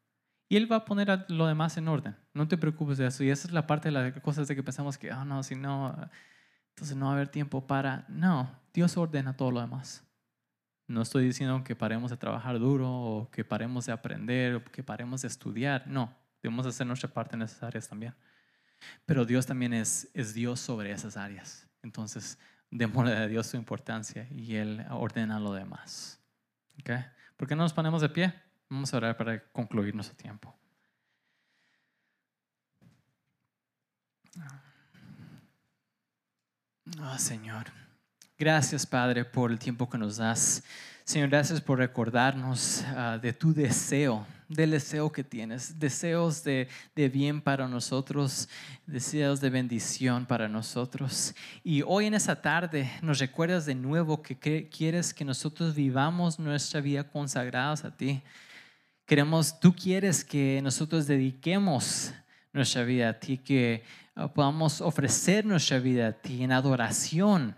Y 0.50 0.56
Él 0.56 0.72
va 0.72 0.78
a 0.78 0.86
poner 0.86 1.26
lo 1.30 1.48
demás 1.48 1.78
en 1.78 1.88
orden. 1.88 2.16
No 2.34 2.48
te 2.48 2.58
preocupes 2.58 2.98
de 2.98 3.08
eso. 3.08 3.24
Y 3.24 3.30
esa 3.30 3.48
es 3.48 3.54
la 3.54 3.68
parte 3.68 3.90
de 3.90 3.92
las 3.92 4.22
cosas 4.22 4.48
de 4.48 4.56
que 4.56 4.64
pensamos 4.64 4.98
que, 4.98 5.12
oh 5.12 5.26
no, 5.26 5.44
si 5.44 5.56
no, 5.56 5.96
entonces 6.70 6.96
no 6.96 7.08
va 7.08 7.12
a 7.12 7.16
haber 7.16 7.28
tiempo 7.28 7.68
para. 7.68 8.06
No, 8.08 8.50
Dios 8.74 8.96
ordena 8.98 9.36
todo 9.36 9.52
lo 9.52 9.62
demás. 9.62 10.04
No 10.88 11.02
estoy 11.02 11.26
diciendo 11.26 11.64
que 11.66 11.76
paremos 11.76 12.12
de 12.12 12.18
trabajar 12.18 12.58
duro 12.60 12.90
o 12.90 13.30
que 13.30 13.44
paremos 13.44 13.86
de 13.86 13.92
aprender 13.92 14.56
o 14.56 14.64
que 14.64 14.84
paremos 14.84 15.22
de 15.22 15.28
estudiar. 15.28 15.86
No, 15.88 16.16
debemos 16.42 16.66
hacer 16.66 16.88
nuestra 16.88 17.10
parte 17.10 17.36
en 17.36 17.42
esas 17.42 17.62
áreas 17.62 17.90
también. 17.90 18.16
Pero 19.06 19.26
Dios 19.26 19.46
también 19.46 19.74
es, 19.74 20.10
es 20.14 20.34
Dios 20.34 20.62
sobre 20.62 20.92
esas 20.92 21.18
áreas. 21.18 21.68
Entonces, 21.84 22.40
démosle 22.72 23.16
a 23.16 23.28
Dios 23.28 23.48
su 23.48 23.58
importancia 23.58 24.28
y 24.32 24.56
Él 24.56 24.86
ordena 24.92 25.40
lo 25.40 25.54
demás. 25.54 26.20
¿Okay? 26.80 27.06
¿Por 27.36 27.48
qué 27.48 27.56
no 27.56 27.64
nos 27.64 27.74
ponemos 27.74 28.02
de 28.02 28.10
pie? 28.10 28.34
Vamos 28.70 28.94
a 28.94 28.98
orar 28.98 29.18
para 29.18 29.42
concluir 29.52 29.96
nuestro 29.96 30.16
tiempo. 30.16 30.54
Oh, 37.02 37.18
Señor. 37.18 37.66
Gracias, 38.38 38.86
Padre, 38.86 39.26
por 39.26 39.52
el 39.52 39.60
tiempo 39.60 39.90
que 39.90 39.98
nos 39.98 40.18
das. 40.18 40.64
Señor, 41.04 41.30
gracias 41.30 41.62
por 41.62 41.80
recordarnos 41.80 42.84
ah, 42.96 43.18
de 43.22 43.34
tu 43.34 43.54
deseo, 43.54 44.26
del 44.50 44.72
deseo 44.72 45.12
que 45.12 45.24
tienes, 45.24 45.78
deseos 45.80 46.44
de, 46.44 46.68
de, 46.96 47.10
bien 47.10 47.42
para 47.42 47.68
nosotros, 47.68 48.48
deseos 48.86 49.42
de 49.42 49.50
bendición 49.50 50.26
para 50.26 50.48
nosotros. 50.48 51.36
Y 51.64 51.82
hoy 51.82 52.06
en 52.06 52.14
esa 52.14 52.42
tarde 52.42 52.90
nos 53.02 53.20
recuerdas 53.20 53.66
de 53.66 53.76
nuevo 53.76 54.22
que, 54.22 54.70
quieres 54.70 55.14
que 55.14 55.26
nosotros 55.26 55.76
vivamos 55.76 56.40
nuestra 56.40 56.80
vida 56.80 57.04
consagrados 57.04 57.84
a 57.84 57.96
ti. 57.96 58.22
Queremos, 59.06 59.60
tú 59.60 59.76
quieres 59.76 60.24
que 60.24 60.62
nosotros 60.64 61.08
dediquemos 61.08 62.14
nuestra 62.54 62.84
vida 62.84 63.10
a 63.10 63.20
ti, 63.20 63.38
que 63.38 63.84
ah, 64.16 64.28
podamos 64.34 64.82
ofrecer 64.82 65.46
nuestra 65.46 65.80
vida 65.80 66.08
a 66.08 66.14
ti 66.14 66.44
en 66.44 66.52
adoración 66.52 67.56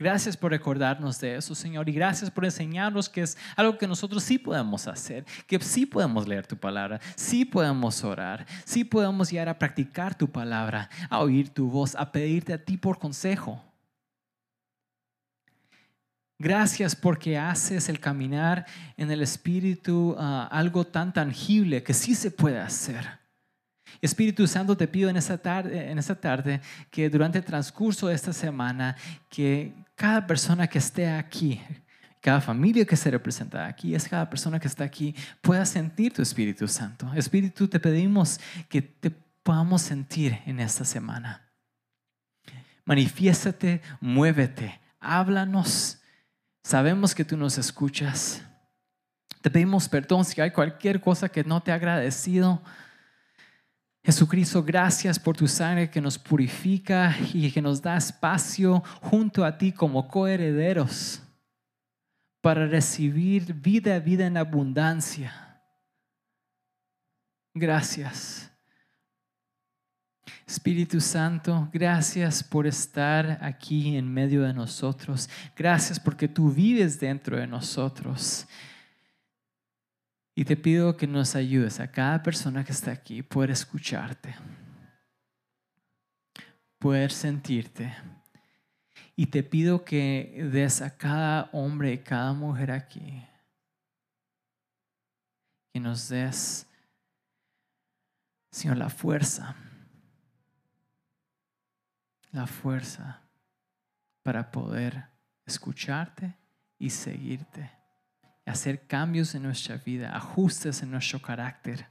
Gracias 0.00 0.36
por 0.36 0.52
recordarnos 0.52 1.18
de 1.18 1.34
eso, 1.34 1.56
Señor, 1.56 1.88
y 1.88 1.92
gracias 1.92 2.30
por 2.30 2.44
enseñarnos 2.44 3.08
que 3.08 3.22
es 3.22 3.36
algo 3.56 3.76
que 3.76 3.88
nosotros 3.88 4.22
sí 4.22 4.38
podemos 4.38 4.86
hacer, 4.86 5.24
que 5.48 5.58
sí 5.58 5.86
podemos 5.86 6.28
leer 6.28 6.46
tu 6.46 6.56
palabra, 6.56 7.00
sí 7.16 7.44
podemos 7.44 8.04
orar, 8.04 8.46
sí 8.64 8.84
podemos 8.84 9.28
llegar 9.28 9.48
a 9.48 9.58
practicar 9.58 10.16
tu 10.16 10.30
palabra, 10.30 10.88
a 11.10 11.18
oír 11.18 11.48
tu 11.48 11.68
voz, 11.68 11.96
a 11.96 12.12
pedirte 12.12 12.52
a 12.52 12.64
ti 12.64 12.76
por 12.76 13.00
consejo. 13.00 13.60
Gracias 16.38 16.94
porque 16.94 17.36
haces 17.36 17.88
el 17.88 17.98
caminar 17.98 18.66
en 18.96 19.10
el 19.10 19.20
Espíritu 19.20 20.14
ah, 20.16 20.48
algo 20.52 20.86
tan 20.86 21.12
tangible 21.12 21.82
que 21.82 21.92
sí 21.92 22.14
se 22.14 22.30
puede 22.30 22.60
hacer. 22.60 23.18
Espíritu 24.00 24.46
Santo, 24.46 24.76
te 24.76 24.86
pido 24.86 25.10
en 25.10 25.16
esta 25.16 25.38
tarde, 25.38 25.90
en 25.90 25.98
esta 25.98 26.14
tarde 26.14 26.60
que 26.92 27.10
durante 27.10 27.38
el 27.38 27.44
transcurso 27.44 28.06
de 28.06 28.14
esta 28.14 28.32
semana, 28.32 28.94
que 29.28 29.72
cada 29.98 30.24
persona 30.28 30.68
que 30.68 30.78
esté 30.78 31.10
aquí, 31.10 31.60
cada 32.20 32.40
familia 32.40 32.86
que 32.86 32.96
se 32.96 33.10
representa 33.10 33.66
aquí, 33.66 33.96
es 33.96 34.08
cada 34.08 34.30
persona 34.30 34.60
que 34.60 34.68
está 34.68 34.84
aquí, 34.84 35.12
pueda 35.42 35.66
sentir 35.66 36.12
tu 36.12 36.22
Espíritu 36.22 36.68
Santo. 36.68 37.12
Espíritu, 37.14 37.66
te 37.66 37.80
pedimos 37.80 38.38
que 38.68 38.80
te 38.80 39.10
podamos 39.10 39.82
sentir 39.82 40.38
en 40.46 40.60
esta 40.60 40.84
semana. 40.84 41.50
Manifiéstate, 42.84 43.82
muévete, 44.00 44.80
háblanos. 45.00 46.00
Sabemos 46.62 47.12
que 47.12 47.24
tú 47.24 47.36
nos 47.36 47.58
escuchas. 47.58 48.40
Te 49.42 49.50
pedimos 49.50 49.88
perdón 49.88 50.24
si 50.24 50.40
hay 50.40 50.52
cualquier 50.52 51.00
cosa 51.00 51.28
que 51.28 51.42
no 51.42 51.60
te 51.60 51.72
ha 51.72 51.74
agradecido. 51.74 52.62
Jesucristo, 54.04 54.62
gracias 54.62 55.18
por 55.18 55.36
tu 55.36 55.46
sangre 55.46 55.90
que 55.90 56.00
nos 56.00 56.18
purifica 56.18 57.14
y 57.32 57.50
que 57.50 57.60
nos 57.60 57.82
da 57.82 57.96
espacio 57.96 58.82
junto 59.02 59.44
a 59.44 59.58
ti 59.58 59.72
como 59.72 60.08
coherederos 60.08 61.22
para 62.40 62.66
recibir 62.66 63.52
vida, 63.52 63.98
vida 63.98 64.26
en 64.26 64.36
abundancia. 64.36 65.60
Gracias. 67.54 68.50
Espíritu 70.46 71.00
Santo, 71.00 71.68
gracias 71.72 72.42
por 72.42 72.66
estar 72.66 73.38
aquí 73.42 73.96
en 73.96 74.10
medio 74.10 74.42
de 74.42 74.54
nosotros. 74.54 75.28
Gracias 75.54 76.00
porque 76.00 76.26
tú 76.26 76.50
vives 76.50 76.98
dentro 76.98 77.36
de 77.36 77.46
nosotros. 77.46 78.46
Y 80.38 80.44
te 80.44 80.56
pido 80.56 80.96
que 80.96 81.08
nos 81.08 81.34
ayudes 81.34 81.80
a 81.80 81.90
cada 81.90 82.22
persona 82.22 82.62
que 82.62 82.70
está 82.70 82.92
aquí 82.92 83.24
poder 83.24 83.50
escucharte, 83.50 84.36
poder 86.78 87.10
sentirte. 87.10 87.92
Y 89.16 89.26
te 89.26 89.42
pido 89.42 89.84
que 89.84 90.48
des 90.52 90.80
a 90.80 90.96
cada 90.96 91.50
hombre 91.52 91.92
y 91.92 91.98
cada 91.98 92.32
mujer 92.34 92.70
aquí, 92.70 93.26
que 95.72 95.80
nos 95.80 96.08
des, 96.08 96.68
Señor, 98.52 98.76
la 98.76 98.90
fuerza 98.90 99.56
la 102.30 102.46
fuerza 102.46 103.22
para 104.22 104.52
poder 104.52 105.08
escucharte 105.46 106.36
y 106.78 106.90
seguirte, 106.90 107.77
hacer 108.48 108.86
cambios 108.86 109.34
en 109.34 109.42
nuestra 109.42 109.76
vida, 109.76 110.16
ajustes 110.16 110.82
en 110.82 110.90
nuestro 110.90 111.20
carácter. 111.20 111.86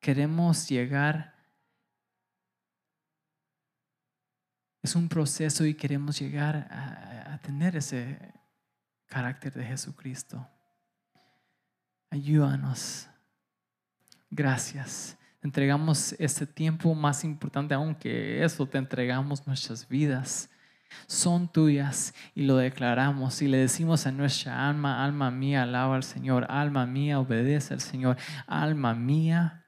Queremos 0.00 0.68
llegar, 0.68 1.34
es 4.82 4.94
un 4.94 5.08
proceso 5.08 5.64
y 5.66 5.74
queremos 5.74 6.18
llegar 6.18 6.68
a, 6.70 7.38
tener 7.42 7.74
ese 7.76 8.18
carácter 9.06 9.52
de 9.54 9.64
Jesucristo. 9.64 10.46
Ayúdanos. 12.10 13.08
Gracias 14.30 15.16
entregamos 15.42 16.14
este 16.18 16.46
tiempo 16.46 16.94
más 16.94 17.24
importante 17.24 17.74
aún 17.74 17.94
que 17.94 18.44
eso, 18.44 18.66
te 18.66 18.78
entregamos 18.78 19.46
nuestras 19.46 19.88
vidas. 19.88 20.50
Son 21.06 21.48
tuyas 21.48 22.14
y 22.34 22.42
lo 22.42 22.56
declaramos 22.56 23.42
y 23.42 23.48
le 23.48 23.58
decimos 23.58 24.06
a 24.06 24.12
nuestra 24.12 24.68
alma, 24.68 25.04
alma 25.04 25.30
mía, 25.30 25.62
alaba 25.62 25.96
al 25.96 26.02
Señor, 26.04 26.46
alma 26.48 26.86
mía, 26.86 27.20
obedece 27.20 27.74
al 27.74 27.80
Señor, 27.80 28.16
alma 28.46 28.94
mía, 28.94 29.66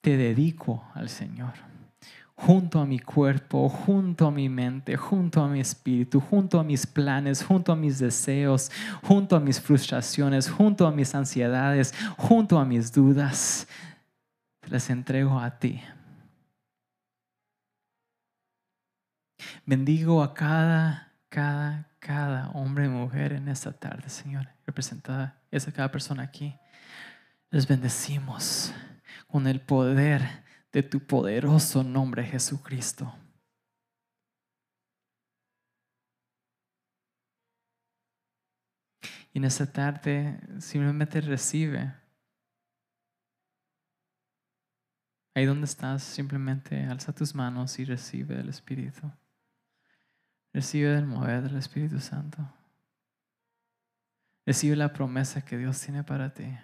te 0.00 0.16
dedico 0.16 0.84
al 0.94 1.08
Señor 1.08 1.70
junto 2.40 2.80
a 2.80 2.86
mi 2.86 2.98
cuerpo, 2.98 3.68
junto 3.68 4.26
a 4.26 4.30
mi 4.30 4.48
mente, 4.48 4.96
junto 4.96 5.42
a 5.42 5.48
mi 5.48 5.60
espíritu, 5.60 6.20
junto 6.20 6.58
a 6.58 6.64
mis 6.64 6.86
planes, 6.86 7.44
junto 7.44 7.70
a 7.70 7.76
mis 7.76 7.98
deseos, 7.98 8.70
junto 9.02 9.36
a 9.36 9.40
mis 9.40 9.60
frustraciones, 9.60 10.48
junto 10.48 10.86
a 10.86 10.90
mis 10.90 11.14
ansiedades, 11.14 11.94
junto 12.16 12.58
a 12.58 12.64
mis 12.64 12.92
dudas. 12.92 13.68
Te 14.60 14.70
las 14.70 14.88
entrego 14.88 15.38
a 15.38 15.58
ti. 15.58 15.82
Bendigo 19.66 20.22
a 20.22 20.34
cada, 20.34 21.12
cada, 21.28 21.88
cada 21.98 22.50
hombre 22.50 22.86
y 22.86 22.88
mujer 22.88 23.32
en 23.32 23.48
esta 23.48 23.72
tarde, 23.72 24.08
Señor, 24.08 24.48
representada, 24.66 25.40
esa 25.50 25.72
cada 25.72 25.90
persona 25.90 26.22
aquí. 26.22 26.56
Les 27.50 27.66
bendecimos 27.66 28.72
con 29.26 29.46
el 29.46 29.60
poder 29.60 30.44
de 30.72 30.82
tu 30.82 31.00
poderoso 31.00 31.82
nombre, 31.82 32.24
Jesucristo. 32.24 33.14
Y 39.32 39.38
en 39.38 39.44
esta 39.44 39.70
tarde 39.70 40.40
simplemente 40.58 41.20
recibe. 41.20 41.94
Ahí 45.34 45.44
donde 45.44 45.66
estás, 45.66 46.02
simplemente 46.02 46.84
alza 46.84 47.14
tus 47.14 47.34
manos 47.34 47.78
y 47.78 47.84
recibe 47.84 48.40
el 48.40 48.48
Espíritu. 48.48 49.10
Recibe 50.52 50.96
el 50.96 51.06
mover 51.06 51.42
del 51.42 51.56
Espíritu 51.56 52.00
Santo. 52.00 52.38
Recibe 54.44 54.74
la 54.74 54.92
promesa 54.92 55.44
que 55.44 55.56
Dios 55.56 55.80
tiene 55.80 56.02
para 56.02 56.34
ti. 56.34 56.58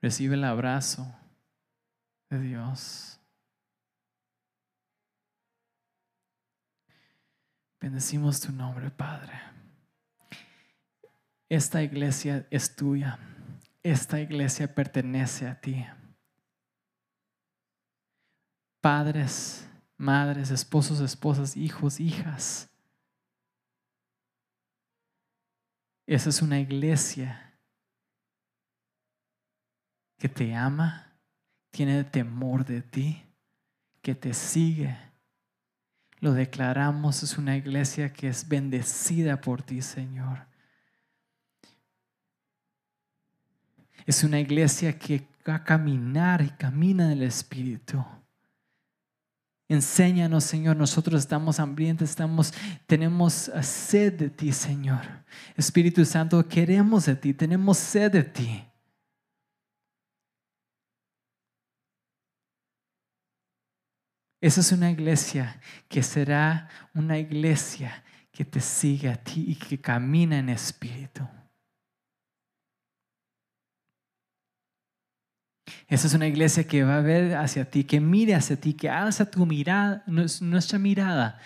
Recibe 0.00 0.34
el 0.34 0.42
abrazo 0.42 1.06
de 2.28 2.40
Dios. 2.40 3.20
Bendecimos 7.80 8.40
tu 8.40 8.52
nombre, 8.52 8.90
Padre. 8.90 9.40
Esta 11.48 11.82
iglesia 11.82 12.46
es 12.50 12.74
tuya. 12.74 13.18
Esta 13.82 14.20
iglesia 14.20 14.72
pertenece 14.74 15.46
a 15.46 15.60
ti. 15.60 15.84
Padres, 18.80 19.68
madres, 20.02 20.50
esposos, 20.50 20.98
esposas, 20.98 21.56
hijos, 21.56 22.00
hijas. 22.00 22.68
Esa 26.04 26.28
es 26.28 26.42
una 26.42 26.58
iglesia 26.58 27.54
que 30.18 30.28
te 30.28 30.56
ama, 30.56 31.12
tiene 31.70 32.02
temor 32.02 32.64
de 32.64 32.82
ti, 32.82 33.22
que 34.02 34.16
te 34.16 34.34
sigue. 34.34 34.98
Lo 36.18 36.32
declaramos, 36.32 37.22
es 37.22 37.38
una 37.38 37.56
iglesia 37.56 38.12
que 38.12 38.26
es 38.26 38.48
bendecida 38.48 39.40
por 39.40 39.62
ti, 39.62 39.82
Señor. 39.82 40.46
Es 44.04 44.24
una 44.24 44.40
iglesia 44.40 44.98
que 44.98 45.28
va 45.48 45.56
a 45.56 45.64
caminar 45.64 46.42
y 46.42 46.50
camina 46.50 47.04
en 47.04 47.18
el 47.18 47.22
Espíritu. 47.22 48.04
Enséñanos, 49.72 50.44
Señor. 50.44 50.76
Nosotros 50.76 51.22
estamos 51.22 51.58
hambrientos, 51.58 52.10
estamos, 52.10 52.52
tenemos 52.86 53.50
sed 53.62 54.12
de 54.12 54.28
ti, 54.28 54.52
Señor. 54.52 55.00
Espíritu 55.56 56.04
Santo, 56.04 56.46
queremos 56.46 57.06
de 57.06 57.16
ti, 57.16 57.32
tenemos 57.32 57.78
sed 57.78 58.12
de 58.12 58.22
ti. 58.22 58.64
Esa 64.42 64.60
es 64.60 64.72
una 64.72 64.90
iglesia 64.90 65.58
que 65.88 66.02
será 66.02 66.68
una 66.92 67.16
iglesia 67.18 68.04
que 68.30 68.44
te 68.44 68.60
sigue 68.60 69.08
a 69.08 69.16
ti 69.16 69.44
y 69.48 69.54
que 69.54 69.80
camina 69.80 70.38
en 70.38 70.50
espíritu. 70.50 71.26
Esa 75.88 76.06
es 76.06 76.14
una 76.14 76.26
iglesia 76.26 76.66
que 76.66 76.84
va 76.84 76.98
a 76.98 77.02
ver 77.02 77.36
hacia 77.36 77.70
ti, 77.70 77.84
que 77.84 78.00
mire 78.00 78.34
hacia 78.34 78.56
ti, 78.56 78.74
que 78.74 78.88
alza 78.88 79.30
tu 79.30 79.46
mirada, 79.46 80.02
nuestra 80.06 80.78
mirada 80.78 81.38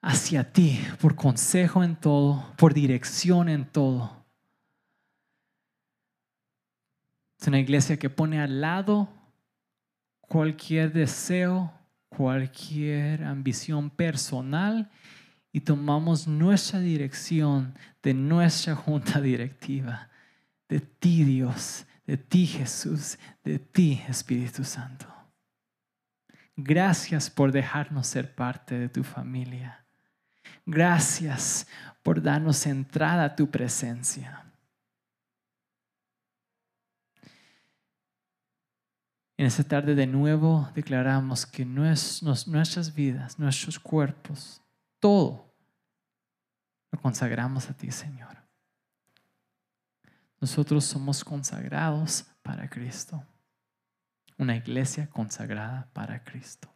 hacia 0.00 0.52
ti 0.52 0.80
por 1.00 1.16
consejo 1.16 1.82
en 1.82 1.96
todo, 1.96 2.54
por 2.56 2.74
dirección 2.74 3.48
en 3.48 3.64
todo. 3.64 4.24
Es 7.40 7.46
una 7.46 7.58
iglesia 7.58 7.98
que 7.98 8.10
pone 8.10 8.40
al 8.40 8.60
lado 8.60 9.08
cualquier 10.20 10.92
deseo 10.92 11.72
cualquier 12.08 13.24
ambición 13.24 13.90
personal 13.90 14.90
y 15.52 15.60
tomamos 15.60 16.26
nuestra 16.26 16.80
dirección 16.80 17.74
de 18.02 18.14
nuestra 18.14 18.74
junta 18.74 19.20
directiva, 19.20 20.08
de 20.68 20.80
ti 20.80 21.24
Dios, 21.24 21.86
de 22.08 22.16
ti 22.16 22.46
Jesús, 22.46 23.18
de 23.44 23.58
ti 23.58 24.02
Espíritu 24.08 24.64
Santo. 24.64 25.06
Gracias 26.56 27.28
por 27.28 27.52
dejarnos 27.52 28.06
ser 28.06 28.34
parte 28.34 28.78
de 28.78 28.88
tu 28.88 29.04
familia. 29.04 29.84
Gracias 30.64 31.68
por 32.02 32.22
darnos 32.22 32.66
entrada 32.66 33.24
a 33.24 33.36
tu 33.36 33.50
presencia. 33.50 34.50
En 39.36 39.44
esta 39.44 39.62
tarde 39.62 39.94
de 39.94 40.06
nuevo 40.06 40.70
declaramos 40.74 41.44
que 41.44 41.66
nuestras 41.66 42.94
vidas, 42.94 43.38
nuestros 43.38 43.78
cuerpos, 43.78 44.62
todo 44.98 45.54
lo 46.90 46.98
consagramos 47.02 47.68
a 47.68 47.74
ti, 47.74 47.90
Señor. 47.90 48.37
Nosotros 50.40 50.84
somos 50.84 51.24
consagrados 51.24 52.24
para 52.42 52.68
Cristo. 52.68 53.24
Una 54.36 54.56
iglesia 54.56 55.08
consagrada 55.08 55.88
para 55.92 56.22
Cristo. 56.22 56.68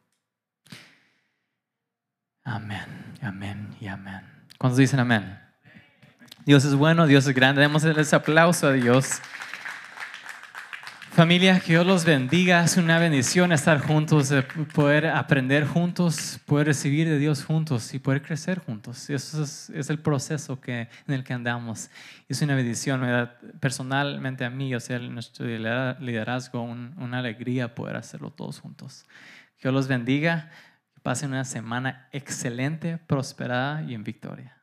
Amén, 2.43 3.15
amén 3.21 3.77
y 3.81 3.87
amén. 3.87 4.21
¿Cuántos 4.59 4.79
dicen 4.79 4.99
amén? 4.99 5.39
Dios 6.45 6.65
es 6.65 6.75
bueno, 6.75 7.07
Dios 7.07 7.27
es 7.27 7.35
grande. 7.35 7.61
Demos 7.61 7.85
ese 7.85 8.17
aplauso 8.17 8.67
a 8.67 8.73
Dios. 8.73 9.21
Familia, 11.13 11.61
que 11.61 11.75
Dios 11.75 11.87
los 11.87 12.07
bendiga. 12.07 12.65
Es 12.65 12.79
una 12.79 12.99
bendición 12.99 13.53
estar 13.53 13.83
juntos, 13.83 14.31
de 14.31 14.43
poder 14.43 15.07
aprender 15.07 15.67
juntos, 15.67 16.41
poder 16.47 16.69
recibir 16.69 17.07
de 17.07 17.19
Dios 17.19 17.45
juntos 17.45 17.93
y 17.93 17.99
poder 17.99 18.23
crecer 18.23 18.61
juntos. 18.61 19.11
Eso 19.11 19.43
es, 19.43 19.69
es 19.69 19.91
el 19.91 19.99
proceso 19.99 20.59
que, 20.59 20.89
en 21.07 21.15
el 21.15 21.23
que 21.23 21.35
andamos. 21.35 21.91
Es 22.31 22.41
una 22.41 22.55
bendición, 22.55 23.03
personalmente 23.61 24.47
a 24.47 24.51
mí, 24.51 24.75
o 24.75 24.81
sea, 24.81 24.99
nuestro 25.01 25.45
liderazgo, 25.45 26.63
un, 26.63 26.95
una 26.97 27.19
alegría 27.19 27.75
poder 27.75 27.97
hacerlo 27.97 28.31
todos 28.31 28.61
juntos. 28.61 29.05
Que 29.59 29.69
Dios 29.69 29.75
los 29.75 29.89
bendiga. 29.89 30.51
Que 30.95 31.01
pasen 31.03 31.29
una 31.29 31.45
semana 31.45 32.09
excelente, 32.13 32.97
prosperada 32.97 33.83
y 33.83 33.93
en 33.93 34.03
victoria. 34.03 34.57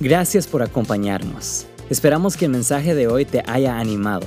Gracias 0.00 0.48
por 0.48 0.64
acompañarnos. 0.64 1.68
Esperamos 1.88 2.36
que 2.36 2.46
el 2.46 2.50
mensaje 2.50 2.96
de 2.96 3.06
hoy 3.06 3.24
te 3.24 3.44
haya 3.46 3.78
animado. 3.78 4.26